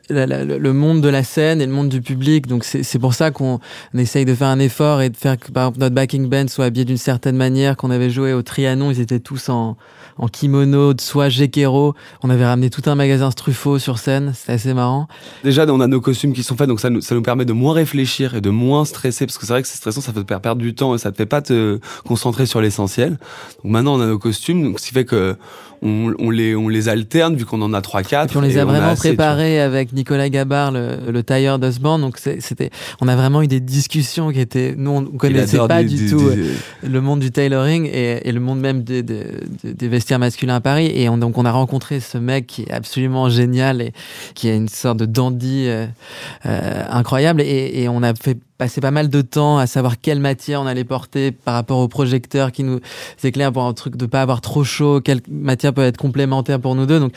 le 0.10 0.74
monde 0.74 1.02
de 1.02 1.10
la 1.10 1.24
scène 1.24 1.62
et 1.62 1.66
le 1.66 1.72
monde 1.72 1.90
du 1.90 2.02
public. 2.02 2.48
Donc 2.48 2.64
c'est 2.64 3.00
pour 3.00 3.14
ça 3.14 3.32
qu'on 3.32 3.60
essaye 3.96 4.26
de 4.26 4.36
faire 4.36 4.48
un 4.48 4.60
effort 4.60 5.02
et 5.02 5.10
de 5.10 5.18
faire 5.18 5.38
que 5.38 5.52
par 5.52 5.64
exemple 5.64 5.80
notre 5.80 5.96
backing 5.96 6.28
band 6.28 6.48
soit 6.48 6.66
habillé 6.66 6.86
d'une 6.86 6.98
certaine 6.98 7.38
manière. 7.38 7.78
Qu'on 7.78 7.92
avait 7.92 8.10
joué 8.10 8.34
au 8.34 8.42
Trianon, 8.42 8.92
ils 8.92 9.00
étaient 9.00 9.20
tous 9.20 9.50
en, 9.50 9.78
en 10.18 10.28
kimono, 10.28 10.94
de 10.94 11.02
soie 11.02 11.30
Gekero. 11.30 11.94
On 12.24 12.30
avait 12.30 12.46
ramené 12.46 12.70
tout 12.70 12.84
un 12.86 12.96
magasin 12.96 13.32
Struffo 13.32 13.80
sur 13.80 13.98
scène, 13.98 14.34
c'était 14.36 14.54
assez 14.54 14.74
marrant. 14.74 15.08
Déjà, 15.44 15.66
on 15.68 15.80
a 15.80 15.88
nos 15.88 16.02
costumes 16.02 16.34
qui 16.34 16.44
sont 16.44 16.56
faits, 16.56 16.68
donc 16.68 16.80
ça 16.80 16.90
nous, 16.90 17.02
ça 17.02 17.16
nous 17.16 17.22
permet 17.22 17.46
de 17.46 17.54
moins 17.54 17.74
réfléchir 17.74 18.36
et 18.36 18.42
de 18.42 18.50
moins 18.50 18.86
stresser, 18.86 19.26
parce 19.26 19.38
que 19.38 19.46
c'est 19.46 19.54
vrai 19.54 19.62
que 19.62 19.68
c'est 19.68 19.78
stressant, 19.78 20.02
ça 20.02 20.14
fait 20.14 20.24
perdre 20.24 20.62
du 20.62 20.75
temps 20.76 20.96
et 20.96 20.98
ça 20.98 21.12
te 21.12 21.18
fait 21.18 21.26
pas 21.26 21.42
te 21.42 21.80
concentrer 22.08 22.46
sur 22.46 22.62
l'essentiel. 22.62 23.18
Donc 23.64 23.72
maintenant, 23.72 23.96
on 23.96 24.02
a 24.02 24.08
nos 24.08 24.20
costumes, 24.20 24.64
donc 24.64 24.80
ce 24.80 24.88
qui 24.88 24.94
fait 24.94 25.06
que 25.06 25.36
on, 25.82 26.30
les, 26.30 26.56
on 26.56 26.68
les 26.68 26.90
alterne 26.90 27.36
vu 27.36 27.46
qu'on 27.46 27.62
en 27.62 27.74
a 27.74 27.80
3-4. 27.80 28.26
Et 28.26 28.28
puis 28.28 28.38
on 28.38 28.42
les 28.42 28.58
a 28.58 28.66
vraiment 28.66 28.96
préparés 28.96 29.60
avec 29.60 29.94
Nicolas 29.94 30.30
Gabard, 30.30 30.72
le, 30.72 30.98
le 31.12 31.24
tailleur 31.24 31.60
d'Osborne. 31.60 32.02
Donc 32.02 32.18
c'était, 32.18 32.72
on 33.02 33.08
a 33.08 33.16
vraiment 33.16 33.42
eu 33.42 33.48
des 33.48 33.60
discussions 33.60 34.32
qui 34.32 34.40
étaient, 34.40 34.74
nous 34.78 34.92
on 34.92 35.06
connaissait 35.06 35.58
pas 35.68 35.84
du, 35.84 36.10
tout 36.10 36.22
euh, 36.22 36.56
le 36.84 37.02
monde 37.02 37.20
du 37.20 37.32
tailoring 37.32 37.86
et, 37.86 38.28
et 38.28 38.32
le 38.32 38.40
monde 38.40 38.60
même 38.60 38.84
des, 38.84 39.04
des, 39.04 39.26
des, 39.64 39.88
vestiaires 39.88 40.20
masculins 40.20 40.56
à 40.56 40.62
Paris. 40.62 40.92
Et 40.94 41.08
on, 41.10 41.18
donc 41.18 41.38
on 41.38 41.46
a 41.46 41.52
rencontré 41.52 42.00
ce 42.00 42.18
mec 42.18 42.48
qui 42.48 42.64
est 42.64 42.72
absolument 42.72 43.30
génial 43.30 43.82
et 43.82 43.94
qui 44.34 44.48
est 44.48 44.56
une 44.56 44.70
sorte 44.70 44.98
de 44.98 45.06
dandy 45.06 45.66
euh, 45.68 45.86
euh, 46.46 46.84
incroyable. 46.90 47.42
Et, 47.42 47.84
et 47.84 47.90
on 47.90 48.02
a 48.02 48.14
fait 48.16 48.38
passer 48.58 48.82
pas 48.82 48.92
mal 48.92 49.10
de 49.10 49.22
temps 49.22 49.58
à 49.58 49.68
savoir 49.68 50.00
quelle 50.00 50.20
matière 50.20 50.62
on 50.62 50.66
allait 50.66 50.84
porter 50.84 51.32
par 51.32 51.54
rapport 51.54 51.80
au 51.80 51.88
projecteur 51.88 52.52
qui 52.52 52.64
nous 52.64 52.80
éclaire 53.24 53.52
pour 53.52 53.64
un 53.64 53.74
truc 53.74 53.98
de 53.98 54.06
pas 54.06 54.22
avoir 54.22 54.42
trop 54.42 54.64
chaud, 54.64 55.02
quelle 55.02 55.22
matière 55.30 55.74
peut 55.74 55.84
être 55.84 55.98
complémentaire 55.98 56.60
pour 56.60 56.76
nous 56.76 56.86
deux. 56.86 57.00
Donc, 57.00 57.14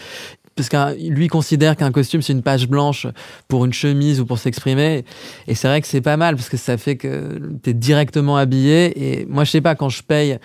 parce 0.57 0.69
que 0.69 1.09
lui 1.09 1.29
considère 1.29 1.77
qu'un 1.77 1.93
costume 1.93 2.21
c'est 2.21 2.33
une 2.33 2.43
page 2.43 2.69
blanche 2.69 3.07
pour 3.47 3.65
une 3.65 3.73
chemise 3.73 4.21
ou 4.21 4.27
pour 4.27 4.39
s'exprimer 4.39 5.05
et 5.47 5.55
c'est 5.55 5.69
vrai 5.69 5.81
que 5.81 5.87
c'est 5.87 6.01
pas 6.01 6.17
mal 6.17 6.35
parce 6.35 6.49
que 6.49 6.57
ça 6.57 6.77
fait 6.77 6.97
que 6.97 7.41
tu 7.63 7.71
es 7.71 7.75
directement 7.75 8.37
habillé 8.37 9.21
et 9.21 9.27
moi 9.27 9.45
je 9.45 9.53
sais 9.53 9.61
pas 9.61 9.77
quand 9.77 9.89
je 9.89 10.03
paye 10.03 10.39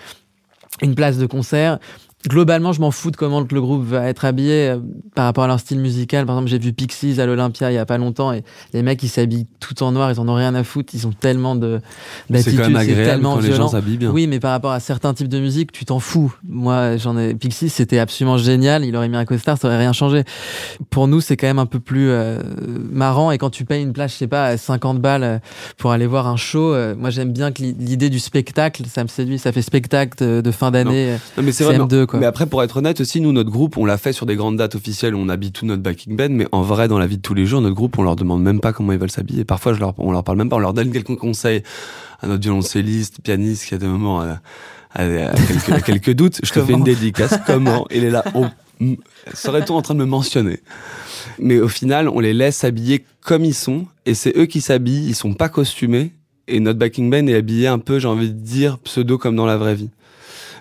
une 0.82 0.94
place 0.94 1.18
de 1.18 1.26
concert 1.26 1.80
globalement, 2.28 2.72
je 2.72 2.80
m'en 2.80 2.90
fous 2.90 3.10
de 3.10 3.16
comment 3.16 3.40
le 3.40 3.60
groupe 3.60 3.84
va 3.84 4.06
être 4.08 4.24
habillé 4.24 4.70
euh, 4.70 4.78
par 5.14 5.26
rapport 5.26 5.44
à 5.44 5.46
leur 5.46 5.60
style 5.60 5.78
musical. 5.78 6.26
Par 6.26 6.36
exemple, 6.36 6.50
j'ai 6.50 6.58
vu 6.58 6.72
Pixies 6.72 7.20
à 7.20 7.26
l'Olympia 7.26 7.70
il 7.70 7.74
y 7.74 7.78
a 7.78 7.86
pas 7.86 7.98
longtemps 7.98 8.32
et 8.32 8.42
les 8.72 8.82
mecs 8.82 9.02
ils 9.02 9.08
s'habillent 9.08 9.46
tout 9.60 9.82
en 9.82 9.92
noir, 9.92 10.10
ils 10.10 10.20
en 10.20 10.28
ont 10.28 10.34
rien 10.34 10.54
à 10.54 10.64
foutre, 10.64 10.94
ils 10.94 11.06
ont 11.06 11.12
tellement 11.12 11.56
de 11.56 11.80
d'attitude, 12.30 12.52
c'est 12.52 12.62
quand 12.62 12.68
même 12.68 12.76
agréable 12.76 13.22
quand 13.22 13.40
les 13.40 13.52
gens 13.52 13.68
s'habillent 13.68 13.98
bien. 13.98 14.10
Oui, 14.10 14.26
mais 14.26 14.40
par 14.40 14.52
rapport 14.52 14.72
à 14.72 14.80
certains 14.80 15.12
types 15.14 15.28
de 15.28 15.38
musique, 15.38 15.72
tu 15.72 15.84
t'en 15.84 15.98
fous. 15.98 16.34
Moi, 16.48 16.96
j'en 16.96 17.18
ai 17.18 17.34
Pixies, 17.34 17.68
c'était 17.68 17.98
absolument 17.98 18.38
génial, 18.38 18.84
il 18.84 18.96
aurait 18.96 19.08
mis 19.08 19.16
un 19.16 19.24
costard, 19.24 19.58
ça 19.58 19.68
aurait 19.68 19.78
rien 19.78 19.92
changé. 19.92 20.24
Pour 20.90 21.08
nous, 21.08 21.20
c'est 21.20 21.36
quand 21.36 21.46
même 21.46 21.58
un 21.58 21.66
peu 21.66 21.80
plus 21.80 22.08
euh, 22.08 22.38
marrant 22.90 23.30
et 23.30 23.38
quand 23.38 23.50
tu 23.50 23.64
payes 23.64 23.82
une 23.82 23.92
place, 23.92 24.12
je 24.12 24.16
sais 24.18 24.26
pas, 24.26 24.56
50 24.56 25.00
balles 25.00 25.24
euh, 25.24 25.38
pour 25.76 25.92
aller 25.92 26.06
voir 26.06 26.26
un 26.26 26.36
show, 26.36 26.74
moi 26.96 27.10
j'aime 27.10 27.32
bien 27.32 27.52
que 27.52 27.62
l'idée 27.62 28.10
du 28.10 28.18
spectacle, 28.18 28.84
ça 28.86 29.02
me 29.02 29.08
séduit, 29.08 29.38
ça 29.38 29.52
fait 29.52 29.62
spectacle 29.62 30.42
de 30.42 30.50
fin 30.50 30.70
d'année. 30.70 31.16
Non. 31.36 31.42
mais 31.42 31.52
c'est 31.52 31.64
vrai, 31.64 31.78
mais 32.14 32.26
après, 32.26 32.46
pour 32.46 32.62
être 32.62 32.78
honnête 32.78 33.00
aussi, 33.00 33.20
nous, 33.20 33.32
notre 33.32 33.50
groupe, 33.50 33.76
on 33.76 33.84
l'a 33.84 33.98
fait 33.98 34.12
sur 34.12 34.26
des 34.26 34.36
grandes 34.36 34.56
dates 34.56 34.74
officielles 34.74 35.14
où 35.14 35.18
on 35.18 35.28
habille 35.28 35.52
tout 35.52 35.66
notre 35.66 35.82
backing 35.82 36.16
band, 36.16 36.30
mais 36.30 36.46
en 36.52 36.62
vrai, 36.62 36.88
dans 36.88 36.98
la 36.98 37.06
vie 37.06 37.16
de 37.16 37.22
tous 37.22 37.34
les 37.34 37.46
jours, 37.46 37.60
notre 37.60 37.74
groupe, 37.74 37.98
on 37.98 38.02
leur 38.02 38.16
demande 38.16 38.42
même 38.42 38.60
pas 38.60 38.72
comment 38.72 38.92
ils 38.92 38.98
veulent 38.98 39.10
s'habiller. 39.10 39.44
Parfois, 39.44 39.74
je 39.74 39.80
leur, 39.80 39.94
on 39.98 40.12
leur 40.12 40.24
parle 40.24 40.38
même 40.38 40.48
pas, 40.48 40.56
on 40.56 40.60
leur 40.60 40.74
donne 40.74 40.92
quelques 40.92 41.16
conseils 41.16 41.62
à 42.20 42.26
notre 42.26 42.42
violoncelliste, 42.42 43.20
pianiste, 43.22 43.66
qui 43.66 43.74
a 43.74 43.78
des 43.78 43.86
moments, 43.86 44.20
à, 44.20 44.40
quelques, 44.96 45.84
quelques, 45.84 46.10
doutes. 46.14 46.40
Je 46.42 46.52
te 46.52 46.62
fais 46.62 46.72
une 46.72 46.84
dédicace. 46.84 47.38
Comment 47.46 47.86
Il 47.94 48.04
est 48.04 48.10
là. 48.10 48.24
Oh, 48.34 48.46
serait-on 49.32 49.76
en 49.76 49.82
train 49.82 49.94
de 49.94 50.00
me 50.00 50.06
mentionner? 50.06 50.60
Mais 51.38 51.58
au 51.58 51.68
final, 51.68 52.08
on 52.08 52.20
les 52.20 52.34
laisse 52.34 52.58
s'habiller 52.58 53.04
comme 53.20 53.44
ils 53.44 53.54
sont, 53.54 53.86
et 54.06 54.14
c'est 54.14 54.36
eux 54.36 54.46
qui 54.46 54.60
s'habillent, 54.60 55.08
ils 55.08 55.14
sont 55.14 55.34
pas 55.34 55.48
costumés, 55.48 56.12
et 56.46 56.60
notre 56.60 56.78
backing 56.78 57.10
band 57.10 57.26
est 57.26 57.34
habillé 57.34 57.66
un 57.66 57.78
peu, 57.78 57.98
j'ai 57.98 58.08
envie 58.08 58.28
de 58.28 58.38
dire, 58.38 58.78
pseudo 58.78 59.18
comme 59.18 59.36
dans 59.36 59.46
la 59.46 59.56
vraie 59.56 59.74
vie. 59.74 59.90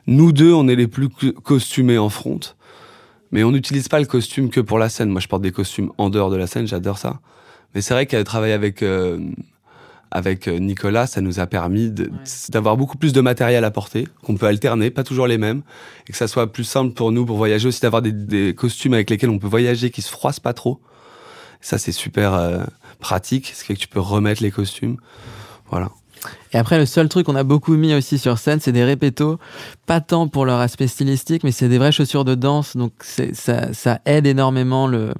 Nous 0.08 0.32
deux, 0.32 0.54
on 0.54 0.68
est 0.68 0.76
les 0.76 0.88
plus 0.88 1.10
costumés 1.10 1.98
en 1.98 2.10
front, 2.10 2.40
mais 3.32 3.44
on 3.44 3.52
n'utilise 3.52 3.88
pas 3.88 4.00
le 4.00 4.06
costume 4.06 4.50
que 4.50 4.60
pour 4.60 4.78
la 4.78 4.90
scène. 4.90 5.10
Moi, 5.10 5.22
je 5.22 5.28
porte 5.28 5.42
des 5.42 5.52
costumes 5.52 5.92
en 5.98 6.10
dehors 6.10 6.30
de 6.30 6.36
la 6.36 6.48
scène, 6.48 6.68
j'adore 6.68 6.98
ça. 6.98 7.20
Mais 7.74 7.82
c'est 7.82 7.94
vrai 7.94 8.06
qu'elle 8.06 8.24
travaille 8.24 8.52
avec 8.52 8.84
euh, 8.84 9.20
avec 10.14 10.48
euh, 10.48 10.60
Nicolas, 10.60 11.08
ça 11.08 11.22
nous 11.22 11.40
a 11.40 11.48
permis 11.48 11.92
d'avoir 12.50 12.78
beaucoup 12.78 12.98
plus 12.98 13.14
de 13.14 13.22
matériel 13.22 13.66
à 13.66 13.72
porter, 13.72 14.08
qu'on 14.24 14.36
peut 14.36 14.46
alterner, 14.46 14.92
pas 14.92 15.04
toujours 15.04 15.26
les 15.26 15.40
mêmes, 15.40 15.64
et 16.08 16.12
que 16.12 16.18
ça 16.18 16.28
soit 16.28 16.52
plus 16.52 16.66
simple 16.66 16.94
pour 16.94 17.12
nous 17.12 17.26
pour 17.26 17.36
voyager 17.36 17.68
aussi, 17.68 17.82
d'avoir 17.82 18.04
des, 18.04 18.54
costumes 18.54 18.94
avec 18.94 19.10
lesquels 19.10 19.32
on 19.32 19.40
peut 19.40 19.48
voyager, 19.48 19.90
qui 19.90 20.04
se 20.04 20.12
froissent 20.12 20.40
pas 20.40 20.54
trop. 20.54 20.80
Ça, 21.62 21.80
c'est 21.80 21.92
super 21.92 22.36
euh, 22.36 22.64
pratique, 23.00 23.54
ce 23.56 23.62
qui 23.62 23.68
fait 23.68 23.74
que 23.74 23.80
tu 23.80 23.88
peux 23.88 24.00
remettre 24.00 24.44
les 24.44 24.52
costumes? 24.52 24.98
Voilà. 25.72 25.90
Et 26.54 26.58
après, 26.58 26.78
le 26.78 26.86
seul 26.86 27.10
truc 27.10 27.26
qu'on 27.26 27.36
a 27.36 27.44
beaucoup 27.44 27.76
mis 27.76 27.94
aussi 27.94 28.18
sur 28.18 28.38
scène, 28.38 28.60
c'est 28.60 28.72
des 28.72 28.84
répétos, 28.84 29.40
pas 29.86 30.02
tant 30.02 30.28
pour 30.28 30.46
leur 30.46 30.60
aspect 30.60 30.88
stylistique, 30.88 31.44
mais 31.44 31.52
c'est 31.52 31.70
des 31.70 31.78
vraies 31.78 31.92
chaussures 31.92 32.26
de 32.26 32.36
danse, 32.36 32.78
donc 32.78 32.94
ça, 33.02 33.74
ça 33.74 34.00
aide 34.06 34.28
énormément 34.28 34.88
le, 34.88 35.14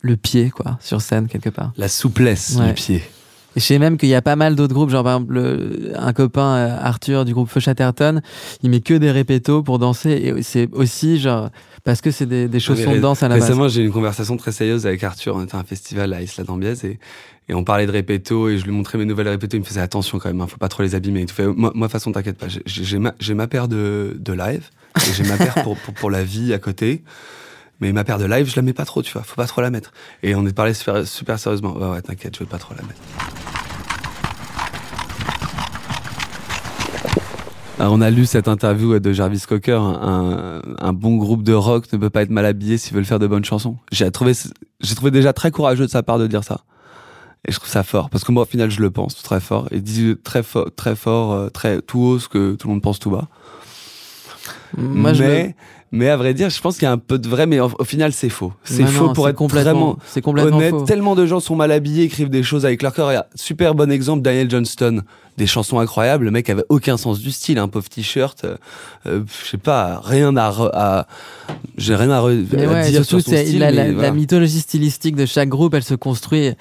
le 0.00 0.16
pied, 0.16 0.50
quoi, 0.50 0.78
sur 0.80 1.00
scène, 1.00 1.28
quelque 1.28 1.50
part. 1.50 1.72
La 1.76 1.88
souplesse 1.88 2.56
du 2.56 2.72
pied. 2.74 3.02
Et 3.56 3.60
je 3.60 3.64
sais 3.64 3.78
même 3.78 3.96
qu'il 3.96 4.10
y 4.10 4.14
a 4.14 4.22
pas 4.22 4.36
mal 4.36 4.54
d'autres 4.54 4.74
groupes, 4.74 4.90
genre 4.90 5.02
par 5.02 5.16
exemple 5.16 5.92
un 5.96 6.12
copain 6.12 6.54
euh, 6.54 6.76
Arthur 6.80 7.24
du 7.24 7.32
groupe 7.32 7.48
Feu 7.48 7.60
Chatterton, 7.60 8.20
il 8.62 8.70
met 8.70 8.80
que 8.80 8.94
des 8.94 9.10
répétos 9.10 9.62
pour 9.62 9.78
danser 9.78 10.10
et 10.10 10.42
c'est 10.42 10.68
aussi 10.72 11.18
genre 11.18 11.50
parce 11.82 12.00
que 12.02 12.10
c'est 12.10 12.26
des, 12.26 12.46
des 12.46 12.60
chaussons 12.60 12.92
de 12.92 12.98
danse 12.98 13.22
à 13.22 13.28
la 13.28 13.36
base. 13.36 13.44
Récemment, 13.44 13.68
j'ai 13.68 13.82
eu 13.82 13.86
une 13.86 13.92
conversation 13.92 14.36
très 14.36 14.52
sérieuse 14.52 14.86
avec 14.86 15.02
Arthur. 15.02 15.34
On 15.34 15.42
était 15.42 15.56
à 15.56 15.58
un 15.58 15.64
festival 15.64 16.12
à 16.12 16.20
Isla 16.20 16.44
d'Ambiez 16.44 16.74
et, 16.84 16.98
et 17.48 17.54
on 17.54 17.64
parlait 17.64 17.86
de 17.86 17.92
répétos 17.92 18.50
et 18.50 18.58
je 18.58 18.64
lui 18.64 18.72
montrais 18.72 18.98
mes 18.98 19.06
nouvelles 19.06 19.28
répétos. 19.28 19.56
Il 19.56 19.60
me 19.60 19.64
faisait 19.64 19.80
attention 19.80 20.18
quand 20.18 20.28
même, 20.28 20.40
hein, 20.42 20.46
faut 20.46 20.58
pas 20.58 20.68
trop 20.68 20.82
les 20.82 20.94
abîmer. 20.94 21.22
Il 21.22 21.30
fait, 21.30 21.46
moi, 21.46 21.72
moi, 21.74 21.88
façon, 21.88 22.12
t'inquiète 22.12 22.36
pas, 22.36 22.46
j'ai 22.66 22.98
ma, 22.98 23.14
ma 23.34 23.46
paire 23.46 23.66
de, 23.66 24.14
de 24.20 24.32
live 24.34 24.68
et 24.96 25.12
j'ai 25.14 25.24
ma 25.24 25.38
paire 25.38 25.54
pour, 25.64 25.78
pour, 25.78 25.94
pour 25.94 26.10
la 26.10 26.22
vie 26.22 26.52
à 26.52 26.58
côté. 26.58 27.02
Mais 27.80 27.92
ma 27.92 28.02
paire 28.02 28.18
de 28.18 28.24
live, 28.24 28.50
je 28.50 28.56
la 28.56 28.62
mets 28.62 28.72
pas 28.72 28.84
trop, 28.84 29.02
tu 29.02 29.12
vois. 29.12 29.22
Faut 29.22 29.36
pas 29.36 29.46
trop 29.46 29.60
la 29.60 29.70
mettre. 29.70 29.92
Et 30.24 30.34
on 30.34 30.44
est 30.44 30.52
parlé 30.52 30.74
super, 30.74 31.06
super 31.06 31.38
sérieusement. 31.38 31.76
Ouais, 31.76 31.88
ouais, 31.88 32.02
t'inquiète, 32.02 32.34
je 32.34 32.40
vais 32.40 32.50
pas 32.50 32.58
trop 32.58 32.74
la 32.74 32.82
mettre. 32.82 33.00
On 37.80 38.00
a 38.00 38.10
lu 38.10 38.26
cette 38.26 38.48
interview 38.48 38.98
de 38.98 39.12
Jarvis 39.12 39.44
Cocker, 39.48 39.80
un, 39.80 40.62
un, 40.78 40.92
bon 40.92 41.16
groupe 41.16 41.42
de 41.42 41.52
rock 41.52 41.92
ne 41.92 41.98
peut 41.98 42.10
pas 42.10 42.22
être 42.22 42.30
mal 42.30 42.44
habillé 42.44 42.78
s'ils 42.78 42.94
veulent 42.94 43.04
faire 43.04 43.18
de 43.18 43.26
bonnes 43.26 43.44
chansons. 43.44 43.76
J'ai 43.92 44.10
trouvé, 44.10 44.32
j'ai 44.80 44.94
trouvé 44.94 45.10
déjà 45.10 45.32
très 45.32 45.50
courageux 45.50 45.86
de 45.86 45.90
sa 45.90 46.02
part 46.02 46.18
de 46.18 46.26
dire 46.26 46.44
ça. 46.44 46.60
Et 47.46 47.52
je 47.52 47.58
trouve 47.58 47.70
ça 47.70 47.84
fort, 47.84 48.10
parce 48.10 48.24
que 48.24 48.32
moi 48.32 48.42
au 48.42 48.46
final 48.46 48.70
je 48.70 48.80
le 48.80 48.90
pense 48.90 49.22
très 49.22 49.40
fort, 49.40 49.68
et 49.70 49.80
dit 49.80 50.16
très 50.22 50.42
fort, 50.42 50.68
très 50.74 50.96
fort, 50.96 51.32
euh, 51.32 51.48
très 51.48 51.80
tout 51.80 52.00
haut 52.00 52.18
ce 52.18 52.28
que 52.28 52.56
tout 52.56 52.66
le 52.66 52.74
monde 52.74 52.82
pense 52.82 52.98
tout 52.98 53.10
bas. 53.10 53.28
Moi, 54.76 55.12
mais, 55.18 55.54
mais 55.90 56.08
à 56.08 56.16
vrai 56.16 56.34
dire, 56.34 56.50
je 56.50 56.60
pense 56.60 56.74
qu'il 56.74 56.84
y 56.84 56.86
a 56.86 56.92
un 56.92 56.98
peu 56.98 57.18
de 57.18 57.28
vrai, 57.28 57.46
mais 57.46 57.60
au, 57.60 57.84
final, 57.84 58.12
c'est 58.12 58.28
faux. 58.28 58.52
C'est 58.64 58.84
faux 58.86 59.12
pour 59.12 59.28
être 59.28 59.42
vraiment 59.46 59.98
c'est 60.06 60.20
complètement 60.20 60.58
honnête. 60.58 60.84
Tellement 60.86 61.14
de 61.14 61.24
gens 61.24 61.40
sont 61.40 61.56
mal 61.56 61.72
habillés, 61.72 62.04
écrivent 62.04 62.28
des 62.28 62.42
choses 62.42 62.66
avec 62.66 62.82
leur 62.82 62.94
y 62.98 63.16
a 63.16 63.26
super 63.34 63.74
bon 63.74 63.90
exemple, 63.90 64.22
Daniel 64.22 64.50
Johnston, 64.50 65.02
des 65.38 65.46
chansons 65.46 65.78
incroyables. 65.78 66.26
Le 66.26 66.30
mec 66.30 66.50
avait 66.50 66.64
aucun 66.68 66.96
sens 66.96 67.20
du 67.20 67.30
style, 67.30 67.58
un 67.58 67.68
pauvre 67.68 67.88
t-shirt. 67.88 68.44
Euh, 68.44 68.56
euh, 69.06 69.22
je 69.44 69.50
sais 69.50 69.58
pas, 69.58 70.00
rien 70.04 70.36
à, 70.36 70.52
à 70.74 71.06
j'ai 71.78 71.94
rien 71.94 72.10
à, 72.10 72.30
dire 72.88 73.04
sur 73.04 73.20
son 73.20 73.32
style. 73.32 73.58
La, 73.58 73.70
la 73.70 74.10
mythologie 74.10 74.60
stylistique 74.60 75.16
de 75.16 75.24
chaque 75.24 75.48
groupe, 75.48 75.74
elle 75.74 75.84
se 75.84 75.94
construit 75.94 76.52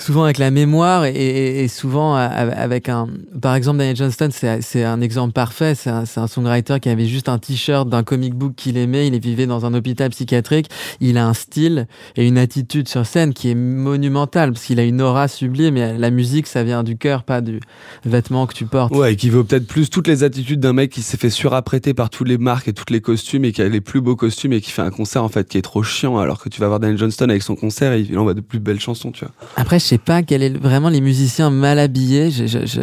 souvent 0.00 0.24
avec 0.24 0.38
la 0.38 0.50
mémoire 0.50 1.04
et, 1.04 1.64
et, 1.64 1.68
souvent 1.68 2.14
avec 2.14 2.88
un. 2.88 3.08
Par 3.40 3.54
exemple, 3.54 3.78
Daniel 3.78 3.96
Johnston, 3.96 4.30
c'est 4.32 4.84
un 4.84 5.00
exemple 5.00 5.32
parfait. 5.32 5.74
C'est 5.74 5.90
un, 5.90 6.04
un, 6.16 6.26
songwriter 6.26 6.80
qui 6.80 6.88
avait 6.88 7.06
juste 7.06 7.28
un 7.28 7.38
t-shirt 7.38 7.88
d'un 7.88 8.02
comic 8.02 8.34
book 8.34 8.54
qu'il 8.56 8.76
aimait. 8.76 9.06
Il 9.06 9.20
vivait 9.20 9.46
dans 9.46 9.66
un 9.66 9.74
hôpital 9.74 10.10
psychiatrique. 10.10 10.68
Il 11.00 11.18
a 11.18 11.26
un 11.26 11.34
style 11.34 11.86
et 12.16 12.26
une 12.26 12.38
attitude 12.38 12.88
sur 12.88 13.06
scène 13.06 13.34
qui 13.34 13.50
est 13.50 13.54
monumentale 13.54 14.52
parce 14.52 14.64
qu'il 14.64 14.80
a 14.80 14.84
une 14.84 15.02
aura 15.02 15.28
sublime. 15.28 15.74
Mais 15.74 15.98
la 15.98 16.10
musique, 16.10 16.46
ça 16.46 16.64
vient 16.64 16.82
du 16.82 16.96
cœur, 16.96 17.24
pas 17.24 17.40
du 17.40 17.60
vêtement 18.04 18.46
que 18.46 18.54
tu 18.54 18.66
portes. 18.66 18.94
Ouais, 18.94 19.12
et 19.12 19.16
qui 19.16 19.30
vaut 19.30 19.44
peut-être 19.44 19.66
plus 19.66 19.90
toutes 19.90 20.06
les 20.06 20.24
attitudes 20.24 20.60
d'un 20.60 20.72
mec 20.72 20.90
qui 20.90 21.02
s'est 21.02 21.16
fait 21.16 21.30
surapprêter 21.30 21.94
par 21.94 22.10
toutes 22.10 22.28
les 22.28 22.38
marques 22.38 22.68
et 22.68 22.72
toutes 22.72 22.90
les 22.90 23.00
costumes 23.00 23.44
et 23.44 23.52
qui 23.52 23.62
a 23.62 23.68
les 23.68 23.80
plus 23.80 24.00
beaux 24.00 24.16
costumes 24.16 24.52
et 24.52 24.60
qui 24.60 24.70
fait 24.70 24.82
un 24.82 24.90
concert 24.90 25.24
en 25.24 25.28
fait 25.28 25.48
qui 25.48 25.58
est 25.58 25.62
trop 25.62 25.82
chiant 25.82 26.18
alors 26.18 26.42
que 26.42 26.48
tu 26.48 26.60
vas 26.60 26.68
voir 26.68 26.80
Daniel 26.80 26.98
Johnston 26.98 27.28
avec 27.28 27.42
son 27.42 27.56
concert 27.56 27.92
et 27.92 28.00
il 28.00 28.18
envoie 28.18 28.34
de 28.34 28.40
plus 28.40 28.60
belles 28.60 28.80
chansons, 28.80 29.12
tu 29.12 29.24
vois. 29.24 29.34
Après, 29.56 29.78
sais 29.90 29.98
pas 29.98 30.22
quel 30.22 30.42
est 30.42 30.56
vraiment 30.56 30.88
les 30.88 31.00
musiciens 31.00 31.50
mal 31.50 31.78
habillés. 31.78 32.30
Je, 32.30 32.46
je, 32.46 32.66
je, 32.66 32.82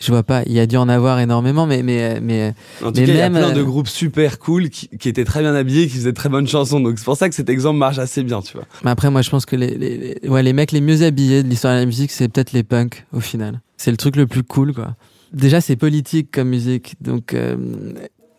je, 0.00 0.12
vois 0.12 0.22
pas. 0.22 0.42
Il 0.46 0.52
y 0.52 0.60
a 0.60 0.66
dû 0.66 0.76
en 0.76 0.88
avoir 0.88 1.20
énormément, 1.20 1.66
mais 1.66 1.82
mais 1.82 2.20
mais. 2.20 2.54
En 2.82 2.86
tout 2.86 2.92
cas, 2.92 3.02
il 3.02 3.16
y 3.16 3.20
a 3.20 3.30
plein 3.30 3.52
de 3.52 3.60
euh, 3.60 3.64
groupes 3.64 3.88
super 3.88 4.38
cool 4.38 4.70
qui, 4.70 4.88
qui, 4.88 5.08
étaient 5.08 5.24
très 5.24 5.40
bien 5.40 5.54
habillés, 5.54 5.86
qui 5.86 5.96
faisaient 5.96 6.12
très 6.12 6.28
bonnes 6.28 6.48
chansons. 6.48 6.80
Donc 6.80 6.98
c'est 6.98 7.04
pour 7.04 7.16
ça 7.16 7.28
que 7.28 7.34
cet 7.34 7.48
exemple 7.48 7.78
marche 7.78 7.98
assez 7.98 8.22
bien, 8.22 8.40
tu 8.40 8.54
vois. 8.54 8.66
Mais 8.84 8.90
après, 8.90 9.10
moi, 9.10 9.22
je 9.22 9.30
pense 9.30 9.46
que 9.46 9.56
les, 9.56 9.76
les, 9.76 10.28
ouais, 10.28 10.42
les 10.42 10.52
mecs 10.52 10.72
les 10.72 10.80
mieux 10.80 11.02
habillés 11.02 11.42
de 11.42 11.48
l'histoire 11.48 11.74
de 11.74 11.80
la 11.80 11.86
musique, 11.86 12.10
c'est 12.10 12.28
peut-être 12.28 12.52
les 12.52 12.62
punks 12.62 13.04
au 13.12 13.20
final. 13.20 13.60
C'est 13.76 13.90
le 13.90 13.96
truc 13.96 14.16
le 14.16 14.26
plus 14.26 14.42
cool, 14.42 14.72
quoi. 14.72 14.96
Déjà, 15.32 15.60
c'est 15.60 15.76
politique 15.76 16.30
comme 16.30 16.48
musique, 16.48 16.94
donc. 17.00 17.34
Euh, 17.34 17.56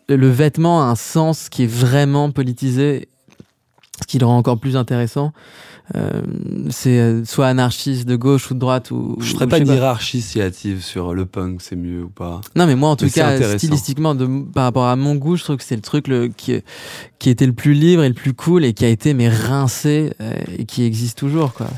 le 0.08 0.28
vêtement 0.28 0.82
a 0.82 0.84
un 0.84 0.96
sens 0.96 1.48
qui 1.48 1.64
est 1.64 1.66
vraiment 1.66 2.30
politisé, 2.30 3.08
ce 4.00 4.06
qui 4.06 4.18
le 4.18 4.26
rend 4.26 4.36
encore 4.36 4.58
plus 4.58 4.76
intéressant. 4.76 5.32
Euh, 5.94 6.22
c'est 6.70 6.98
euh, 6.98 7.26
soit 7.26 7.46
anarchiste 7.46 8.08
de 8.08 8.16
gauche 8.16 8.50
ou 8.50 8.54
de 8.54 8.58
droite 8.58 8.90
ou 8.90 9.18
je 9.20 9.34
ferais 9.34 9.46
pas 9.46 9.58
une 9.58 9.68
hiérarchie 9.68 10.22
signative 10.22 10.82
sur 10.82 11.12
le 11.12 11.26
punk 11.26 11.60
c'est 11.60 11.76
mieux 11.76 12.04
ou 12.04 12.08
pas. 12.08 12.40
Non 12.56 12.66
mais 12.66 12.74
moi 12.74 12.88
en 12.88 12.96
tout 12.96 13.10
cas 13.10 13.58
stylistiquement 13.58 14.14
de, 14.14 14.26
par 14.54 14.64
rapport 14.64 14.86
à 14.86 14.96
mon 14.96 15.14
goût 15.14 15.36
je 15.36 15.44
trouve 15.44 15.58
que 15.58 15.62
c'est 15.62 15.76
le 15.76 15.82
truc 15.82 16.08
le, 16.08 16.28
qui 16.28 16.62
qui 17.18 17.28
était 17.28 17.44
le 17.44 17.52
plus 17.52 17.74
libre 17.74 18.02
et 18.02 18.08
le 18.08 18.14
plus 18.14 18.32
cool 18.32 18.64
et 18.64 18.72
qui 18.72 18.86
a 18.86 18.88
été 18.88 19.12
mais 19.12 19.28
rincé 19.28 20.14
euh, 20.22 20.32
et 20.56 20.64
qui 20.64 20.84
existe 20.84 21.18
toujours 21.18 21.52
quoi 21.52 21.68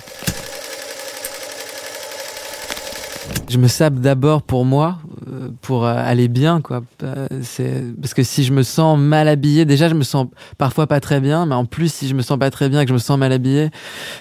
je 3.48 3.58
me 3.58 3.68
sape 3.68 3.94
d'abord 3.94 4.42
pour 4.42 4.64
moi, 4.64 4.98
euh, 5.28 5.48
pour 5.62 5.84
euh, 5.84 5.94
aller 5.96 6.28
bien, 6.28 6.60
quoi. 6.60 6.82
Euh, 7.02 7.26
c'est 7.42 7.84
parce 8.00 8.14
que 8.14 8.22
si 8.22 8.44
je 8.44 8.52
me 8.52 8.62
sens 8.62 8.98
mal 8.98 9.28
habillé, 9.28 9.64
déjà 9.64 9.88
je 9.88 9.94
me 9.94 10.02
sens 10.02 10.26
parfois 10.58 10.86
pas 10.86 11.00
très 11.00 11.20
bien, 11.20 11.46
mais 11.46 11.54
en 11.54 11.64
plus 11.64 11.92
si 11.92 12.08
je 12.08 12.14
me 12.14 12.22
sens 12.22 12.38
pas 12.38 12.50
très 12.50 12.68
bien 12.68 12.80
et 12.80 12.84
que 12.84 12.88
je 12.90 12.94
me 12.94 12.98
sens 12.98 13.18
mal 13.18 13.32
habillé, 13.32 13.70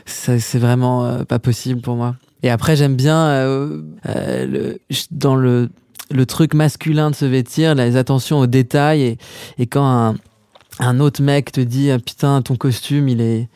c'est 0.05 0.59
vraiment 0.59 1.23
pas 1.25 1.39
possible 1.39 1.81
pour 1.81 1.95
moi. 1.95 2.15
Et 2.43 2.49
après 2.49 2.75
j'aime 2.75 2.95
bien 2.95 3.45
le, 4.05 4.79
dans 5.11 5.35
le 5.35 5.69
le 6.11 6.25
truc 6.27 6.53
masculin 6.53 7.09
de 7.09 7.15
se 7.15 7.25
vêtir, 7.25 7.73
les 7.73 7.97
attentions 7.97 8.37
aux 8.39 8.45
détails 8.45 9.01
et, 9.01 9.17
et 9.57 9.65
quand 9.65 9.85
un, 9.85 10.15
un 10.79 10.99
autre 10.99 11.23
mec 11.23 11.51
te 11.51 11.61
dit 11.61 11.89
ah, 11.89 11.97
putain 11.97 12.43
ton 12.43 12.55
costume 12.55 13.09
il 13.09 13.21
est 13.21 13.47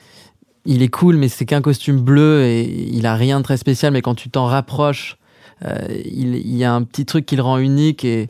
il 0.65 0.81
est 0.81 0.87
cool 0.87 1.15
mais 1.15 1.29
c'est 1.29 1.45
qu'un 1.45 1.61
costume 1.61 2.01
bleu 2.01 2.43
et 2.43 2.63
il 2.91 3.05
a 3.05 3.15
rien 3.15 3.39
de 3.39 3.43
très 3.43 3.57
spécial 3.57 3.93
mais 3.93 4.01
quand 4.01 4.15
tu 4.15 4.29
t'en 4.29 4.45
rapproches 4.45 5.18
euh, 5.65 5.77
il, 6.05 6.55
y 6.55 6.63
a 6.63 6.73
un 6.73 6.83
petit 6.83 7.05
truc 7.05 7.25
qui 7.25 7.35
le 7.35 7.41
rend 7.41 7.57
unique 7.57 8.05
et 8.05 8.29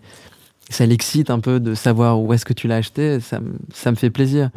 ça 0.69 0.85
l'excite 0.85 1.29
un 1.29 1.39
peu 1.39 1.59
de 1.59 1.73
savoir 1.75 2.21
où 2.21 2.33
est-ce 2.33 2.45
que 2.45 2.53
tu 2.53 2.67
l'as 2.67 2.77
acheté. 2.77 3.19
Ça, 3.19 3.39
me 3.39 3.95
fait 3.95 4.09
plaisir. 4.09 4.49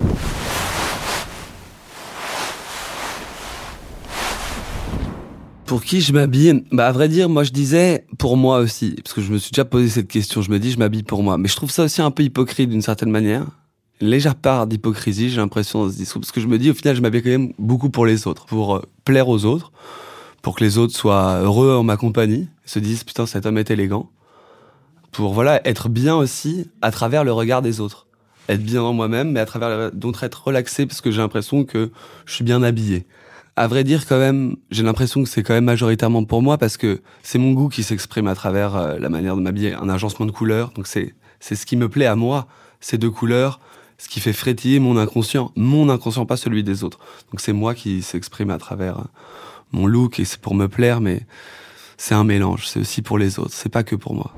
Pour 5.67 5.83
qui 5.83 6.03
je 6.03 6.13
m'habille? 6.13 6.65
Bah 6.71 6.89
à 6.89 6.93
vrai 6.93 7.09
dire, 7.09 7.31
moi 7.31 7.45
je 7.45 7.51
disais 7.51 8.05
pour 8.19 8.37
moi 8.37 8.59
aussi, 8.59 8.95
parce 9.03 9.15
que 9.15 9.23
je 9.23 9.33
me 9.33 9.39
suis 9.39 9.53
déjà 9.53 9.65
posé 9.65 9.89
cette 9.89 10.09
question. 10.09 10.43
Je 10.43 10.51
me 10.51 10.59
dis 10.59 10.71
je 10.71 10.79
m'habille 10.79 11.03
pour 11.03 11.23
moi, 11.23 11.39
mais 11.39 11.49
je 11.49 11.57
trouve 11.57 11.71
ça 11.71 11.85
aussi 11.85 12.03
un 12.03 12.11
peu 12.11 12.23
hypocrite 12.23 12.69
d'une 12.69 12.83
certaine 12.83 13.11
manière. 13.11 13.47
Légère 14.03 14.35
part 14.35 14.67
d'hypocrisie, 14.67 15.31
j'ai 15.31 15.37
l'impression 15.37 15.87
dans 15.87 15.93
ce 15.93 16.19
parce 16.19 16.33
que 16.33 16.41
je 16.41 16.47
me 16.49 16.59
dis 16.59 16.69
au 16.71 16.75
final 16.75 16.97
je 16.97 17.01
m'habille 17.01 17.23
quand 17.23 17.31
même 17.31 17.53
beaucoup 17.59 17.89
pour 17.89 18.05
les 18.05 18.27
autres, 18.27 18.45
pour 18.47 18.77
euh, 18.77 18.83
plaire 19.05 19.29
aux 19.29 19.47
autres, 19.47 19.73
pour 20.43 20.57
que 20.57 20.65
les 20.65 20.77
autres 20.77 20.95
soient 20.95 21.41
heureux 21.41 21.75
en 21.75 21.85
ma 21.85 21.97
compagnie, 21.97 22.49
se 22.65 22.79
disent 22.79 23.05
putain 23.05 23.27
cet 23.27 23.47
homme 23.47 23.59
est 23.59 23.71
élégant, 23.71 24.11
pour 25.13 25.33
voilà 25.33 25.67
être 25.67 25.89
bien 25.89 26.17
aussi 26.17 26.71
à 26.83 26.91
travers 26.91 27.25
le 27.25 27.33
regard 27.33 27.63
des 27.63 27.81
autres, 27.81 28.07
être 28.49 28.63
bien 28.63 28.83
en 28.83 28.93
moi-même, 28.93 29.33
mais 29.33 29.41
à 29.41 29.47
travers 29.47 29.93
d'autres 29.93 30.25
être 30.25 30.45
relaxé 30.45 30.87
parce 30.87 31.01
que 31.01 31.11
j'ai 31.11 31.21
l'impression 31.21 31.65
que 31.65 31.91
je 32.27 32.35
suis 32.35 32.45
bien 32.45 32.63
habillé. 32.63 33.07
À 33.55 33.69
vrai 33.69 33.85
dire 33.85 34.07
quand 34.07 34.19
même, 34.19 34.57
j'ai 34.71 34.83
l'impression 34.83 35.23
que 35.23 35.29
c'est 35.29 35.43
quand 35.43 35.53
même 35.53 35.67
majoritairement 35.67 36.25
pour 36.25 36.43
moi 36.43 36.57
parce 36.57 36.79
que 36.79 37.03
c'est 37.23 37.39
mon 37.39 37.53
goût 37.53 37.69
qui 37.69 37.83
s'exprime 37.83 38.27
à 38.27 38.35
travers 38.35 38.75
euh, 38.77 38.99
la 38.99 39.11
manière 39.11 39.37
de 39.37 39.43
m'habiller, 39.43 39.75
un 39.75 39.91
agencement 39.91 40.27
de 40.27 40.31
couleurs, 40.33 40.71
donc 40.71 40.87
c'est 40.87 41.15
c'est 41.39 41.57
ce 41.57 41.67
qui 41.67 41.77
me 41.77 41.89
plaît 41.89 42.07
à 42.07 42.15
moi, 42.15 42.47
ces 42.81 42.99
deux 42.99 43.11
couleurs, 43.11 43.59
ce 43.99 44.09
qui 44.09 44.21
fait 44.21 44.33
frétiller 44.33 44.79
mon 44.79 44.97
inconscient, 44.97 45.53
mon 45.57 45.89
inconscient 45.89 46.25
pas 46.25 46.37
celui 46.37 46.63
des 46.63 46.85
autres. 46.85 46.99
Donc 47.31 47.41
c'est 47.41 47.53
moi 47.53 47.75
qui 47.75 48.01
s'exprime 48.03 48.51
à 48.51 48.59
travers 48.59 48.99
euh, 48.99 49.05
mon 49.73 49.87
look 49.87 50.21
et 50.21 50.25
c'est 50.25 50.41
pour 50.41 50.55
me 50.55 50.69
plaire, 50.69 51.01
mais 51.01 51.23
c'est 51.97 52.15
un 52.15 52.25
mélange. 52.25 52.67
C'est 52.67 52.81
aussi 52.81 53.03
pour 53.03 53.19
les 53.19 53.39
autres. 53.39 53.53
C'est 53.53 53.69
pas 53.69 53.83
que 53.83 53.97
pour 53.97 54.15
moi. 54.15 54.33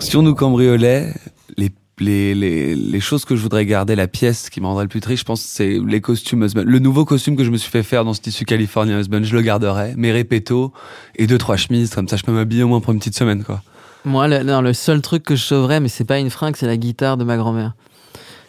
Si 0.00 0.16
on 0.16 0.22
nous 0.22 0.34
cambriolait, 0.34 1.12
les, 1.56 1.70
les, 1.98 2.34
les, 2.34 2.74
les 2.74 3.00
choses 3.00 3.24
que 3.24 3.36
je 3.36 3.42
voudrais 3.42 3.66
garder, 3.66 3.94
la 3.94 4.08
pièce 4.08 4.48
qui 4.48 4.60
me 4.60 4.66
rendrait 4.66 4.84
le 4.84 4.88
plus 4.88 5.00
triste, 5.00 5.20
je 5.20 5.26
pense, 5.26 5.42
c'est 5.42 5.78
les 5.86 6.00
costumes 6.00 6.42
husband. 6.42 6.62
Le 6.64 6.78
nouveau 6.78 7.04
costume 7.04 7.36
que 7.36 7.44
je 7.44 7.50
me 7.50 7.58
suis 7.58 7.70
fait 7.70 7.82
faire 7.82 8.04
dans 8.04 8.14
ce 8.14 8.20
tissu 8.20 8.44
California 8.44 8.98
husband, 8.98 9.22
je 9.22 9.36
le 9.36 9.42
garderai. 9.42 9.94
Mes 9.96 10.10
répétos 10.10 10.72
et 11.16 11.26
deux, 11.26 11.38
trois 11.38 11.56
chemises, 11.56 11.94
comme 11.94 12.08
ça, 12.08 12.16
je 12.16 12.22
peux 12.22 12.32
m'habiller 12.32 12.62
au 12.62 12.68
moins 12.68 12.80
pour 12.80 12.92
une 12.92 12.98
petite 12.98 13.16
semaine, 13.16 13.44
quoi. 13.44 13.62
Moi, 14.06 14.28
le, 14.28 14.42
non, 14.42 14.62
le 14.62 14.72
seul 14.72 15.02
truc 15.02 15.24
que 15.24 15.36
je 15.36 15.44
sauverais, 15.44 15.78
mais 15.78 15.88
c'est 15.88 16.04
pas 16.04 16.18
une 16.18 16.30
fringue, 16.30 16.56
c'est 16.56 16.66
la 16.66 16.78
guitare 16.78 17.18
de 17.18 17.24
ma 17.24 17.36
grand-mère. 17.36 17.74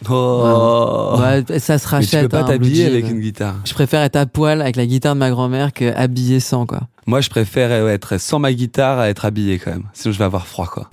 Oh. 0.09 1.15
Ouais, 1.19 1.59
ça 1.59 1.77
se 1.77 1.85
Mais 1.85 1.91
rachète. 1.91 2.09
tu 2.09 2.17
peux 2.21 2.29
pas 2.29 2.41
hein, 2.41 2.45
t'habiller 2.45 2.87
avec 2.87 3.09
une 3.09 3.19
guitare. 3.19 3.55
Je 3.65 3.73
préfère 3.73 4.01
être 4.01 4.15
à 4.15 4.25
poil 4.25 4.61
avec 4.61 4.75
la 4.75 4.85
guitare 4.85 5.13
de 5.13 5.19
ma 5.19 5.29
grand-mère 5.29 5.73
que 5.73 5.93
habillé 5.95 6.39
sans, 6.39 6.65
quoi. 6.65 6.81
Moi, 7.05 7.21
je 7.21 7.29
préfère 7.29 7.71
euh, 7.71 7.89
être 7.89 8.19
sans 8.19 8.39
ma 8.39 8.53
guitare 8.53 8.99
à 8.99 9.09
être 9.09 9.25
habillé 9.25 9.59
quand 9.59 9.71
même. 9.71 9.83
Sinon, 9.93 10.13
je 10.13 10.19
vais 10.19 10.25
avoir 10.25 10.47
froid, 10.47 10.67
quoi. 10.67 10.89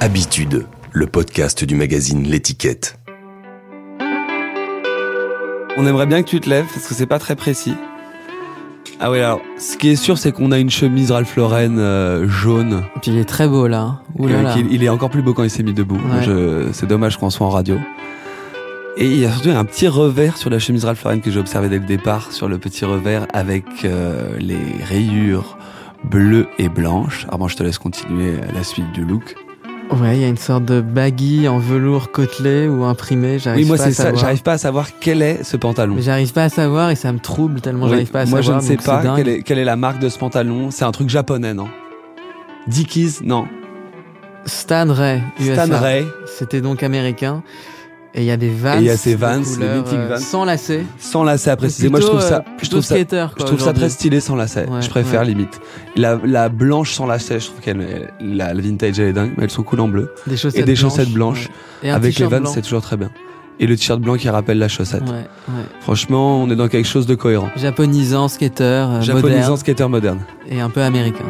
Habitude, 0.00 0.66
le 0.92 1.06
podcast 1.06 1.64
du 1.64 1.74
magazine 1.74 2.22
L'étiquette. 2.24 2.98
On 5.78 5.86
aimerait 5.86 6.06
bien 6.06 6.22
que 6.22 6.28
tu 6.28 6.40
te 6.40 6.50
lèves 6.50 6.66
parce 6.72 6.86
que 6.88 6.94
c'est 6.94 7.06
pas 7.06 7.18
très 7.18 7.36
précis. 7.36 7.74
Ah 9.00 9.10
oui, 9.12 9.18
alors, 9.20 9.40
ce 9.58 9.76
qui 9.76 9.90
est 9.90 9.96
sûr, 9.96 10.18
c'est 10.18 10.32
qu'on 10.32 10.50
a 10.50 10.58
une 10.58 10.70
chemise 10.70 11.12
Ralph 11.12 11.36
Lauren 11.36 11.78
euh, 11.78 12.26
jaune. 12.28 12.82
Et 12.96 13.00
puis 13.00 13.12
il 13.12 13.18
est 13.18 13.24
très 13.24 13.46
beau 13.46 13.68
là. 13.68 14.00
Ouh 14.18 14.26
là 14.26 14.40
Et 14.40 14.42
là. 14.42 14.52
qu'il- 14.54 14.72
il 14.72 14.82
est 14.82 14.88
encore 14.88 15.10
plus 15.10 15.22
beau 15.22 15.34
quand 15.34 15.44
il 15.44 15.50
s'est 15.50 15.62
mis 15.62 15.72
debout. 15.74 15.96
Ouais. 16.10 16.66
C'est 16.72 16.86
dommage 16.86 17.16
qu'on 17.16 17.30
soit 17.30 17.46
en 17.46 17.50
radio. 17.50 17.78
Et 18.96 19.06
il 19.06 19.18
y 19.20 19.24
a 19.26 19.30
surtout 19.30 19.50
un 19.50 19.64
petit 19.64 19.86
revers 19.86 20.36
sur 20.36 20.50
la 20.50 20.58
chemise 20.58 20.84
Ralph 20.84 21.04
Lauren 21.04 21.20
que 21.20 21.30
j'ai 21.30 21.38
observé 21.38 21.68
dès 21.68 21.78
le 21.78 21.84
départ, 21.86 22.32
sur 22.32 22.48
le 22.48 22.58
petit 22.58 22.84
revers 22.84 23.26
avec 23.32 23.64
euh, 23.84 24.36
les 24.40 24.58
rayures 24.84 25.56
bleues 26.02 26.48
et 26.58 26.68
blanches. 26.68 27.24
Alors 27.28 27.38
moi, 27.38 27.48
je 27.48 27.54
te 27.54 27.62
laisse 27.62 27.78
continuer 27.78 28.32
la 28.52 28.64
suite 28.64 28.90
du 28.92 29.04
look. 29.04 29.36
Ouais, 29.90 30.16
il 30.16 30.20
y 30.20 30.24
a 30.24 30.28
une 30.28 30.36
sorte 30.36 30.64
de 30.66 30.80
baggy 30.82 31.48
en 31.48 31.58
velours 31.58 32.12
côtelé 32.12 32.68
ou 32.68 32.84
imprimé. 32.84 33.38
J'arrive 33.38 33.62
Oui, 33.62 33.68
moi 33.68 33.78
c'est 33.78 33.92
ça. 33.92 34.14
J'arrive 34.14 34.42
pas 34.42 34.52
à 34.52 34.58
savoir 34.58 34.88
quel 35.00 35.22
est 35.22 35.42
ce 35.44 35.56
pantalon. 35.56 35.96
J'arrive 35.98 36.32
pas 36.32 36.44
à 36.44 36.48
savoir 36.50 36.90
et 36.90 36.94
ça 36.94 37.10
me 37.12 37.18
trouble 37.18 37.60
tellement 37.62 37.84
Oui, 37.84 37.90
j'arrive 37.92 38.10
pas 38.10 38.20
à 38.20 38.26
moi, 38.26 38.42
savoir. 38.42 38.60
je 38.60 38.64
ne 38.66 38.68
sais 38.70 38.76
pas 38.84 39.02
quelle 39.16 39.28
est, 39.28 39.42
quelle 39.42 39.58
est 39.58 39.64
la 39.64 39.76
marque 39.76 39.98
de 39.98 40.08
ce 40.10 40.18
pantalon. 40.18 40.70
C'est 40.70 40.84
un 40.84 40.92
truc 40.92 41.08
japonais, 41.08 41.54
non? 41.54 41.68
Dickies, 42.66 43.16
non. 43.24 43.46
Stan 44.44 44.86
Ray, 44.92 45.22
USA. 45.40 45.64
Stan 45.66 45.78
Ray, 45.80 46.04
C'était 46.38 46.60
donc 46.60 46.82
américain. 46.82 47.42
Et 48.18 48.22
il 48.22 48.26
y 48.26 48.30
a 48.32 48.36
des 48.36 48.50
Vans. 48.50 48.74
Et 48.74 48.78
il 48.80 48.84
y 48.86 48.90
a 48.90 48.96
ces 48.96 49.14
mythiques 49.16 49.60
euh. 49.94 50.16
Sans 50.18 50.44
lacets. 50.44 50.84
sans 50.98 51.22
lacets 51.22 51.50
à 51.50 51.56
préciser. 51.56 51.88
Moi, 51.88 52.00
je 52.00 52.06
trouve 52.06 52.18
Plutôt, 52.18 52.28
ça, 52.28 52.38
euh, 52.38 52.50
je 52.50 52.56
plutôt 52.58 52.76
trouve 52.80 52.84
ça, 52.84 52.96
je 53.38 53.44
trouve 53.44 53.60
ça 53.60 53.72
très 53.72 53.88
stylé 53.88 54.18
sans 54.18 54.34
lacets. 54.34 54.66
Ouais, 54.68 54.82
je 54.82 54.90
préfère 54.90 55.20
ouais. 55.20 55.26
limite. 55.28 55.60
La, 55.94 56.18
la 56.24 56.48
blanche 56.48 56.92
sans 56.94 57.06
lacets, 57.06 57.38
je 57.38 57.46
trouve 57.46 57.60
qu'elle, 57.60 58.10
la, 58.20 58.54
la 58.54 58.60
vintage 58.60 58.98
elle 58.98 59.06
est 59.08 59.12
dingue, 59.12 59.34
mais 59.36 59.44
elles 59.44 59.50
sont 59.50 59.62
cool 59.62 59.78
en 59.80 59.86
bleu. 59.86 60.12
Des 60.26 60.36
chaussettes 60.36 60.62
Et 60.62 60.64
des 60.64 60.74
chaussettes 60.74 61.10
blanches. 61.12 61.46
ouais. 61.82 61.90
Et 61.90 61.92
Avec 61.92 62.18
les 62.18 62.26
Vans, 62.26 62.44
c'est 62.46 62.62
toujours 62.62 62.82
très 62.82 62.96
bien. 62.96 63.10
Et 63.60 63.66
le 63.68 63.76
t-shirt 63.76 64.00
blanc 64.00 64.16
qui 64.16 64.28
rappelle 64.28 64.58
la 64.58 64.68
chaussette. 64.68 65.02
Ouais, 65.02 65.26
ouais. 65.48 65.64
Franchement, 65.80 66.42
on 66.42 66.50
est 66.50 66.56
dans 66.56 66.68
quelque 66.68 66.86
chose 66.88 67.06
de 67.06 67.14
cohérent. 67.14 67.50
Japonisant, 67.56 68.26
skater, 68.28 68.64
euh, 68.64 69.00
Japonisant 69.00 69.30
moderne 69.36 69.56
skater 69.56 69.88
moderne. 69.88 70.20
et 70.48 70.60
un 70.60 70.70
peu 70.70 70.82
américain. 70.82 71.24